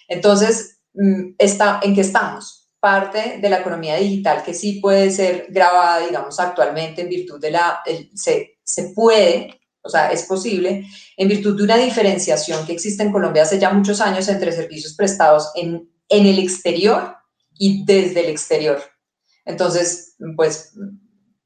Entonces, 0.07 0.79
mm, 0.95 1.35
está, 1.37 1.79
¿en 1.83 1.93
qué 1.93 2.01
estamos? 2.01 2.71
Parte 2.79 3.37
de 3.39 3.49
la 3.51 3.59
economía 3.59 3.97
digital 3.97 4.41
que 4.41 4.55
sí 4.55 4.79
puede 4.81 5.11
ser 5.11 5.45
grabada, 5.49 5.99
digamos, 5.99 6.39
actualmente 6.39 7.03
en 7.03 7.09
virtud 7.09 7.39
de 7.39 7.51
la, 7.51 7.83
se, 8.15 8.57
se 8.63 8.93
puede, 8.95 9.61
o 9.87 9.89
sea, 9.89 10.11
es 10.11 10.23
posible, 10.23 10.85
en 11.15 11.27
virtud 11.27 11.57
de 11.57 11.63
una 11.63 11.77
diferenciación 11.77 12.65
que 12.65 12.73
existe 12.73 13.03
en 13.03 13.11
Colombia 13.11 13.43
hace 13.43 13.57
ya 13.57 13.71
muchos 13.71 13.99
años 14.01 14.27
entre 14.27 14.51
servicios 14.51 14.93
prestados 14.93 15.51
en, 15.55 15.89
en 16.09 16.25
el 16.25 16.39
exterior 16.39 17.15
y 17.57 17.85
desde 17.85 18.19
el 18.19 18.29
exterior. 18.29 18.81
Entonces, 19.45 20.15
pues 20.35 20.73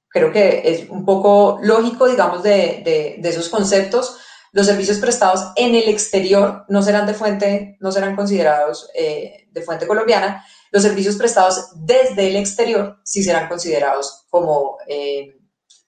creo 0.10 0.32
que 0.32 0.62
es 0.66 0.90
un 0.90 1.06
poco 1.06 1.60
lógico, 1.62 2.08
digamos, 2.08 2.44
de, 2.44 3.18
de, 3.20 3.30
esos 3.30 3.50
conceptos. 3.50 4.18
Los 4.52 4.66
servicios 4.66 4.98
prestados 4.98 5.54
en 5.56 5.76
el 5.76 5.88
exterior 5.88 6.66
no 6.68 6.82
serán 6.82 7.06
de 7.08 7.14
fuente, 7.14 7.78
no 7.80 7.92
serán 7.92 8.16
considerados 8.16 8.90
eh, 8.94 9.48
de 9.52 9.62
fuente 9.62 9.88
colombiana. 9.88 10.44
Los 10.72 10.84
servicios 10.84 11.16
prestados 11.16 11.70
desde 11.76 12.28
el 12.28 12.36
exterior 12.36 13.00
sí 13.04 13.24
serán 13.24 13.48
considerados 13.48 14.26
como 14.30 14.78
eh, 14.88 15.38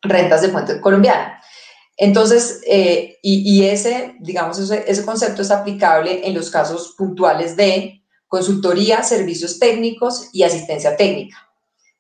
rentas 0.02 0.42
de 0.42 0.50
fuente 0.50 0.80
colombiana. 0.80 1.42
Entonces, 1.98 2.62
eh, 2.66 3.18
y, 3.22 3.66
ese, 3.66 4.16
digamos, 4.20 4.60
ese 4.60 5.06
concepto 5.06 5.42
es 5.42 5.52
aplicable 5.52 6.28
en 6.28 6.34
los 6.34 6.50
casos 6.50 6.96
puntuales 6.98 7.56
de 7.56 8.02
consultoría, 8.28 9.04
servicios 9.04 9.60
técnicos 9.60 10.30
y 10.34 10.44
asistencia 10.44 10.98
técnica. 10.98 11.38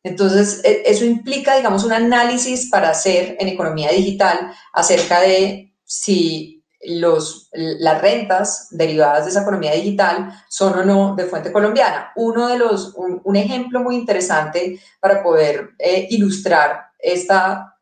Entonces, 0.01 0.61
e, 0.63 0.83
eso 0.85 1.05
implica, 1.05 1.55
digamos, 1.55 1.83
un 1.83 1.93
análisis 1.93 2.69
para 2.69 2.89
hacer 2.89 3.37
en 3.39 3.47
economía 3.49 3.91
digital 3.91 4.51
acerca 4.73 5.21
de 5.21 5.73
si 5.85 6.63
los, 6.85 7.49
las 7.53 8.01
rentas 8.01 8.67
derivadas 8.71 9.25
de 9.25 9.31
esa 9.31 9.43
economía 9.43 9.73
digital 9.73 10.33
son 10.49 10.77
o 10.79 10.83
no 10.83 11.15
de 11.15 11.25
fuente 11.25 11.51
colombiana. 11.51 12.11
Uno 12.15 12.47
de 12.47 12.57
los, 12.57 12.93
un, 12.95 13.35
ejemplo 13.35 13.79
muy 13.79 13.95
interesante 13.95 14.79
para 14.99 15.23
poder 15.23 15.69
eh, 15.79 16.07
ilustrar 16.09 16.87
esta 16.99 17.72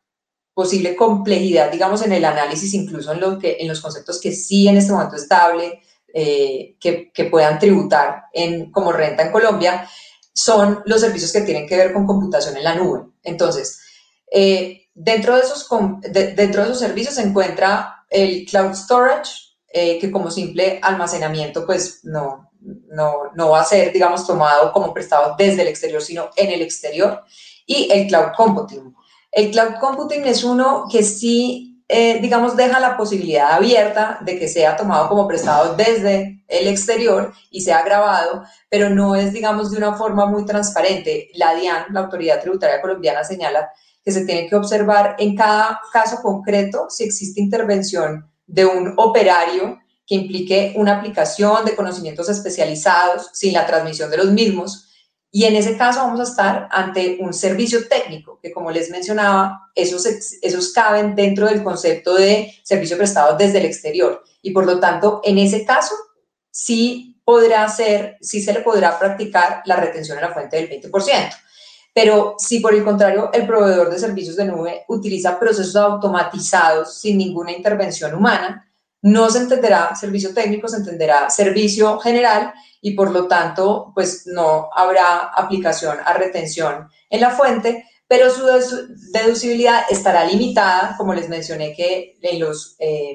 posible 0.54 0.96
complejidad, 0.96 1.70
digamos, 1.70 2.02
en 2.02 2.12
el 2.12 2.24
análisis, 2.24 2.74
incluso 2.74 3.12
en, 3.12 3.20
lo 3.20 3.38
que, 3.38 3.56
en 3.60 3.68
los 3.68 3.80
conceptos 3.80 4.20
que 4.20 4.32
sí 4.32 4.68
en 4.68 4.76
este 4.76 4.92
momento 4.92 5.16
es 5.16 5.22
estable, 5.22 5.80
eh, 6.14 6.76
que, 6.78 7.24
puedan 7.30 7.58
tributar 7.58 8.24
en, 8.32 8.70
como 8.70 8.92
renta 8.92 9.22
en 9.22 9.32
Colombia 9.32 9.88
son 10.34 10.82
los 10.86 11.00
servicios 11.00 11.32
que 11.32 11.42
tienen 11.42 11.66
que 11.66 11.76
ver 11.76 11.92
con 11.92 12.06
computación 12.06 12.56
en 12.56 12.64
la 12.64 12.74
nube. 12.74 13.04
Entonces, 13.22 13.80
eh, 14.30 14.88
dentro, 14.94 15.36
de 15.36 15.42
esos, 15.42 15.68
dentro 16.10 16.62
de 16.62 16.68
esos 16.68 16.78
servicios 16.78 17.14
se 17.14 17.22
encuentra 17.22 18.04
el 18.10 18.44
cloud 18.46 18.74
storage, 18.74 19.32
eh, 19.68 19.98
que 19.98 20.10
como 20.10 20.30
simple 20.30 20.78
almacenamiento, 20.82 21.64
pues 21.64 22.00
no, 22.04 22.50
no, 22.60 23.30
no 23.34 23.50
va 23.50 23.60
a 23.60 23.64
ser, 23.64 23.92
digamos, 23.92 24.26
tomado 24.26 24.72
como 24.72 24.92
prestado 24.92 25.34
desde 25.38 25.62
el 25.62 25.68
exterior, 25.68 26.02
sino 26.02 26.30
en 26.36 26.50
el 26.50 26.62
exterior, 26.62 27.22
y 27.66 27.90
el 27.90 28.06
cloud 28.06 28.32
computing. 28.36 28.94
El 29.32 29.50
cloud 29.50 29.80
computing 29.80 30.24
es 30.24 30.44
uno 30.44 30.84
que 30.90 31.02
sí 31.02 31.72
eh, 31.94 32.20
digamos, 32.22 32.56
deja 32.56 32.80
la 32.80 32.96
posibilidad 32.96 33.52
abierta 33.52 34.18
de 34.22 34.38
que 34.38 34.48
sea 34.48 34.78
tomado 34.78 35.10
como 35.10 35.28
prestado 35.28 35.74
desde 35.76 36.42
el 36.48 36.66
exterior 36.66 37.34
y 37.50 37.60
sea 37.60 37.82
grabado, 37.82 38.44
pero 38.70 38.88
no 38.88 39.14
es, 39.14 39.34
digamos, 39.34 39.70
de 39.70 39.76
una 39.76 39.92
forma 39.92 40.24
muy 40.24 40.46
transparente. 40.46 41.28
La 41.34 41.54
DIAN, 41.54 41.86
la 41.90 42.00
Autoridad 42.00 42.40
Tributaria 42.40 42.80
Colombiana, 42.80 43.24
señala 43.24 43.70
que 44.02 44.10
se 44.10 44.24
tiene 44.24 44.48
que 44.48 44.56
observar 44.56 45.16
en 45.18 45.36
cada 45.36 45.82
caso 45.92 46.22
concreto 46.22 46.86
si 46.88 47.04
existe 47.04 47.42
intervención 47.42 48.26
de 48.46 48.64
un 48.64 48.94
operario 48.96 49.78
que 50.06 50.14
implique 50.14 50.72
una 50.76 50.96
aplicación 50.96 51.62
de 51.66 51.76
conocimientos 51.76 52.30
especializados 52.30 53.28
sin 53.34 53.52
la 53.52 53.66
transmisión 53.66 54.10
de 54.10 54.16
los 54.16 54.30
mismos 54.30 54.88
y 55.34 55.46
en 55.46 55.56
ese 55.56 55.78
caso 55.78 56.00
vamos 56.00 56.20
a 56.20 56.24
estar 56.24 56.68
ante 56.70 57.16
un 57.18 57.32
servicio 57.32 57.88
técnico, 57.88 58.38
que 58.42 58.52
como 58.52 58.70
les 58.70 58.90
mencionaba, 58.90 59.70
esos, 59.74 60.04
esos 60.42 60.72
caben 60.74 61.14
dentro 61.14 61.46
del 61.46 61.64
concepto 61.64 62.14
de 62.14 62.52
servicio 62.62 62.98
prestado 62.98 63.34
desde 63.38 63.58
el 63.58 63.64
exterior. 63.64 64.22
Y 64.42 64.50
por 64.50 64.66
lo 64.66 64.78
tanto, 64.78 65.22
en 65.24 65.38
ese 65.38 65.64
caso, 65.64 65.94
sí 66.50 67.18
podrá 67.24 67.66
ser, 67.68 68.18
sí 68.20 68.42
se 68.42 68.52
le 68.52 68.60
podrá 68.60 68.98
practicar 68.98 69.62
la 69.64 69.76
retención 69.76 70.18
en 70.18 70.24
la 70.24 70.34
fuente 70.34 70.56
del 70.58 70.68
20%. 70.68 71.34
Pero 71.94 72.34
si 72.38 72.60
por 72.60 72.74
el 72.74 72.84
contrario 72.84 73.30
el 73.32 73.46
proveedor 73.46 73.88
de 73.88 73.98
servicios 73.98 74.36
de 74.36 74.44
nube 74.44 74.84
utiliza 74.88 75.40
procesos 75.40 75.76
automatizados 75.76 77.00
sin 77.00 77.16
ninguna 77.16 77.52
intervención 77.52 78.14
humana, 78.14 78.70
no 79.02 79.28
se 79.30 79.38
entenderá 79.38 79.94
servicio 79.96 80.32
técnico, 80.32 80.68
se 80.68 80.76
entenderá 80.76 81.28
servicio 81.28 81.98
general 81.98 82.54
y 82.80 82.92
por 82.92 83.10
lo 83.10 83.26
tanto, 83.26 83.92
pues 83.94 84.26
no 84.26 84.70
habrá 84.74 85.30
aplicación 85.34 85.98
a 86.04 86.14
retención 86.14 86.88
en 87.10 87.20
la 87.20 87.30
fuente, 87.30 87.84
pero 88.06 88.30
su 88.30 88.46
deducibilidad 89.12 89.84
estará 89.90 90.24
limitada, 90.24 90.94
como 90.96 91.14
les 91.14 91.28
mencioné 91.28 91.74
que 91.74 92.16
en 92.22 92.40
los 92.40 92.76
eh, 92.78 93.14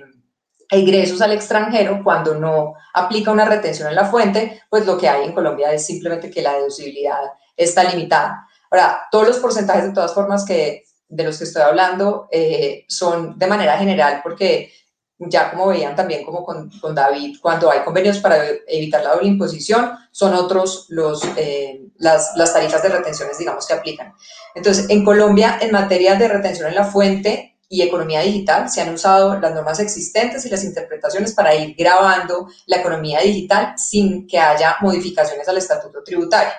ingresos 0.71 1.21
al 1.21 1.31
extranjero, 1.31 2.01
cuando 2.03 2.35
no 2.35 2.73
aplica 2.93 3.31
una 3.31 3.45
retención 3.45 3.87
en 3.87 3.95
la 3.95 4.05
fuente, 4.05 4.63
pues 4.69 4.85
lo 4.85 4.97
que 4.97 5.07
hay 5.07 5.25
en 5.25 5.33
Colombia 5.33 5.71
es 5.71 5.85
simplemente 5.85 6.29
que 6.29 6.41
la 6.41 6.53
deducibilidad 6.53 7.19
está 7.55 7.83
limitada. 7.83 8.47
Ahora, 8.69 9.03
todos 9.11 9.27
los 9.27 9.37
porcentajes 9.37 9.85
de 9.85 9.93
todas 9.93 10.13
formas 10.13 10.43
que 10.43 10.83
de 11.07 11.23
los 11.23 11.37
que 11.37 11.45
estoy 11.45 11.61
hablando 11.61 12.27
eh, 12.31 12.85
son 12.89 13.37
de 13.39 13.47
manera 13.47 13.77
general 13.77 14.19
porque 14.21 14.71
ya 15.19 15.51
como 15.51 15.67
veían 15.67 15.95
también 15.95 16.23
como 16.23 16.43
con, 16.43 16.69
con, 16.79 16.93
David, 16.93 17.37
cuando 17.41 17.71
hay 17.71 17.79
convenios 17.79 18.19
para 18.19 18.37
evitar 18.67 19.03
la 19.03 19.13
doble 19.13 19.27
imposición, 19.27 19.91
son 20.11 20.33
otros 20.33 20.85
los, 20.89 21.23
eh, 21.35 21.81
las, 21.97 22.33
las, 22.35 22.53
tarifas 22.53 22.83
de 22.83 22.89
retenciones, 22.89 23.37
digamos, 23.37 23.65
que 23.65 23.73
aplican. 23.73 24.13
Entonces, 24.53 24.89
en 24.89 25.03
Colombia, 25.03 25.57
en 25.59 25.71
materia 25.71 26.15
de 26.15 26.27
retención 26.27 26.67
en 26.67 26.75
la 26.75 26.85
fuente 26.85 27.57
y 27.69 27.81
economía 27.81 28.21
digital, 28.21 28.69
se 28.69 28.81
han 28.81 28.93
usado 28.93 29.39
las 29.39 29.53
normas 29.53 29.79
existentes 29.79 30.45
y 30.45 30.49
las 30.49 30.63
interpretaciones 30.63 31.33
para 31.33 31.53
ir 31.55 31.75
grabando 31.75 32.47
la 32.67 32.77
economía 32.77 33.19
digital 33.19 33.73
sin 33.77 34.27
que 34.27 34.39
haya 34.39 34.77
modificaciones 34.81 35.47
al 35.47 35.57
estatuto 35.57 36.03
tributario. 36.03 36.53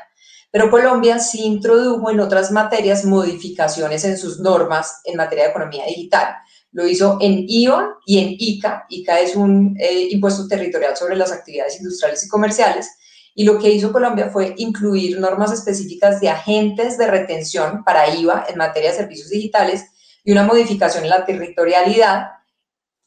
Pero 0.51 0.71
Colombia 0.71 1.19
sí 1.19 1.45
introdujo 1.45 2.11
en 2.11 2.21
otras 2.21 2.51
materias 2.51 3.05
modificaciones 3.05 4.05
en 4.05 4.17
sus 4.17 4.41
normas 4.41 5.01
en 5.05 5.17
materia 5.17 5.45
de 5.45 5.51
economía 5.51 5.85
digital 5.85 6.37
lo 6.73 6.87
hizo 6.87 7.19
en 7.21 7.45
IVA 7.49 7.97
y 8.07 8.19
en 8.19 8.37
ICA. 8.39 8.87
ICA 8.89 9.21
es 9.21 9.37
un 9.37 9.77
eh, 9.81 10.09
impuesto 10.11 10.47
territorial 10.47 10.97
sobre 10.97 11.17
las 11.17 11.33
actividades 11.33 11.79
industriales 11.79 12.25
y 12.25 12.29
comerciales. 12.29 12.89
Y 13.35 13.45
lo 13.45 13.59
que 13.59 13.71
hizo 13.71 13.93
Colombia 13.93 14.31
fue 14.31 14.55
incluir 14.59 15.21
normas 15.21 15.53
específicas 15.53 16.21
de 16.21 16.29
agentes 16.29 16.99
de 16.99 17.07
retención 17.07 17.85
para 17.85 18.13
IVA 18.15 18.47
en 18.49 18.59
materia 18.59 18.91
de 18.91 18.97
servicios 18.97 19.31
digitales 19.31 19.85
y 20.25 20.33
una 20.33 20.43
modificación 20.43 21.05
en 21.05 21.11
la 21.11 21.25
territorialidad 21.25 22.27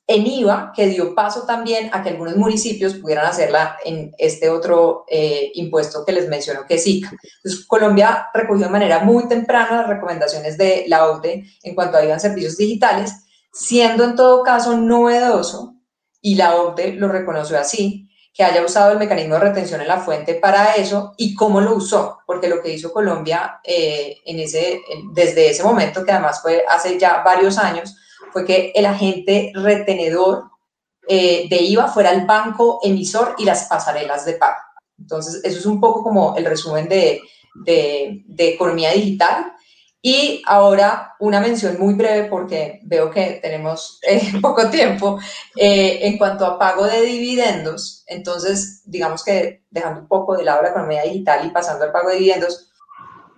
en 0.07 0.27
IVA 0.27 0.73
que 0.75 0.87
dio 0.87 1.13
paso 1.15 1.45
también 1.45 1.89
a 1.93 2.01
que 2.01 2.09
algunos 2.09 2.35
municipios 2.35 2.95
pudieran 2.95 3.25
hacerla 3.25 3.77
en 3.85 4.13
este 4.17 4.49
otro 4.49 5.05
eh, 5.07 5.51
impuesto 5.55 6.03
que 6.05 6.11
les 6.11 6.27
menciono, 6.27 6.65
que 6.67 6.75
es 6.75 6.87
ICA. 6.87 7.11
Entonces, 7.11 7.65
Colombia 7.65 8.27
recogió 8.33 8.65
de 8.65 8.71
manera 8.71 8.99
muy 8.99 9.27
temprana 9.27 9.81
las 9.81 9.87
recomendaciones 9.87 10.57
de 10.57 10.85
la 10.87 11.09
OCDE 11.09 11.45
en 11.63 11.75
cuanto 11.75 11.97
a 11.97 12.03
IVA 12.03 12.15
en 12.15 12.19
servicios 12.19 12.57
digitales 12.57 13.13
siendo 13.51 14.03
en 14.03 14.15
todo 14.15 14.43
caso 14.43 14.77
novedoso, 14.77 15.75
y 16.21 16.35
la 16.35 16.55
OCDE 16.55 16.93
lo 16.93 17.07
reconoció 17.07 17.59
así, 17.59 18.07
que 18.33 18.43
haya 18.43 18.63
usado 18.63 18.91
el 18.91 18.99
mecanismo 18.99 19.35
de 19.35 19.41
retención 19.41 19.81
en 19.81 19.87
la 19.87 19.99
fuente 19.99 20.35
para 20.35 20.75
eso 20.75 21.13
y 21.17 21.35
cómo 21.35 21.59
lo 21.59 21.75
usó, 21.75 22.19
porque 22.25 22.47
lo 22.47 22.61
que 22.61 22.71
hizo 22.71 22.93
Colombia 22.93 23.59
eh, 23.63 24.19
en 24.25 24.39
ese, 24.39 24.81
desde 25.13 25.49
ese 25.49 25.63
momento, 25.63 26.05
que 26.05 26.11
además 26.11 26.41
fue 26.41 26.63
hace 26.67 26.97
ya 26.97 27.23
varios 27.23 27.57
años, 27.57 27.97
fue 28.31 28.45
que 28.45 28.71
el 28.73 28.85
agente 28.85 29.51
retenedor 29.53 30.45
eh, 31.07 31.47
de 31.49 31.57
IVA 31.57 31.87
fuera 31.89 32.11
el 32.11 32.25
banco 32.25 32.79
emisor 32.83 33.35
y 33.37 33.43
las 33.43 33.65
pasarelas 33.65 34.23
de 34.25 34.33
pago. 34.33 34.59
Entonces, 34.97 35.41
eso 35.43 35.59
es 35.59 35.65
un 35.65 35.81
poco 35.81 36.03
como 36.03 36.37
el 36.37 36.45
resumen 36.45 36.87
de, 36.87 37.21
de, 37.65 38.23
de 38.27 38.49
economía 38.49 38.91
digital. 38.93 39.53
Y 40.03 40.41
ahora 40.47 41.15
una 41.19 41.39
mención 41.39 41.77
muy 41.79 41.93
breve 41.93 42.27
porque 42.27 42.79
veo 42.83 43.11
que 43.11 43.39
tenemos 43.41 43.99
eh, 44.01 44.33
poco 44.41 44.69
tiempo 44.69 45.19
eh, 45.55 45.99
en 46.01 46.17
cuanto 46.17 46.45
a 46.45 46.57
pago 46.57 46.85
de 46.85 47.01
dividendos. 47.01 48.03
Entonces, 48.07 48.81
digamos 48.85 49.23
que 49.23 49.63
dejando 49.69 50.01
un 50.01 50.07
poco 50.07 50.35
de 50.35 50.43
lado 50.43 50.63
la 50.63 50.69
economía 50.69 51.03
digital 51.03 51.45
y 51.45 51.51
pasando 51.51 51.85
al 51.85 51.91
pago 51.91 52.09
de 52.09 52.15
dividendos, 52.15 52.71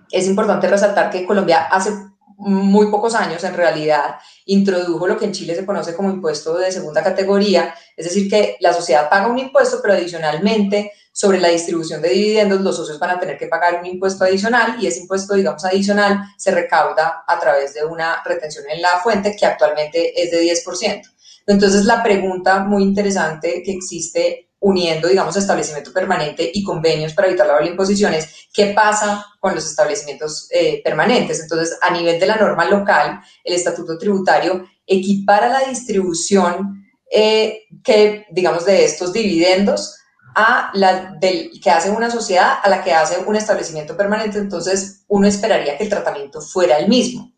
es 0.09 0.27
importante 0.27 0.67
resaltar 0.67 1.09
que 1.09 1.25
Colombia 1.25 1.67
hace 1.69 1.91
muy 2.37 2.87
pocos 2.87 3.15
años 3.15 3.43
en 3.43 3.55
realidad 3.55 4.15
introdujo 4.45 5.07
lo 5.07 5.17
que 5.17 5.25
en 5.25 5.31
Chile 5.31 5.55
se 5.55 5.65
conoce 5.65 5.95
como 5.95 6.09
impuesto 6.09 6.57
de 6.57 6.71
segunda 6.71 7.03
categoría, 7.03 7.73
es 7.95 8.05
decir, 8.05 8.29
que 8.29 8.57
la 8.59 8.73
sociedad 8.73 9.09
paga 9.09 9.27
un 9.27 9.39
impuesto, 9.39 9.79
pero 9.81 9.93
adicionalmente 9.93 10.91
sobre 11.13 11.39
la 11.39 11.49
distribución 11.49 12.01
de 12.01 12.09
dividendos 12.09 12.61
los 12.61 12.75
socios 12.75 12.97
van 12.97 13.11
a 13.11 13.19
tener 13.19 13.37
que 13.37 13.45
pagar 13.45 13.79
un 13.79 13.85
impuesto 13.85 14.25
adicional 14.25 14.77
y 14.81 14.87
ese 14.87 15.01
impuesto, 15.01 15.35
digamos, 15.35 15.63
adicional 15.63 16.19
se 16.37 16.49
recauda 16.51 17.23
a 17.27 17.39
través 17.39 17.75
de 17.75 17.85
una 17.85 18.23
retención 18.25 18.65
en 18.69 18.81
la 18.81 18.97
fuente 18.97 19.35
que 19.39 19.45
actualmente 19.45 20.21
es 20.21 20.31
de 20.31 20.41
10%. 20.41 21.01
Entonces, 21.45 21.85
la 21.85 22.01
pregunta 22.01 22.59
muy 22.59 22.81
interesante 22.81 23.61
que 23.63 23.71
existe 23.71 24.49
uniendo, 24.59 25.07
digamos, 25.07 25.35
establecimiento 25.35 25.93
permanente 25.93 26.49
y 26.51 26.63
convenios 26.63 27.13
para 27.13 27.27
evitar 27.27 27.45
la 27.45 27.53
doble 27.55 27.69
imposición 27.69 28.13
es 28.13 28.47
qué 28.51 28.67
pasa 28.67 29.25
con 29.39 29.53
los 29.53 29.65
establecimientos 29.65 30.47
eh, 30.51 30.81
permanentes. 30.83 31.41
Entonces, 31.41 31.77
a 31.81 31.91
nivel 31.91 32.19
de 32.19 32.25
la 32.25 32.37
norma 32.37 32.65
local, 32.65 33.19
el 33.43 33.53
estatuto 33.53 33.99
tributario 33.99 34.65
equipara 34.87 35.49
la 35.49 35.67
distribución 35.67 36.81
eh, 37.11 37.65
que, 37.83 38.25
digamos, 38.31 38.65
de 38.65 38.85
estos 38.85 39.13
dividendos 39.13 39.97
a 40.35 40.71
la 40.73 41.15
del, 41.19 41.59
que 41.61 41.69
hace 41.69 41.89
una 41.89 42.09
sociedad 42.09 42.59
a 42.63 42.69
la 42.69 42.83
que 42.83 42.93
hace 42.93 43.23
un 43.25 43.35
establecimiento 43.35 43.95
permanente. 43.95 44.37
Entonces, 44.37 45.03
uno 45.07 45.27
esperaría 45.27 45.77
que 45.77 45.83
el 45.83 45.89
tratamiento 45.89 46.41
fuera 46.41 46.77
el 46.77 46.87
mismo. 46.87 47.31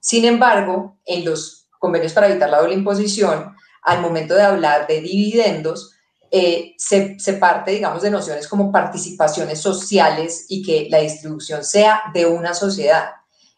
Sin 0.00 0.24
embargo, 0.24 0.98
en 1.04 1.24
los 1.24 1.68
convenios 1.78 2.12
para 2.12 2.28
evitar 2.28 2.50
la 2.50 2.60
doble 2.60 2.74
imposición, 2.74 3.54
al 3.82 4.00
momento 4.00 4.34
de 4.34 4.42
hablar 4.42 4.86
de 4.86 5.00
dividendos, 5.00 5.92
eh, 6.30 6.74
se, 6.78 7.16
parte, 7.40 7.72
digamos, 7.72 8.02
de 8.02 8.10
nociones 8.10 8.46
como 8.46 8.70
participaciones 8.70 9.60
sociales 9.60 10.46
y 10.48 10.62
que 10.62 10.86
la 10.88 10.98
distribución 10.98 11.64
sea 11.64 12.02
de 12.14 12.26
una 12.26 12.54
sociedad. 12.54 13.10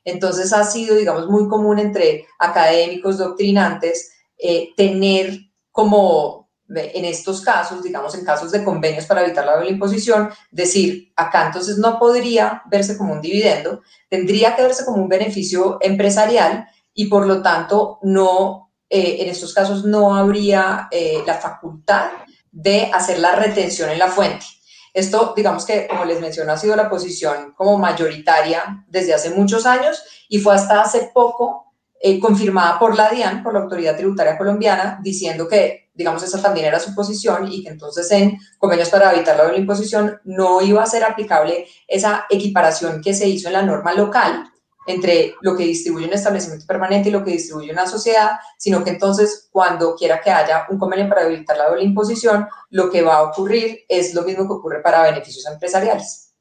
Entonces 0.04 0.52
ha 0.52 0.64
sido, 0.64 0.96
digamos, 0.96 1.28
muy 1.28 1.48
común 1.48 1.78
entre 1.78 2.26
académicos 2.38 3.18
doctrinantes 3.18 4.12
eh, 4.38 4.70
tener 4.76 5.38
como 5.70 6.41
en 6.74 7.04
estos 7.04 7.40
casos, 7.40 7.82
digamos, 7.82 8.14
en 8.14 8.24
casos 8.24 8.50
de 8.52 8.64
convenios 8.64 9.06
para 9.06 9.24
evitar 9.24 9.44
la 9.44 9.56
doble 9.56 9.70
imposición, 9.70 10.30
decir, 10.50 11.12
acá 11.16 11.46
entonces 11.46 11.78
no 11.78 11.98
podría 11.98 12.62
verse 12.70 12.96
como 12.96 13.12
un 13.12 13.20
dividendo, 13.20 13.82
tendría 14.08 14.56
que 14.56 14.62
verse 14.62 14.84
como 14.84 15.02
un 15.02 15.08
beneficio 15.08 15.78
empresarial 15.80 16.66
y 16.94 17.06
por 17.06 17.26
lo 17.26 17.42
tanto 17.42 17.98
no, 18.02 18.72
eh, 18.88 19.18
en 19.20 19.28
estos 19.28 19.54
casos 19.54 19.84
no 19.84 20.14
habría 20.14 20.88
la 21.26 21.34
facultad 21.34 22.10
de 22.50 22.90
hacer 22.92 23.18
la 23.18 23.34
retención 23.34 23.90
en 23.90 23.98
la 23.98 24.08
fuente. 24.08 24.44
Esto, 24.92 25.32
digamos 25.34 25.64
que, 25.64 25.88
como 25.88 26.04
les 26.04 26.20
menciono, 26.20 26.52
ha 26.52 26.58
sido 26.58 26.76
la 26.76 26.90
posición 26.90 27.54
como 27.56 27.78
mayoritaria 27.78 28.84
desde 28.88 29.14
hace 29.14 29.30
muchos 29.30 29.64
años 29.64 30.02
y 30.28 30.38
fue 30.38 30.54
hasta 30.54 30.82
hace 30.82 31.10
poco 31.14 31.71
eh, 32.04 32.18
confirmada 32.18 32.80
por 32.80 32.96
la 32.96 33.10
DIAN, 33.10 33.44
por 33.44 33.54
la 33.54 33.60
Autoridad 33.60 33.96
Tributaria 33.96 34.36
Colombiana, 34.36 34.98
diciendo 35.04 35.46
que, 35.46 35.90
digamos, 35.94 36.20
esa 36.24 36.42
también 36.42 36.66
era 36.66 36.80
su 36.80 36.96
posición 36.96 37.46
y 37.50 37.62
que 37.62 37.70
entonces 37.70 38.10
en 38.10 38.36
convenios 38.58 38.88
para 38.88 39.14
evitar 39.14 39.36
la 39.36 39.44
doble 39.44 39.58
imposición 39.58 40.18
no 40.24 40.60
iba 40.60 40.82
a 40.82 40.86
ser 40.86 41.04
aplicable 41.04 41.64
esa 41.86 42.26
equiparación 42.28 43.00
que 43.00 43.14
se 43.14 43.28
hizo 43.28 43.46
en 43.46 43.52
la 43.52 43.62
norma 43.62 43.92
local 43.92 44.50
entre 44.84 45.36
lo 45.42 45.56
que 45.56 45.62
distribuye 45.62 46.06
un 46.06 46.14
establecimiento 46.14 46.66
permanente 46.66 47.08
y 47.08 47.12
lo 47.12 47.22
que 47.22 47.30
distribuye 47.30 47.70
una 47.70 47.86
sociedad, 47.86 48.32
sino 48.58 48.82
que 48.82 48.90
entonces 48.90 49.48
cuando 49.52 49.94
quiera 49.94 50.20
que 50.20 50.32
haya 50.32 50.66
un 50.70 50.78
convenio 50.80 51.08
para 51.08 51.24
evitar 51.24 51.56
la 51.56 51.68
doble 51.68 51.84
imposición, 51.84 52.48
lo 52.70 52.90
que 52.90 53.02
va 53.02 53.18
a 53.18 53.22
ocurrir 53.22 53.84
es 53.88 54.12
lo 54.12 54.22
mismo 54.22 54.48
que 54.48 54.54
ocurre 54.54 54.82
para 54.82 55.04
beneficios 55.04 55.46
empresariales. 55.46 56.31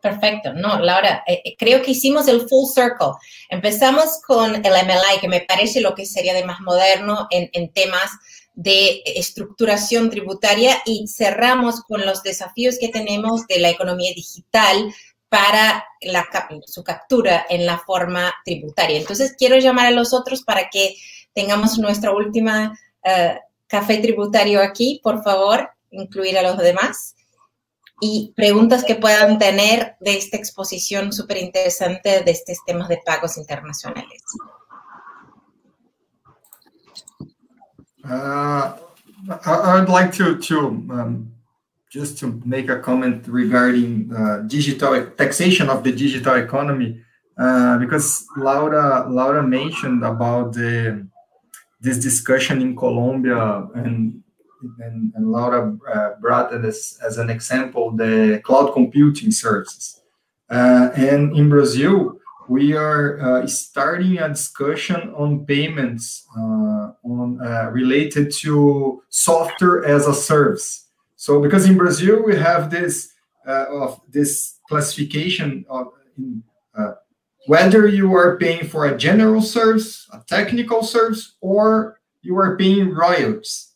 Perfecto, 0.00 0.54
no, 0.54 0.78
Laura, 0.78 1.22
eh, 1.26 1.42
eh, 1.44 1.56
creo 1.58 1.82
que 1.82 1.90
hicimos 1.90 2.26
el 2.28 2.48
full 2.48 2.66
circle. 2.72 3.12
Empezamos 3.48 4.20
con 4.26 4.54
el 4.54 4.72
MLI, 4.72 5.20
que 5.20 5.28
me 5.28 5.42
parece 5.42 5.80
lo 5.80 5.94
que 5.94 6.06
sería 6.06 6.32
de 6.32 6.44
más 6.44 6.60
moderno 6.60 7.28
en, 7.30 7.72
temas 7.72 8.10
de 8.54 9.02
estructuración 9.04 10.10
tributaria 10.10 10.78
y 10.86 11.06
cerramos 11.06 11.82
con 11.82 12.04
los 12.06 12.22
desafíos 12.22 12.78
que 12.78 12.88
tenemos 12.88 13.46
de 13.46 13.60
la 13.60 13.70
economía 13.70 14.12
digital, 14.14 14.92
para 15.30 15.84
la, 16.00 16.26
su 16.66 16.82
captura 16.82 17.46
en 17.48 17.64
la 17.64 17.78
forma 17.78 18.34
tributaria. 18.44 18.98
Entonces, 18.98 19.34
quiero 19.38 19.56
llamar 19.58 19.86
a 19.86 19.92
los 19.92 20.12
otros 20.12 20.42
para 20.42 20.68
que 20.68 20.96
tengamos 21.32 21.78
nuestra 21.78 22.10
última 22.10 22.76
eh, 23.04 23.38
café 23.68 23.98
tributario 23.98 24.60
aquí, 24.60 25.00
por 25.02 25.22
favor, 25.22 25.70
incluir 25.92 26.36
a 26.36 26.42
los 26.42 26.58
demás. 26.58 27.14
Y 28.00 28.32
preguntas 28.34 28.84
que 28.84 28.94
puedan 28.94 29.38
tener 29.38 29.96
de 30.00 30.16
esta 30.16 30.36
exposición 30.36 31.12
súper 31.12 31.36
interesante 31.36 32.22
de 32.24 32.30
estos 32.30 32.58
temas 32.66 32.88
de 32.88 32.98
pagos 33.04 33.36
internacionales. 33.36 34.22
Uh, 38.02 38.72
I, 39.44 39.78
would 39.78 39.90
like 39.90 40.12
to, 40.12 40.38
to 40.38 40.58
um, 40.90 41.32
just 41.90 42.18
to 42.18 42.40
make 42.44 42.70
a 42.70 42.78
comment 42.78 43.26
regarding 43.28 44.10
uh, 44.14 44.38
digital 44.46 45.06
taxation 45.16 45.68
of 45.68 45.82
the 45.82 45.92
digital 45.92 46.36
economy, 46.36 47.00
uh, 47.38 47.76
because 47.78 48.24
Laura 48.36 49.06
Laura 49.08 49.42
mentioned 49.42 50.04
about 50.04 50.54
the 50.54 51.06
this 51.80 51.98
discussion 51.98 52.62
in 52.62 52.76
Colombia, 52.76 53.66
and 53.74 54.22
and, 54.80 55.12
and 55.14 55.30
Laura 55.30 55.76
uh, 55.92 56.10
brought 56.20 56.52
as, 56.52 56.98
as 57.04 57.18
an 57.18 57.30
example 57.30 57.90
the 57.90 58.40
cloud 58.44 58.72
computing 58.72 59.30
services, 59.30 60.02
uh, 60.50 60.90
and 60.94 61.36
in 61.36 61.48
Brazil 61.48 62.16
we 62.48 62.74
are 62.74 63.20
uh, 63.20 63.46
starting 63.46 64.18
a 64.18 64.28
discussion 64.28 65.14
on 65.14 65.46
payments 65.46 66.26
uh, 66.36 66.90
on 67.04 67.38
related 67.72 68.32
to 68.32 69.02
software 69.08 69.84
as 69.84 70.06
a 70.08 70.14
service. 70.14 70.88
So 71.16 71.40
because 71.40 71.68
in 71.68 71.76
Brazil 71.76 72.22
we 72.24 72.34
have 72.36 72.70
this 72.70 73.12
uh, 73.46 73.66
of 73.70 74.00
this 74.08 74.58
classification 74.68 75.64
of 75.68 75.88
in, 76.18 76.42
uh, 76.76 76.92
whether 77.46 77.88
you 77.88 78.14
are 78.14 78.36
paying 78.36 78.68
for 78.68 78.86
a 78.86 78.96
general 78.96 79.40
service, 79.40 80.06
a 80.12 80.20
technical 80.28 80.82
service, 80.82 81.36
or 81.40 82.00
you 82.22 82.36
are 82.38 82.56
paying 82.56 82.90
royalties. 82.90 83.69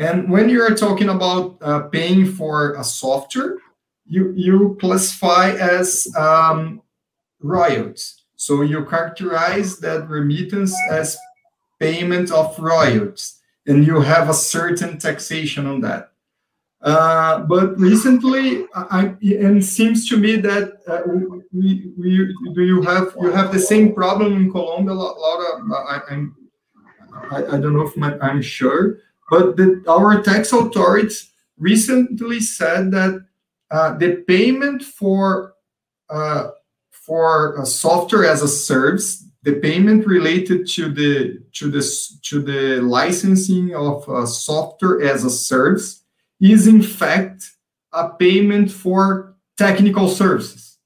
And 0.00 0.30
when 0.30 0.48
you 0.48 0.62
are 0.62 0.74
talking 0.74 1.10
about 1.10 1.58
uh, 1.60 1.80
paying 1.88 2.24
for 2.24 2.72
a 2.72 2.82
software, 2.82 3.58
you 4.06 4.32
you 4.34 4.78
classify 4.80 5.50
as 5.50 6.08
um, 6.16 6.80
royalties. 7.40 8.24
So 8.36 8.62
you 8.62 8.86
characterize 8.86 9.78
that 9.80 10.08
remittance 10.08 10.74
as 10.90 11.18
payment 11.78 12.32
of 12.32 12.58
royalties, 12.58 13.40
and 13.66 13.86
you 13.86 14.00
have 14.00 14.30
a 14.30 14.34
certain 14.34 14.98
taxation 14.98 15.66
on 15.66 15.82
that. 15.82 16.12
Uh, 16.80 17.40
but 17.40 17.78
recently, 17.78 18.64
I, 18.74 19.14
and 19.20 19.62
seems 19.62 20.08
to 20.08 20.16
me 20.16 20.36
that 20.36 20.80
uh, 20.88 21.02
we, 21.52 21.92
we, 21.98 22.34
do 22.54 22.62
you 22.62 22.80
have 22.80 23.14
you 23.20 23.30
have 23.32 23.52
the 23.52 23.60
same 23.60 23.94
problem 23.94 24.32
in 24.32 24.50
Colombia, 24.50 24.94
Laura? 24.94 25.60
I, 25.76 26.00
I, 27.30 27.36
I 27.36 27.60
don't 27.60 27.74
know 27.74 27.82
if 27.82 27.94
my, 27.98 28.18
I'm 28.20 28.40
sure, 28.40 28.96
but 29.30 29.56
the, 29.56 29.82
our 29.88 30.22
tax 30.22 30.52
authorities 30.52 31.30
recently 31.56 32.40
said 32.40 32.90
that 32.90 33.24
uh, 33.70 33.96
the 33.96 34.24
payment 34.26 34.82
for 34.82 35.54
uh, 36.10 36.48
for 36.90 37.64
software 37.64 38.24
as 38.24 38.42
a 38.42 38.48
service, 38.48 39.24
the 39.42 39.54
payment 39.54 40.06
related 40.06 40.66
to 40.66 40.90
the 40.92 41.40
to 41.52 41.70
this 41.70 42.18
to 42.20 42.42
the 42.42 42.80
licensing 42.82 43.74
of 43.74 44.04
software 44.28 45.00
as 45.02 45.24
a 45.24 45.30
service 45.30 46.04
is 46.40 46.66
in 46.66 46.82
fact 46.82 47.44
a 47.92 48.10
payment 48.10 48.70
for 48.70 49.36
technical 49.56 50.08
services. 50.08 50.78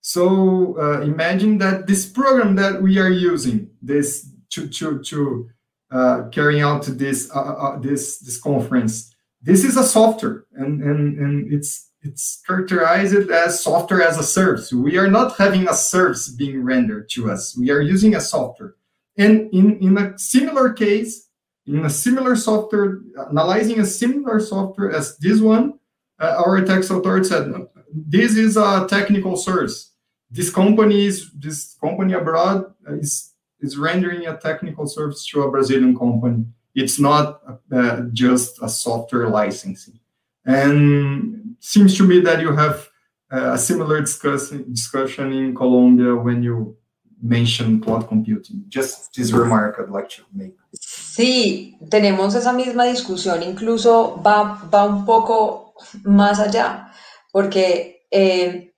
So 0.00 0.76
uh, 0.78 1.00
imagine 1.02 1.58
that 1.58 1.86
this 1.86 2.06
program 2.06 2.56
that 2.56 2.82
we 2.82 2.98
are 2.98 3.10
using 3.10 3.70
this 3.80 4.28
to 4.50 4.68
to 4.68 5.02
to 5.04 5.50
uh, 5.92 6.28
carrying 6.30 6.62
out 6.62 6.84
this 6.86 7.30
uh, 7.34 7.38
uh, 7.38 7.54
uh, 7.64 7.78
this 7.78 8.18
this 8.18 8.40
conference. 8.40 9.14
This 9.42 9.64
is 9.64 9.76
a 9.76 9.84
software, 9.84 10.44
and 10.52 10.82
and 10.82 11.18
and 11.18 11.52
it's 11.52 11.90
it's 12.02 12.42
characterized 12.46 13.30
as 13.30 13.62
software 13.62 14.02
as 14.02 14.18
a 14.18 14.22
service. 14.22 14.72
We 14.72 14.96
are 14.96 15.10
not 15.10 15.36
having 15.36 15.68
a 15.68 15.74
service 15.74 16.28
being 16.28 16.64
rendered 16.64 17.08
to 17.10 17.30
us. 17.30 17.56
We 17.56 17.70
are 17.70 17.80
using 17.80 18.14
a 18.14 18.20
software, 18.20 18.74
and 19.16 19.52
in 19.52 19.78
in 19.80 19.98
a 19.98 20.18
similar 20.18 20.72
case, 20.72 21.28
in 21.66 21.84
a 21.84 21.90
similar 21.90 22.36
software, 22.36 23.00
analyzing 23.30 23.78
a 23.80 23.84
similar 23.84 24.40
software 24.40 24.90
as 24.90 25.16
this 25.18 25.40
one, 25.40 25.78
uh, 26.20 26.42
our 26.44 26.64
tax 26.64 26.90
authority 26.90 27.28
said, 27.28 27.52
this 27.94 28.36
is 28.36 28.56
a 28.56 28.86
technical 28.88 29.36
service. 29.36 29.92
this 30.32 30.50
company 30.50 31.04
is 31.06 31.30
this 31.32 31.76
company 31.78 32.14
abroad 32.14 32.64
is 32.88 33.31
is 33.62 33.78
rendering 33.78 34.26
a 34.26 34.36
technical 34.36 34.86
service 34.86 35.26
to 35.28 35.42
a 35.42 35.50
Brazilian 35.50 35.96
company. 35.96 36.44
It's 36.74 36.98
not 36.98 37.40
uh, 37.70 38.02
just 38.12 38.62
a 38.62 38.68
software 38.68 39.28
licensing. 39.28 40.00
And 40.44 41.56
seems 41.60 41.96
to 41.98 42.04
me 42.04 42.20
that 42.20 42.40
you 42.40 42.52
have 42.52 42.88
uh, 43.32 43.52
a 43.52 43.58
similar 43.58 44.00
discussion 44.00 44.64
discussion 44.70 45.32
in 45.32 45.54
Colombia 45.54 46.14
when 46.16 46.42
you 46.42 46.76
mention 47.22 47.80
cloud 47.80 48.08
computing. 48.08 48.64
Just 48.68 49.14
this 49.14 49.32
remark 49.32 49.76
I'd 49.78 49.90
like 49.90 50.08
to 50.16 50.22
make. 50.34 50.56
Sí, 50.74 51.78
tenemos 51.88 52.34
esa 52.34 52.52
misma 52.52 52.84
discusión, 52.84 53.42
incluso 53.42 54.20
va, 54.22 54.60
va 54.72 54.84
un 54.84 55.04
poco 55.04 55.74
más 56.04 56.40
allá, 56.40 56.90
porque 57.30 58.06
eh, 58.10 58.74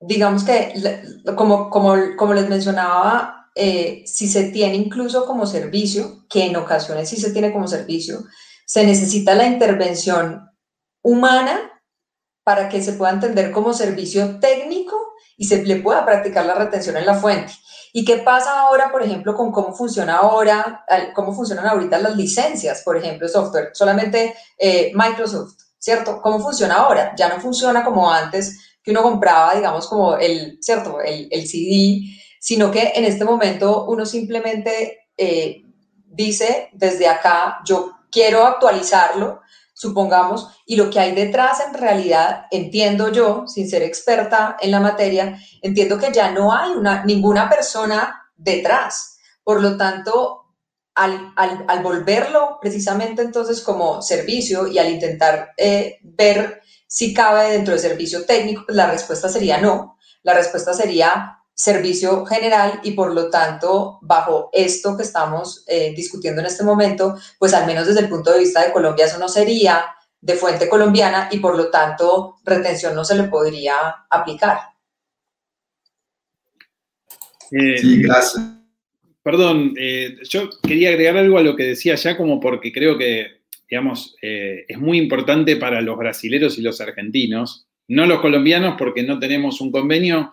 digamos 0.00 0.44
que, 0.44 0.74
como, 1.36 1.70
como, 1.70 2.16
como 2.16 2.34
les 2.34 2.48
mencionaba, 2.48 3.41
eh, 3.54 4.04
si 4.06 4.28
se 4.28 4.44
tiene 4.44 4.76
incluso 4.76 5.26
como 5.26 5.46
servicio, 5.46 6.24
que 6.28 6.46
en 6.46 6.56
ocasiones 6.56 7.08
sí 7.08 7.16
se 7.16 7.32
tiene 7.32 7.52
como 7.52 7.68
servicio, 7.68 8.24
se 8.64 8.86
necesita 8.86 9.34
la 9.34 9.46
intervención 9.46 10.50
humana 11.02 11.82
para 12.44 12.68
que 12.68 12.82
se 12.82 12.94
pueda 12.94 13.12
entender 13.12 13.50
como 13.50 13.72
servicio 13.74 14.38
técnico 14.40 14.96
y 15.36 15.44
se 15.44 15.62
le 15.62 15.76
pueda 15.76 16.04
practicar 16.04 16.46
la 16.46 16.54
retención 16.54 16.96
en 16.96 17.06
la 17.06 17.14
fuente. 17.14 17.52
¿Y 17.92 18.04
qué 18.04 18.18
pasa 18.18 18.60
ahora, 18.60 18.90
por 18.90 19.02
ejemplo, 19.02 19.34
con 19.34 19.52
cómo 19.52 19.74
funciona 19.74 20.16
ahora, 20.16 20.84
cómo 21.14 21.34
funcionan 21.34 21.66
ahorita 21.66 21.98
las 21.98 22.16
licencias, 22.16 22.82
por 22.82 22.96
ejemplo, 22.96 23.28
software? 23.28 23.70
Solamente 23.74 24.34
eh, 24.58 24.92
Microsoft, 24.94 25.56
¿cierto? 25.78 26.22
¿Cómo 26.22 26.40
funciona 26.40 26.76
ahora? 26.76 27.14
Ya 27.16 27.28
no 27.28 27.38
funciona 27.38 27.84
como 27.84 28.10
antes, 28.10 28.78
que 28.82 28.92
uno 28.92 29.02
compraba, 29.02 29.54
digamos, 29.54 29.86
como 29.88 30.16
el, 30.16 30.58
¿cierto? 30.62 31.00
El, 31.02 31.28
el 31.30 31.46
CD, 31.46 32.00
sino 32.42 32.72
que 32.72 32.94
en 32.96 33.04
este 33.04 33.24
momento 33.24 33.84
uno 33.84 34.04
simplemente 34.04 35.06
eh, 35.16 35.62
dice 36.06 36.70
desde 36.72 37.06
acá, 37.06 37.60
yo 37.64 37.92
quiero 38.10 38.44
actualizarlo, 38.44 39.42
supongamos, 39.72 40.48
y 40.66 40.74
lo 40.74 40.90
que 40.90 40.98
hay 40.98 41.14
detrás 41.14 41.60
en 41.64 41.72
realidad, 41.72 42.46
entiendo 42.50 43.12
yo, 43.12 43.46
sin 43.46 43.70
ser 43.70 43.84
experta 43.84 44.56
en 44.60 44.72
la 44.72 44.80
materia, 44.80 45.38
entiendo 45.62 45.98
que 45.98 46.10
ya 46.12 46.32
no 46.32 46.52
hay 46.52 46.72
una, 46.72 47.04
ninguna 47.04 47.48
persona 47.48 48.28
detrás. 48.36 49.18
Por 49.44 49.62
lo 49.62 49.76
tanto, 49.76 50.56
al, 50.96 51.32
al, 51.36 51.82
volverlo 51.84 52.58
precisamente 52.60 53.22
entonces 53.22 53.60
como 53.60 54.02
servicio 54.02 54.66
y 54.66 54.80
al 54.80 54.90
intentar 54.90 55.52
eh, 55.56 56.00
ver 56.02 56.60
si 56.88 57.14
cabe 57.14 57.52
dentro 57.52 57.74
del 57.74 57.80
servicio 57.80 58.26
técnico, 58.26 58.64
la 58.66 58.90
respuesta 58.90 59.28
sería 59.28 59.58
no. 59.58 59.96
La 60.24 60.34
respuesta 60.34 60.74
sería 60.74 61.38
servicio 61.54 62.24
general 62.24 62.80
y 62.82 62.92
por 62.92 63.14
lo 63.14 63.30
tanto, 63.30 63.98
bajo 64.02 64.50
esto 64.52 64.96
que 64.96 65.02
estamos 65.02 65.64
eh, 65.68 65.92
discutiendo 65.94 66.40
en 66.40 66.46
este 66.46 66.64
momento, 66.64 67.16
pues 67.38 67.52
al 67.54 67.66
menos 67.66 67.86
desde 67.86 68.00
el 68.00 68.08
punto 68.08 68.32
de 68.32 68.40
vista 68.40 68.64
de 68.64 68.72
Colombia 68.72 69.06
eso 69.06 69.18
no 69.18 69.28
sería 69.28 69.84
de 70.20 70.34
fuente 70.34 70.68
colombiana 70.68 71.28
y 71.30 71.38
por 71.38 71.56
lo 71.56 71.68
tanto 71.68 72.36
retención 72.44 72.94
no 72.94 73.04
se 73.04 73.16
le 73.16 73.24
podría 73.24 73.74
aplicar. 74.08 74.58
Eh, 77.50 77.78
sí, 77.78 78.02
gracias. 78.02 78.42
Perdón, 79.22 79.74
eh, 79.78 80.16
yo 80.28 80.48
quería 80.62 80.88
agregar 80.88 81.16
algo 81.18 81.38
a 81.38 81.42
lo 81.42 81.54
que 81.54 81.64
decía 81.64 81.94
ya 81.94 82.16
como 82.16 82.40
porque 82.40 82.72
creo 82.72 82.98
que, 82.98 83.42
digamos, 83.68 84.16
es 84.20 84.78
muy 84.78 84.98
importante 84.98 85.56
para 85.56 85.80
los 85.80 85.96
brasileros 85.96 86.58
y 86.58 86.62
los 86.62 86.80
argentinos, 86.80 87.68
no 87.88 88.06
los 88.06 88.20
colombianos 88.20 88.74
porque 88.76 89.02
no 89.02 89.20
tenemos 89.20 89.60
un 89.60 89.70
convenio, 89.70 90.32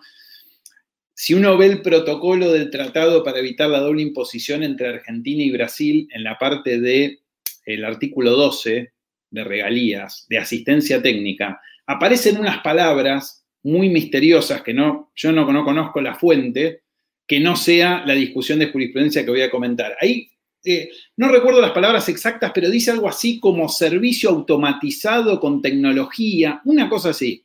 si 1.20 1.34
uno 1.34 1.58
ve 1.58 1.66
el 1.66 1.82
protocolo 1.82 2.50
del 2.50 2.70
tratado 2.70 3.22
para 3.22 3.40
evitar 3.40 3.68
la 3.68 3.80
doble 3.80 4.00
imposición 4.00 4.62
entre 4.62 4.88
Argentina 4.88 5.42
y 5.42 5.50
Brasil 5.50 6.08
en 6.12 6.24
la 6.24 6.38
parte 6.38 6.80
del 6.80 7.20
el 7.66 7.84
artículo 7.84 8.30
12 8.30 8.92
de 9.28 9.44
regalías, 9.44 10.24
de 10.30 10.38
asistencia 10.38 11.02
técnica, 11.02 11.60
aparecen 11.84 12.38
unas 12.38 12.62
palabras 12.62 13.44
muy 13.62 13.90
misteriosas 13.90 14.62
que 14.62 14.72
no, 14.72 15.12
yo 15.14 15.30
no, 15.30 15.52
no 15.52 15.62
conozco 15.62 16.00
la 16.00 16.14
fuente, 16.14 16.84
que 17.26 17.38
no 17.38 17.54
sea 17.54 18.02
la 18.06 18.14
discusión 18.14 18.58
de 18.58 18.70
jurisprudencia 18.72 19.22
que 19.22 19.30
voy 19.30 19.42
a 19.42 19.50
comentar. 19.50 19.98
Ahí 20.00 20.26
eh, 20.64 20.88
no 21.18 21.28
recuerdo 21.28 21.60
las 21.60 21.72
palabras 21.72 22.08
exactas, 22.08 22.50
pero 22.54 22.70
dice 22.70 22.92
algo 22.92 23.10
así 23.10 23.38
como 23.38 23.68
servicio 23.68 24.30
automatizado 24.30 25.38
con 25.38 25.60
tecnología, 25.60 26.62
una 26.64 26.88
cosa 26.88 27.10
así. 27.10 27.44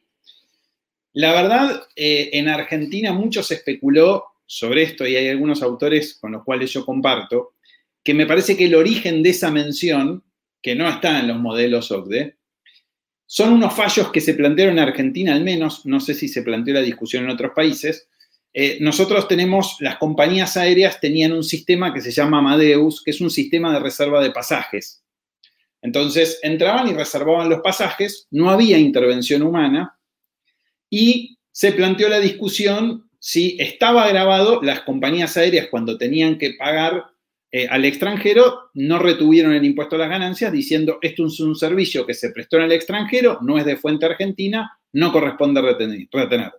La 1.16 1.32
verdad, 1.32 1.88
eh, 1.96 2.32
en 2.34 2.50
Argentina 2.50 3.14
mucho 3.14 3.42
se 3.42 3.56
especuló 3.56 4.26
sobre 4.46 4.84
esto 4.84 5.08
y 5.08 5.16
hay 5.16 5.30
algunos 5.30 5.64
autores 5.64 6.16
con 6.16 6.34
los 6.34 6.44
cuales 6.44 6.74
yo 6.74 6.86
comparto, 6.86 7.54
que 8.04 8.14
me 8.14 8.26
parece 8.26 8.58
que 8.58 8.66
el 8.66 8.76
origen 8.76 9.24
de 9.24 9.30
esa 9.30 9.50
mención, 9.50 10.26
que 10.62 10.76
no 10.76 10.90
está 10.90 11.22
en 11.22 11.30
los 11.30 11.40
modelos 11.40 11.90
OCDE, 11.90 12.36
son 13.26 13.54
unos 13.54 13.74
fallos 13.74 14.12
que 14.12 14.20
se 14.20 14.34
plantearon 14.34 14.78
en 14.78 14.84
Argentina 14.84 15.34
al 15.34 15.42
menos, 15.42 15.86
no 15.86 16.02
sé 16.02 16.14
si 16.14 16.28
se 16.28 16.44
planteó 16.44 16.74
la 16.74 16.82
discusión 16.82 17.24
en 17.24 17.30
otros 17.30 17.54
países. 17.56 18.10
Eh, 18.54 18.80
nosotros 18.82 19.26
tenemos, 19.30 19.78
las 19.80 19.96
compañías 19.98 20.58
aéreas 20.58 21.00
tenían 21.00 21.32
un 21.32 21.46
sistema 21.46 21.94
que 21.94 22.02
se 22.02 22.12
llama 22.12 22.40
Amadeus, 22.40 23.02
que 23.02 23.12
es 23.12 23.22
un 23.22 23.30
sistema 23.32 23.72
de 23.72 23.80
reserva 23.80 24.22
de 24.22 24.32
pasajes. 24.32 25.02
Entonces 25.82 26.40
entraban 26.44 26.90
y 26.90 26.94
reservaban 26.94 27.50
los 27.50 27.62
pasajes, 27.62 28.28
no 28.32 28.50
había 28.50 28.78
intervención 28.78 29.44
humana, 29.44 29.98
y 30.90 31.38
se 31.52 31.72
planteó 31.72 32.10
la 32.10 32.20
discusión 32.20 33.10
si 33.20 33.58
estaba 33.60 34.08
grabado, 34.08 34.62
las 34.62 34.82
compañías 34.82 35.36
aéreas 35.36 35.68
cuando 35.72 35.98
tenían 35.98 36.38
que 36.38 36.54
pagar 36.54 37.06
eh, 37.52 37.68
al 37.68 37.86
extranjero 37.86 38.70
no 38.76 39.00
retuvieron 39.00 39.54
el 39.54 39.66
impuesto 39.66 39.96
a 39.96 40.00
las 40.00 40.10
ganancias 40.10 40.52
diciendo 40.52 41.00
esto 41.02 41.26
es 41.26 41.40
un 41.40 41.56
servicio 41.56 42.06
que 42.06 42.14
se 42.14 42.30
prestó 42.30 42.58
en 42.58 42.64
el 42.64 42.74
extranjero, 42.74 43.40
no 43.42 43.58
es 43.58 43.66
de 43.66 43.78
fuente 43.78 44.06
argentina, 44.06 44.78
no 44.94 45.12
corresponde 45.12 45.62
retener. 45.62 46.52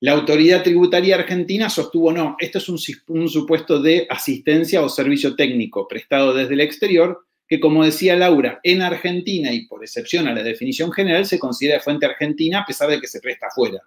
La 0.00 0.12
autoridad 0.12 0.62
tributaria 0.62 1.14
argentina 1.14 1.70
sostuvo 1.70 2.12
no, 2.12 2.36
esto 2.40 2.58
es 2.58 2.68
un 2.68 3.28
supuesto 3.28 3.80
de 3.80 4.06
asistencia 4.10 4.82
o 4.82 4.88
servicio 4.88 5.36
técnico 5.36 5.86
prestado 5.88 6.34
desde 6.34 6.54
el 6.54 6.60
exterior 6.60 7.24
que 7.52 7.60
como 7.60 7.84
decía 7.84 8.16
Laura, 8.16 8.60
en 8.62 8.80
Argentina 8.80 9.52
y 9.52 9.66
por 9.66 9.84
excepción 9.84 10.26
a 10.26 10.32
la 10.32 10.42
definición 10.42 10.90
general 10.90 11.26
se 11.26 11.38
considera 11.38 11.80
fuente 11.80 12.06
argentina 12.06 12.60
a 12.60 12.64
pesar 12.64 12.88
de 12.88 12.98
que 12.98 13.06
se 13.06 13.20
presta 13.20 13.48
afuera. 13.48 13.78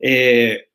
Eh, 0.00 0.66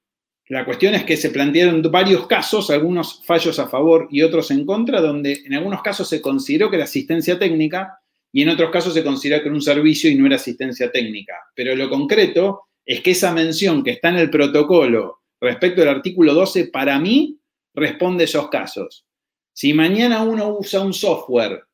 la 0.48 0.64
cuestión 0.64 0.96
es 0.96 1.04
que 1.04 1.18
se 1.18 1.30
plantearon 1.30 1.82
varios 1.92 2.26
casos, 2.26 2.70
algunos 2.70 3.22
fallos 3.26 3.60
a 3.60 3.68
favor 3.68 4.08
y 4.10 4.22
otros 4.22 4.50
en 4.52 4.66
contra, 4.66 5.02
donde 5.02 5.42
en 5.44 5.56
algunos 5.56 5.82
casos 5.82 6.08
se 6.08 6.22
consideró 6.22 6.70
que 6.70 6.78
era 6.78 6.86
asistencia 6.86 7.38
técnica 7.38 8.00
y 8.32 8.44
en 8.44 8.48
otros 8.48 8.72
casos 8.72 8.94
se 8.94 9.04
consideró 9.04 9.42
que 9.42 9.50
era 9.50 9.56
un 9.56 9.62
servicio 9.62 10.10
y 10.10 10.16
no 10.16 10.26
era 10.26 10.38
asistencia 10.38 10.90
técnica. 10.90 11.34
Pero 11.54 11.76
lo 11.76 11.90
concreto 11.90 12.62
es 12.86 13.02
que 13.02 13.12
esa 13.12 13.34
mención 13.34 13.84
que 13.84 13.92
está 13.92 14.08
en 14.08 14.20
el 14.20 14.30
protocolo 14.30 15.24
respecto 15.42 15.82
al 15.82 15.90
artículo 15.90 16.34
12, 16.34 16.68
para 16.68 16.98
mí, 16.98 17.38
responde 17.74 18.24
esos 18.24 18.48
casos. 18.48 19.06
Si 19.52 19.74
mañana 19.74 20.24
uno 20.24 20.58
usa 20.58 20.80
un 20.80 20.94
software 20.94 21.66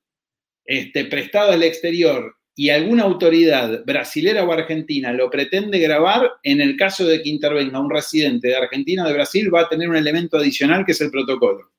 este, 0.70 1.06
prestado 1.06 1.52
al 1.52 1.64
exterior 1.64 2.36
y 2.56 2.70
alguna 2.70 3.02
autoridad 3.02 3.84
brasilera 3.86 4.44
o 4.44 4.52
argentina 4.52 5.12
lo 5.12 5.28
pretende 5.28 5.80
grabar, 5.80 6.30
en 6.44 6.62
el 6.62 6.78
caso 6.78 7.08
de 7.08 7.24
que 7.24 7.30
intervenga 7.30 7.80
un 7.80 7.90
residente 7.90 8.50
de 8.50 8.56
Argentina 8.56 9.04
o 9.04 9.08
de 9.08 9.16
Brasil, 9.16 9.52
va 9.52 9.62
a 9.62 9.70
tener 9.70 9.90
un 9.90 9.96
elemento 9.96 10.38
adicional 10.38 10.86
que 10.86 10.92
es 10.92 11.02
el 11.02 11.10
protocolo. 11.10 11.72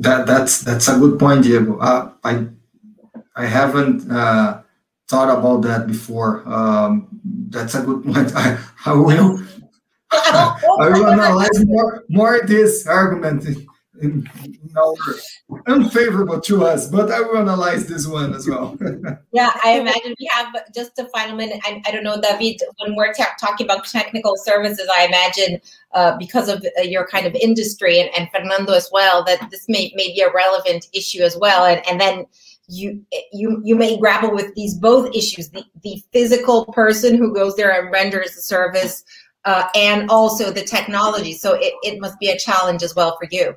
That, 0.00 0.26
that's 0.26 0.64
that's 0.64 0.88
a 0.88 0.98
good 0.98 1.16
point, 1.16 1.44
Diego. 1.44 1.78
Uh, 1.78 2.10
I 2.24 2.46
I 3.36 3.46
haven't 3.46 4.10
uh, 4.10 4.62
thought 5.06 5.30
about 5.30 5.62
that 5.62 5.86
before. 5.86 6.42
Um, 6.44 7.08
that's 7.50 7.76
a 7.76 7.82
good 7.82 8.04
point. 8.06 8.34
I, 8.34 8.58
I 8.84 8.94
will 8.94 9.38
I 10.34 10.88
will 10.92 11.06
analyze 11.06 11.64
more, 11.66 12.04
more 12.08 12.40
this 12.46 12.86
argument 12.86 13.44
in, 13.44 13.66
in 14.00 14.28
unfavorable 15.66 16.40
to 16.40 16.64
us, 16.64 16.88
but 16.88 17.10
I 17.10 17.20
will 17.20 17.38
analyze 17.38 17.86
this 17.86 18.06
one 18.06 18.34
as 18.34 18.48
well. 18.48 18.76
yeah, 19.32 19.52
I 19.64 19.78
imagine 19.78 20.14
we 20.18 20.28
have 20.32 20.54
just 20.74 20.98
a 20.98 21.06
final 21.08 21.36
minute. 21.36 21.60
I, 21.64 21.82
I 21.86 21.90
don't 21.90 22.04
know, 22.04 22.20
David, 22.20 22.60
when 22.78 22.94
we're 22.94 23.12
talking 23.40 23.66
about 23.66 23.84
technical 23.86 24.36
services, 24.36 24.88
I 24.94 25.06
imagine 25.06 25.60
uh, 25.92 26.16
because 26.18 26.48
of 26.48 26.64
uh, 26.78 26.82
your 26.82 27.06
kind 27.06 27.26
of 27.26 27.34
industry 27.34 28.00
and, 28.00 28.10
and, 28.16 28.28
Fernando 28.30 28.72
as 28.72 28.88
well, 28.92 29.24
that 29.24 29.48
this 29.50 29.64
may, 29.68 29.92
may 29.94 30.12
be 30.12 30.20
a 30.20 30.32
relevant 30.32 30.86
issue 30.92 31.22
as 31.22 31.36
well. 31.36 31.64
And, 31.64 31.86
and 31.88 32.00
then 32.00 32.26
you 32.68 33.02
you 33.32 33.62
you 33.64 33.74
may 33.74 33.98
grapple 33.98 34.30
with 34.30 34.54
these 34.54 34.74
both 34.74 35.14
issues 35.14 35.48
the, 35.48 35.64
the 35.82 36.02
physical 36.12 36.66
person 36.66 37.16
who 37.16 37.34
goes 37.34 37.56
there 37.56 37.70
and 37.70 37.90
renders 37.90 38.34
the 38.34 38.42
service 38.42 39.04
uh, 39.44 39.68
and 39.74 40.10
also 40.10 40.50
the 40.50 40.62
technology. 40.62 41.32
So 41.32 41.54
it, 41.54 41.74
it 41.82 42.00
must 42.00 42.18
be 42.18 42.28
a 42.28 42.38
challenge 42.38 42.82
as 42.82 42.94
well 42.94 43.16
for 43.18 43.28
you. 43.30 43.54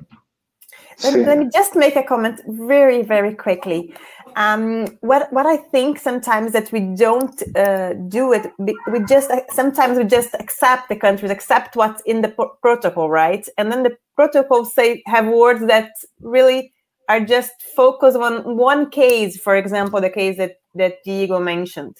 Let, 1.02 1.14
let, 1.26 1.38
me 1.38 1.48
just 1.52 1.74
make 1.74 1.96
a 1.96 2.02
comment 2.02 2.40
very, 2.46 3.02
very 3.02 3.34
quickly. 3.34 3.94
Um, 4.36 4.86
what 5.00 5.32
what 5.32 5.46
I 5.46 5.56
think 5.56 5.98
sometimes 5.98 6.52
that 6.52 6.70
we 6.72 6.80
don't 6.80 7.42
uh, 7.56 7.94
do 8.08 8.32
it. 8.32 8.50
We 8.58 9.04
just 9.06 9.30
sometimes 9.50 9.98
we 9.98 10.04
just 10.04 10.34
accept 10.38 10.88
the 10.88 10.96
countries, 10.96 11.30
accept 11.30 11.76
what's 11.76 12.02
in 12.02 12.22
the 12.22 12.34
protocol, 12.62 13.10
right? 13.10 13.46
And 13.58 13.70
then 13.70 13.82
the 13.82 13.96
protocol 14.16 14.64
say 14.64 15.02
have 15.06 15.26
words 15.26 15.66
that 15.66 15.90
really 16.20 16.72
are 17.08 17.20
just 17.20 17.52
focused 17.74 18.16
on 18.16 18.56
one 18.56 18.90
case. 18.90 19.38
For 19.38 19.56
example, 19.56 20.00
the 20.00 20.10
case 20.10 20.38
that 20.38 20.56
that 20.74 20.96
Diego 21.04 21.40
mentioned, 21.40 21.96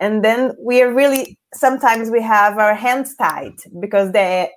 and 0.00 0.24
then 0.24 0.52
we 0.58 0.82
are 0.82 0.92
really 0.92 1.38
sometimes 1.54 2.10
we 2.10 2.22
have 2.22 2.58
our 2.58 2.74
hands 2.74 3.14
tied 3.16 3.56
because 3.78 4.12
the 4.12 4.48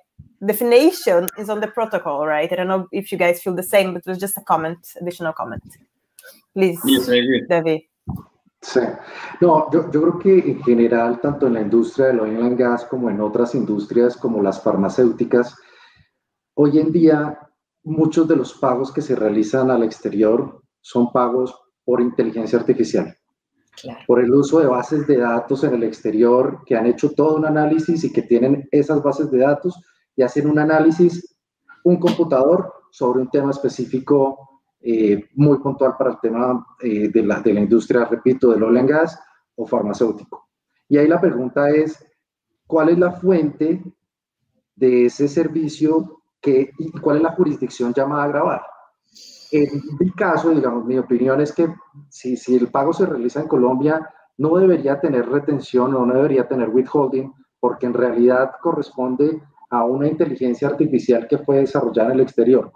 definition 0.44 1.28
is 1.38 1.48
on 1.48 1.60
the 1.60 1.68
protocol, 1.68 2.26
right? 2.26 2.50
I 2.52 2.56
don't 2.56 2.68
know 2.68 2.88
if 2.92 3.12
you 3.12 3.18
guys 3.18 3.42
feel 3.42 3.54
the 3.54 3.62
same, 3.62 3.94
but 3.94 4.02
it 4.06 4.08
was 4.08 4.18
just 4.18 4.36
a 4.36 4.42
comment, 4.42 4.78
additional 5.00 5.32
comment. 5.32 5.62
Please, 6.54 6.80
yes, 6.84 7.06
David. 7.48 7.82
Sí. 8.62 8.80
No, 9.42 9.68
yo, 9.70 9.90
yo, 9.90 10.00
creo 10.00 10.18
que 10.18 10.38
en 10.38 10.62
general, 10.62 11.20
tanto 11.20 11.46
en 11.46 11.54
la 11.54 11.60
industria 11.60 12.06
del 12.06 12.20
oil 12.20 12.42
and 12.42 12.58
gas 12.58 12.86
como 12.86 13.10
en 13.10 13.20
otras 13.20 13.54
industrias 13.54 14.16
como 14.16 14.42
las 14.42 14.62
farmacéuticas, 14.62 15.54
hoy 16.54 16.78
en 16.78 16.90
día 16.90 17.38
muchos 17.82 18.26
de 18.26 18.36
los 18.36 18.54
pagos 18.54 18.90
que 18.90 19.02
se 19.02 19.14
realizan 19.14 19.70
al 19.70 19.82
exterior 19.82 20.62
son 20.80 21.12
pagos 21.12 21.54
por 21.84 22.00
inteligencia 22.00 22.58
artificial. 22.58 23.14
Por 24.06 24.20
el 24.20 24.32
uso 24.32 24.60
de 24.60 24.66
bases 24.66 25.06
de 25.06 25.18
datos 25.18 25.64
en 25.64 25.74
el 25.74 25.82
exterior 25.82 26.60
que 26.64 26.76
han 26.76 26.86
hecho 26.86 27.10
todo 27.10 27.36
un 27.36 27.44
análisis 27.44 28.04
y 28.04 28.12
que 28.12 28.22
tienen 28.22 28.68
esas 28.70 29.02
bases 29.02 29.30
de 29.30 29.38
datos 29.38 29.78
y 30.16 30.22
hacen 30.22 30.48
un 30.48 30.58
análisis, 30.58 31.36
un 31.82 31.98
computador 31.98 32.72
sobre 32.90 33.20
un 33.20 33.30
tema 33.30 33.50
específico 33.50 34.62
eh, 34.80 35.28
muy 35.34 35.58
puntual 35.58 35.96
para 35.98 36.10
el 36.10 36.20
tema 36.20 36.66
eh, 36.80 37.08
de, 37.08 37.22
la, 37.22 37.40
de 37.40 37.54
la 37.54 37.60
industria, 37.60 38.04
repito, 38.04 38.50
del 38.50 38.62
oil 38.62 38.78
and 38.78 38.88
gas 38.88 39.18
o 39.56 39.66
farmacéutico. 39.66 40.48
Y 40.88 40.98
ahí 40.98 41.08
la 41.08 41.20
pregunta 41.20 41.70
es, 41.70 42.04
¿cuál 42.66 42.90
es 42.90 42.98
la 42.98 43.12
fuente 43.12 43.82
de 44.76 45.06
ese 45.06 45.26
servicio 45.26 46.22
que, 46.40 46.70
y 46.78 46.92
cuál 46.92 47.16
es 47.16 47.22
la 47.22 47.32
jurisdicción 47.32 47.92
llamada 47.94 48.24
a 48.24 48.28
grabar? 48.28 48.62
En 49.56 49.68
mi 50.00 50.10
caso, 50.10 50.50
digamos, 50.50 50.84
mi 50.84 50.98
opinión 50.98 51.40
es 51.40 51.52
que 51.52 51.72
si, 52.08 52.36
si 52.36 52.56
el 52.56 52.72
pago 52.72 52.92
se 52.92 53.06
realiza 53.06 53.40
en 53.40 53.46
Colombia, 53.46 54.12
no 54.36 54.56
debería 54.56 55.00
tener 55.00 55.28
retención 55.28 55.94
o 55.94 56.04
no 56.04 56.12
debería 56.12 56.48
tener 56.48 56.70
withholding, 56.70 57.32
porque 57.60 57.86
en 57.86 57.94
realidad 57.94 58.50
corresponde 58.60 59.40
a 59.70 59.84
una 59.84 60.08
inteligencia 60.08 60.66
artificial 60.66 61.28
que 61.28 61.38
fue 61.38 61.58
desarrollada 61.58 62.08
en 62.08 62.14
el 62.16 62.22
exterior. 62.22 62.72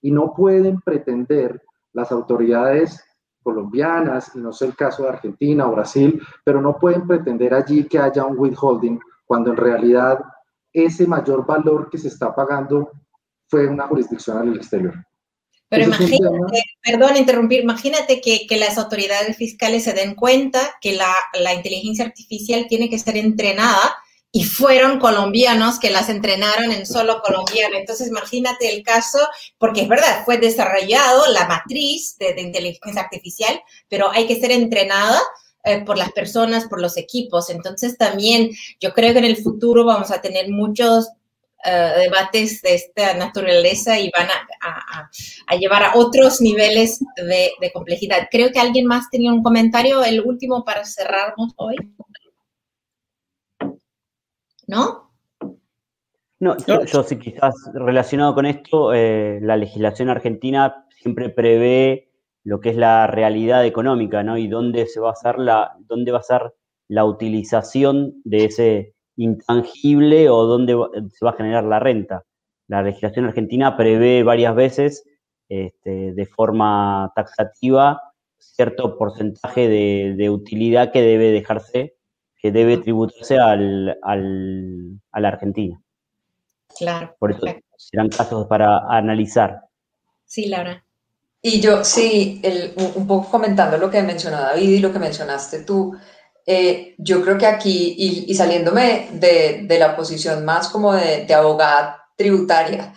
Y 0.00 0.10
no 0.10 0.32
pueden 0.32 0.80
pretender 0.80 1.60
las 1.92 2.10
autoridades 2.10 3.04
colombianas, 3.42 4.34
y 4.34 4.38
no 4.38 4.54
sé 4.54 4.64
el 4.64 4.74
caso 4.74 5.02
de 5.02 5.10
Argentina 5.10 5.68
o 5.68 5.72
Brasil, 5.72 6.18
pero 6.46 6.62
no 6.62 6.78
pueden 6.78 7.06
pretender 7.06 7.52
allí 7.52 7.84
que 7.84 7.98
haya 7.98 8.24
un 8.24 8.38
withholding 8.38 8.98
cuando 9.26 9.50
en 9.50 9.58
realidad 9.58 10.18
ese 10.72 11.06
mayor 11.06 11.44
valor 11.44 11.90
que 11.90 11.98
se 11.98 12.08
está 12.08 12.34
pagando 12.34 12.90
fue 13.48 13.66
una 13.68 13.86
jurisdicción 13.86 14.44
en 14.44 14.48
el 14.52 14.56
exterior. 14.56 14.94
Pero 15.72 15.84
imagínate, 15.84 16.62
perdón 16.82 17.16
interrumpir, 17.16 17.60
imagínate 17.60 18.20
que, 18.20 18.46
que, 18.46 18.58
las 18.58 18.76
autoridades 18.76 19.38
fiscales 19.38 19.84
se 19.84 19.94
den 19.94 20.14
cuenta 20.14 20.60
que 20.82 20.92
la, 20.92 21.10
la 21.32 21.54
inteligencia 21.54 22.04
artificial 22.04 22.66
tiene 22.68 22.90
que 22.90 22.98
ser 22.98 23.16
entrenada 23.16 23.96
y 24.30 24.44
fueron 24.44 24.98
colombianos 24.98 25.78
que 25.78 25.88
las 25.88 26.10
entrenaron 26.10 26.70
en 26.72 26.84
solo 26.84 27.22
colombiano. 27.22 27.78
Entonces, 27.78 28.08
imagínate 28.08 28.70
el 28.70 28.82
caso, 28.82 29.18
porque 29.56 29.80
es 29.80 29.88
verdad, 29.88 30.26
fue 30.26 30.36
desarrollado 30.36 31.26
la 31.28 31.48
matriz 31.48 32.18
de, 32.18 32.38
inteligencia 32.38 33.00
artificial, 33.00 33.58
pero 33.88 34.10
hay 34.10 34.26
que 34.26 34.38
ser 34.38 34.50
entrenada 34.50 35.22
eh, 35.64 35.80
por 35.86 35.96
las 35.96 36.12
personas, 36.12 36.66
por 36.66 36.82
los 36.82 36.98
equipos. 36.98 37.48
Entonces, 37.48 37.96
también 37.96 38.50
yo 38.78 38.92
creo 38.92 39.14
que 39.14 39.20
en 39.20 39.24
el 39.24 39.38
futuro 39.38 39.86
vamos 39.86 40.10
a 40.10 40.20
tener 40.20 40.50
muchos 40.50 41.08
eh, 41.64 41.92
debates 41.98 42.62
de 42.62 42.74
esta 42.74 43.14
naturaleza 43.14 43.98
y 43.98 44.10
van 44.16 44.28
a, 44.28 45.08
a, 45.46 45.56
llevar 45.56 45.82
a 45.82 45.92
otros 45.96 46.40
niveles 46.40 47.00
de, 47.16 47.50
de 47.60 47.72
complejidad. 47.72 48.28
Creo 48.30 48.50
que 48.50 48.60
alguien 48.60 48.86
más 48.86 49.10
tenía 49.10 49.32
un 49.32 49.42
comentario, 49.42 50.02
el 50.02 50.20
último 50.20 50.64
para 50.64 50.84
cerrarnos 50.84 51.52
hoy. 51.56 51.76
¿no? 54.66 55.10
No, 56.40 56.56
yo, 56.66 57.02
sí 57.04 57.18
quizás 57.18 57.54
relacionado 57.72 58.34
con 58.34 58.46
esto, 58.46 58.92
eh, 58.92 59.38
la 59.42 59.56
legislación 59.56 60.08
argentina 60.08 60.86
siempre 61.00 61.28
prevé 61.28 62.10
lo 62.42 62.58
que 62.58 62.70
es 62.70 62.76
la 62.76 63.06
realidad 63.06 63.64
económica, 63.64 64.24
¿no? 64.24 64.36
Y 64.36 64.48
dónde 64.48 64.86
se 64.86 64.98
va 64.98 65.10
a 65.10 65.12
hacer 65.12 65.38
la, 65.38 65.76
dónde 65.86 66.10
va 66.10 66.18
a 66.18 66.22
ser 66.22 66.52
la 66.88 67.04
utilización 67.04 68.20
de 68.24 68.46
ese 68.46 68.94
intangible 69.16 70.28
o 70.30 70.44
dónde 70.44 70.76
se 71.10 71.24
va 71.24 71.32
a 71.32 71.36
generar 71.36 71.64
la 71.64 71.78
renta. 71.78 72.24
La 72.68 72.82
legislación 72.82 73.26
argentina 73.26 73.76
prevé 73.76 74.22
varias 74.22 74.54
veces 74.54 75.04
este, 75.48 76.12
de 76.12 76.26
forma 76.26 77.12
taxativa 77.14 78.00
cierto 78.38 78.96
porcentaje 78.96 79.68
de, 79.68 80.14
de, 80.16 80.30
utilidad 80.30 80.90
que 80.92 81.02
debe 81.02 81.30
dejarse 81.30 81.94
que 82.42 82.50
debe 82.50 82.78
tributarse 82.78 83.38
al, 83.38 83.96
al, 84.02 85.00
a 85.12 85.20
la 85.20 85.28
Argentina. 85.28 85.80
Claro. 86.76 87.14
Por 87.18 87.30
eso 87.30 87.46
serán 87.76 88.08
casos 88.08 88.48
para 88.48 88.78
analizar. 88.88 89.60
Sí, 90.24 90.46
Laura. 90.46 90.84
Y 91.40 91.60
yo, 91.60 91.84
sí, 91.84 92.40
el, 92.42 92.72
un 92.96 93.06
poco 93.06 93.30
comentando 93.30 93.78
lo 93.78 93.90
que 93.90 94.02
mencionó 94.02 94.40
David 94.40 94.70
y 94.70 94.80
lo 94.80 94.92
que 94.92 94.98
mencionaste 94.98 95.64
tú, 95.64 95.94
eh, 96.46 96.94
yo 96.98 97.22
creo 97.22 97.38
que 97.38 97.46
aquí, 97.46 97.94
y, 98.26 98.34
saliéndome 98.34 99.08
de, 99.12 99.66
la 99.78 99.96
posición 99.96 100.44
más 100.44 100.68
como 100.68 100.92
de, 100.94 101.24
de 101.24 101.34
abogada 101.34 101.98
tributaria, 102.16 102.92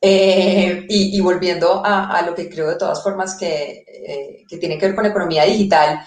eh, 0.00 0.84
y, 0.88 1.20
volviendo 1.20 1.84
a, 1.84 2.16
a, 2.16 2.22
lo 2.22 2.34
que 2.34 2.50
creo 2.50 2.68
de 2.68 2.76
todas 2.76 3.02
formas 3.02 3.36
que, 3.36 3.84
eh, 3.86 4.44
que 4.48 4.58
tiene 4.58 4.76
que 4.76 4.86
ver 4.86 4.96
con 4.96 5.06
economía 5.06 5.44
digital, 5.44 6.00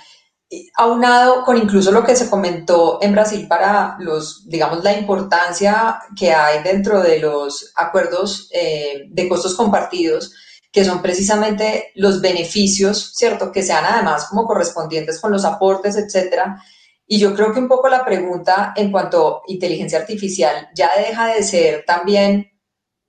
aunado 0.76 1.44
con 1.44 1.58
incluso 1.58 1.92
lo 1.92 2.04
que 2.04 2.16
se 2.16 2.30
comentó 2.30 3.00
en 3.02 3.14
Brasil 3.14 3.48
para 3.48 3.96
los, 4.00 4.48
digamos, 4.48 4.84
la 4.84 4.98
importancia 4.98 6.00
que 6.18 6.32
hay 6.32 6.62
dentro 6.64 7.02
de 7.02 7.20
los 7.20 7.72
acuerdos 7.76 8.50
eh, 8.54 9.06
de 9.10 9.30
costos 9.30 9.56
compartidos, 9.56 10.34
que 10.76 10.84
son 10.84 11.02
precisamente 11.02 11.94
los 11.96 12.20
beneficios, 12.20 13.14
¿cierto? 13.16 13.50
Que 13.50 13.64
sean 13.64 13.86
además 13.86 14.26
como 14.26 14.46
correspondientes 14.46 15.22
con 15.22 15.32
los 15.32 15.46
aportes, 15.46 15.96
etcétera. 15.96 16.62
Y 17.08 17.18
yo 17.18 17.34
creo 17.34 17.54
que 17.54 17.62
un 17.62 17.70
poco 17.70 17.88
la 17.88 18.04
pregunta 18.04 18.74
en 18.76 18.92
cuanto 18.92 19.38
a 19.38 19.42
inteligencia 19.48 20.00
artificial 20.00 20.68
ya 20.76 20.90
deja 20.98 21.28
de 21.34 21.44
ser 21.44 21.86
también 21.88 22.52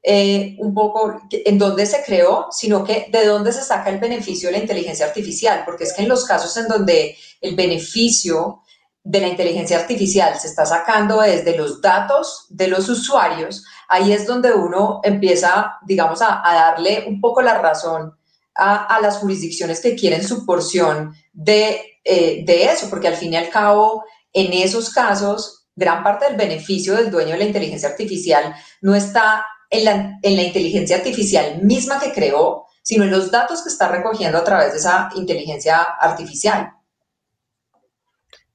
eh, 0.00 0.54
un 0.60 0.72
poco 0.72 1.20
en 1.28 1.58
dónde 1.58 1.86
se 1.86 2.04
creó, 2.04 2.46
sino 2.52 2.84
que 2.84 3.08
de 3.10 3.26
dónde 3.26 3.52
se 3.52 3.62
saca 3.62 3.90
el 3.90 3.98
beneficio 3.98 4.48
de 4.48 4.58
la 4.58 4.62
inteligencia 4.62 5.04
artificial, 5.04 5.62
porque 5.64 5.82
es 5.82 5.92
que 5.92 6.02
en 6.02 6.08
los 6.08 6.24
casos 6.24 6.56
en 6.58 6.68
donde 6.68 7.16
el 7.40 7.56
beneficio 7.56 8.62
de 9.02 9.20
la 9.20 9.26
inteligencia 9.26 9.80
artificial 9.80 10.38
se 10.38 10.46
está 10.46 10.64
sacando 10.64 11.20
desde 11.20 11.56
los 11.56 11.80
datos 11.80 12.46
de 12.48 12.68
los 12.68 12.88
usuarios, 12.88 13.64
ahí 13.88 14.12
es 14.12 14.26
donde 14.26 14.52
uno 14.52 15.00
empieza, 15.02 15.78
digamos, 15.86 16.20
a, 16.22 16.42
darle 16.44 17.04
un 17.06 17.20
poco 17.20 17.42
la 17.42 17.58
razón 17.58 18.16
a, 18.54 18.98
las 19.00 19.18
jurisdicciones 19.18 19.80
que 19.80 19.94
quieren 19.94 20.26
su 20.26 20.46
porción 20.46 21.14
de, 21.32 21.98
eh, 22.04 22.44
de 22.44 22.64
eso, 22.64 22.88
porque 22.88 23.08
al 23.08 23.16
fin 23.16 23.32
y 23.32 23.36
al 23.36 23.50
cabo, 23.50 24.04
en 24.32 24.52
esos 24.52 24.92
casos, 24.92 25.66
gran 25.74 26.02
parte 26.02 26.26
del 26.26 26.36
beneficio 26.36 26.94
del 26.94 27.10
dueño 27.10 27.32
de 27.32 27.38
la 27.38 27.44
inteligencia 27.44 27.90
artificial 27.90 28.54
no 28.80 28.94
está 28.94 29.44
en 29.70 29.84
la, 29.84 30.42
inteligencia 30.42 30.96
artificial 30.96 31.62
misma 31.62 32.00
que 32.00 32.12
creó, 32.12 32.66
sino 32.82 33.04
en 33.04 33.10
los 33.10 33.30
datos 33.30 33.62
que 33.62 33.68
está 33.68 33.88
recogiendo 33.88 34.38
a 34.38 34.44
través 34.44 34.72
de 34.72 34.78
esa 34.78 35.10
inteligencia 35.16 35.82
artificial. 35.82 36.72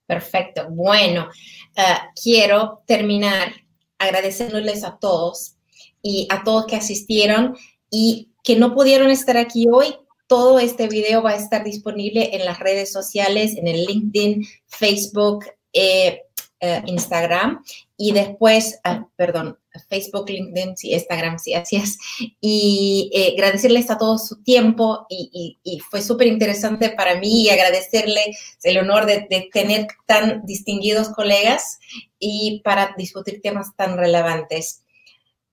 Perfecto. 0.05 0.67
Bueno, 0.69 1.29
eh, 1.75 1.83
quiero 2.21 2.83
terminar 2.85 3.53
agradeciéndoles 4.01 4.83
a 4.83 4.97
todos 4.97 5.55
y 6.01 6.27
a 6.29 6.43
todos 6.43 6.65
que 6.65 6.75
asistieron 6.75 7.55
y 7.89 8.31
que 8.43 8.55
no 8.55 8.73
pudieron 8.73 9.11
estar 9.11 9.37
aquí 9.37 9.67
hoy. 9.71 9.95
Todo 10.27 10.59
este 10.59 10.87
video 10.87 11.21
va 11.21 11.31
a 11.31 11.35
estar 11.35 11.63
disponible 11.63 12.35
en 12.35 12.45
las 12.45 12.59
redes 12.59 12.91
sociales, 12.91 13.55
en 13.57 13.67
el 13.67 13.85
LinkedIn, 13.85 14.45
Facebook, 14.65 15.45
eh, 15.73 16.21
eh, 16.63 16.81
Instagram 16.85 17.63
y 17.97 18.11
después, 18.11 18.79
ah, 18.83 19.07
perdón, 19.15 19.57
Facebook, 19.89 20.29
LinkedIn, 20.29 20.77
sí, 20.77 20.93
Instagram, 20.93 21.39
sí, 21.39 21.53
así 21.53 21.75
es. 21.75 21.97
Y 22.39 23.09
eh, 23.13 23.33
agradecerles 23.35 23.89
a 23.89 23.97
todos 23.97 24.27
su 24.27 24.43
tiempo 24.43 25.05
y, 25.09 25.57
fue 25.89 26.01
súper 26.01 26.27
interesante 26.27 26.89
para 26.89 27.19
mí 27.19 27.43
y 27.43 27.49
el 27.49 28.77
honor 28.77 29.05
de, 29.05 29.27
de, 29.29 29.49
tener 29.51 29.87
tan 30.05 30.45
distinguidos 30.45 31.09
colegas 31.09 31.79
y 32.21 32.61
para 32.63 32.93
discutir 32.97 33.41
temas 33.41 33.75
tan 33.75 33.97
relevantes. 33.97 34.83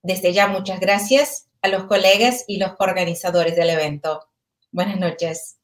Desde 0.01 0.31
ya, 0.31 0.47
muchas 0.47 0.79
gracias 0.79 1.49
a 1.61 1.67
los 1.67 1.83
colegas 1.85 2.45
y 2.47 2.57
los 2.57 2.71
organizadores 2.79 3.57
del 3.57 3.71
evento. 3.71 4.29
Buenas 4.71 4.97
noches. 4.97 5.57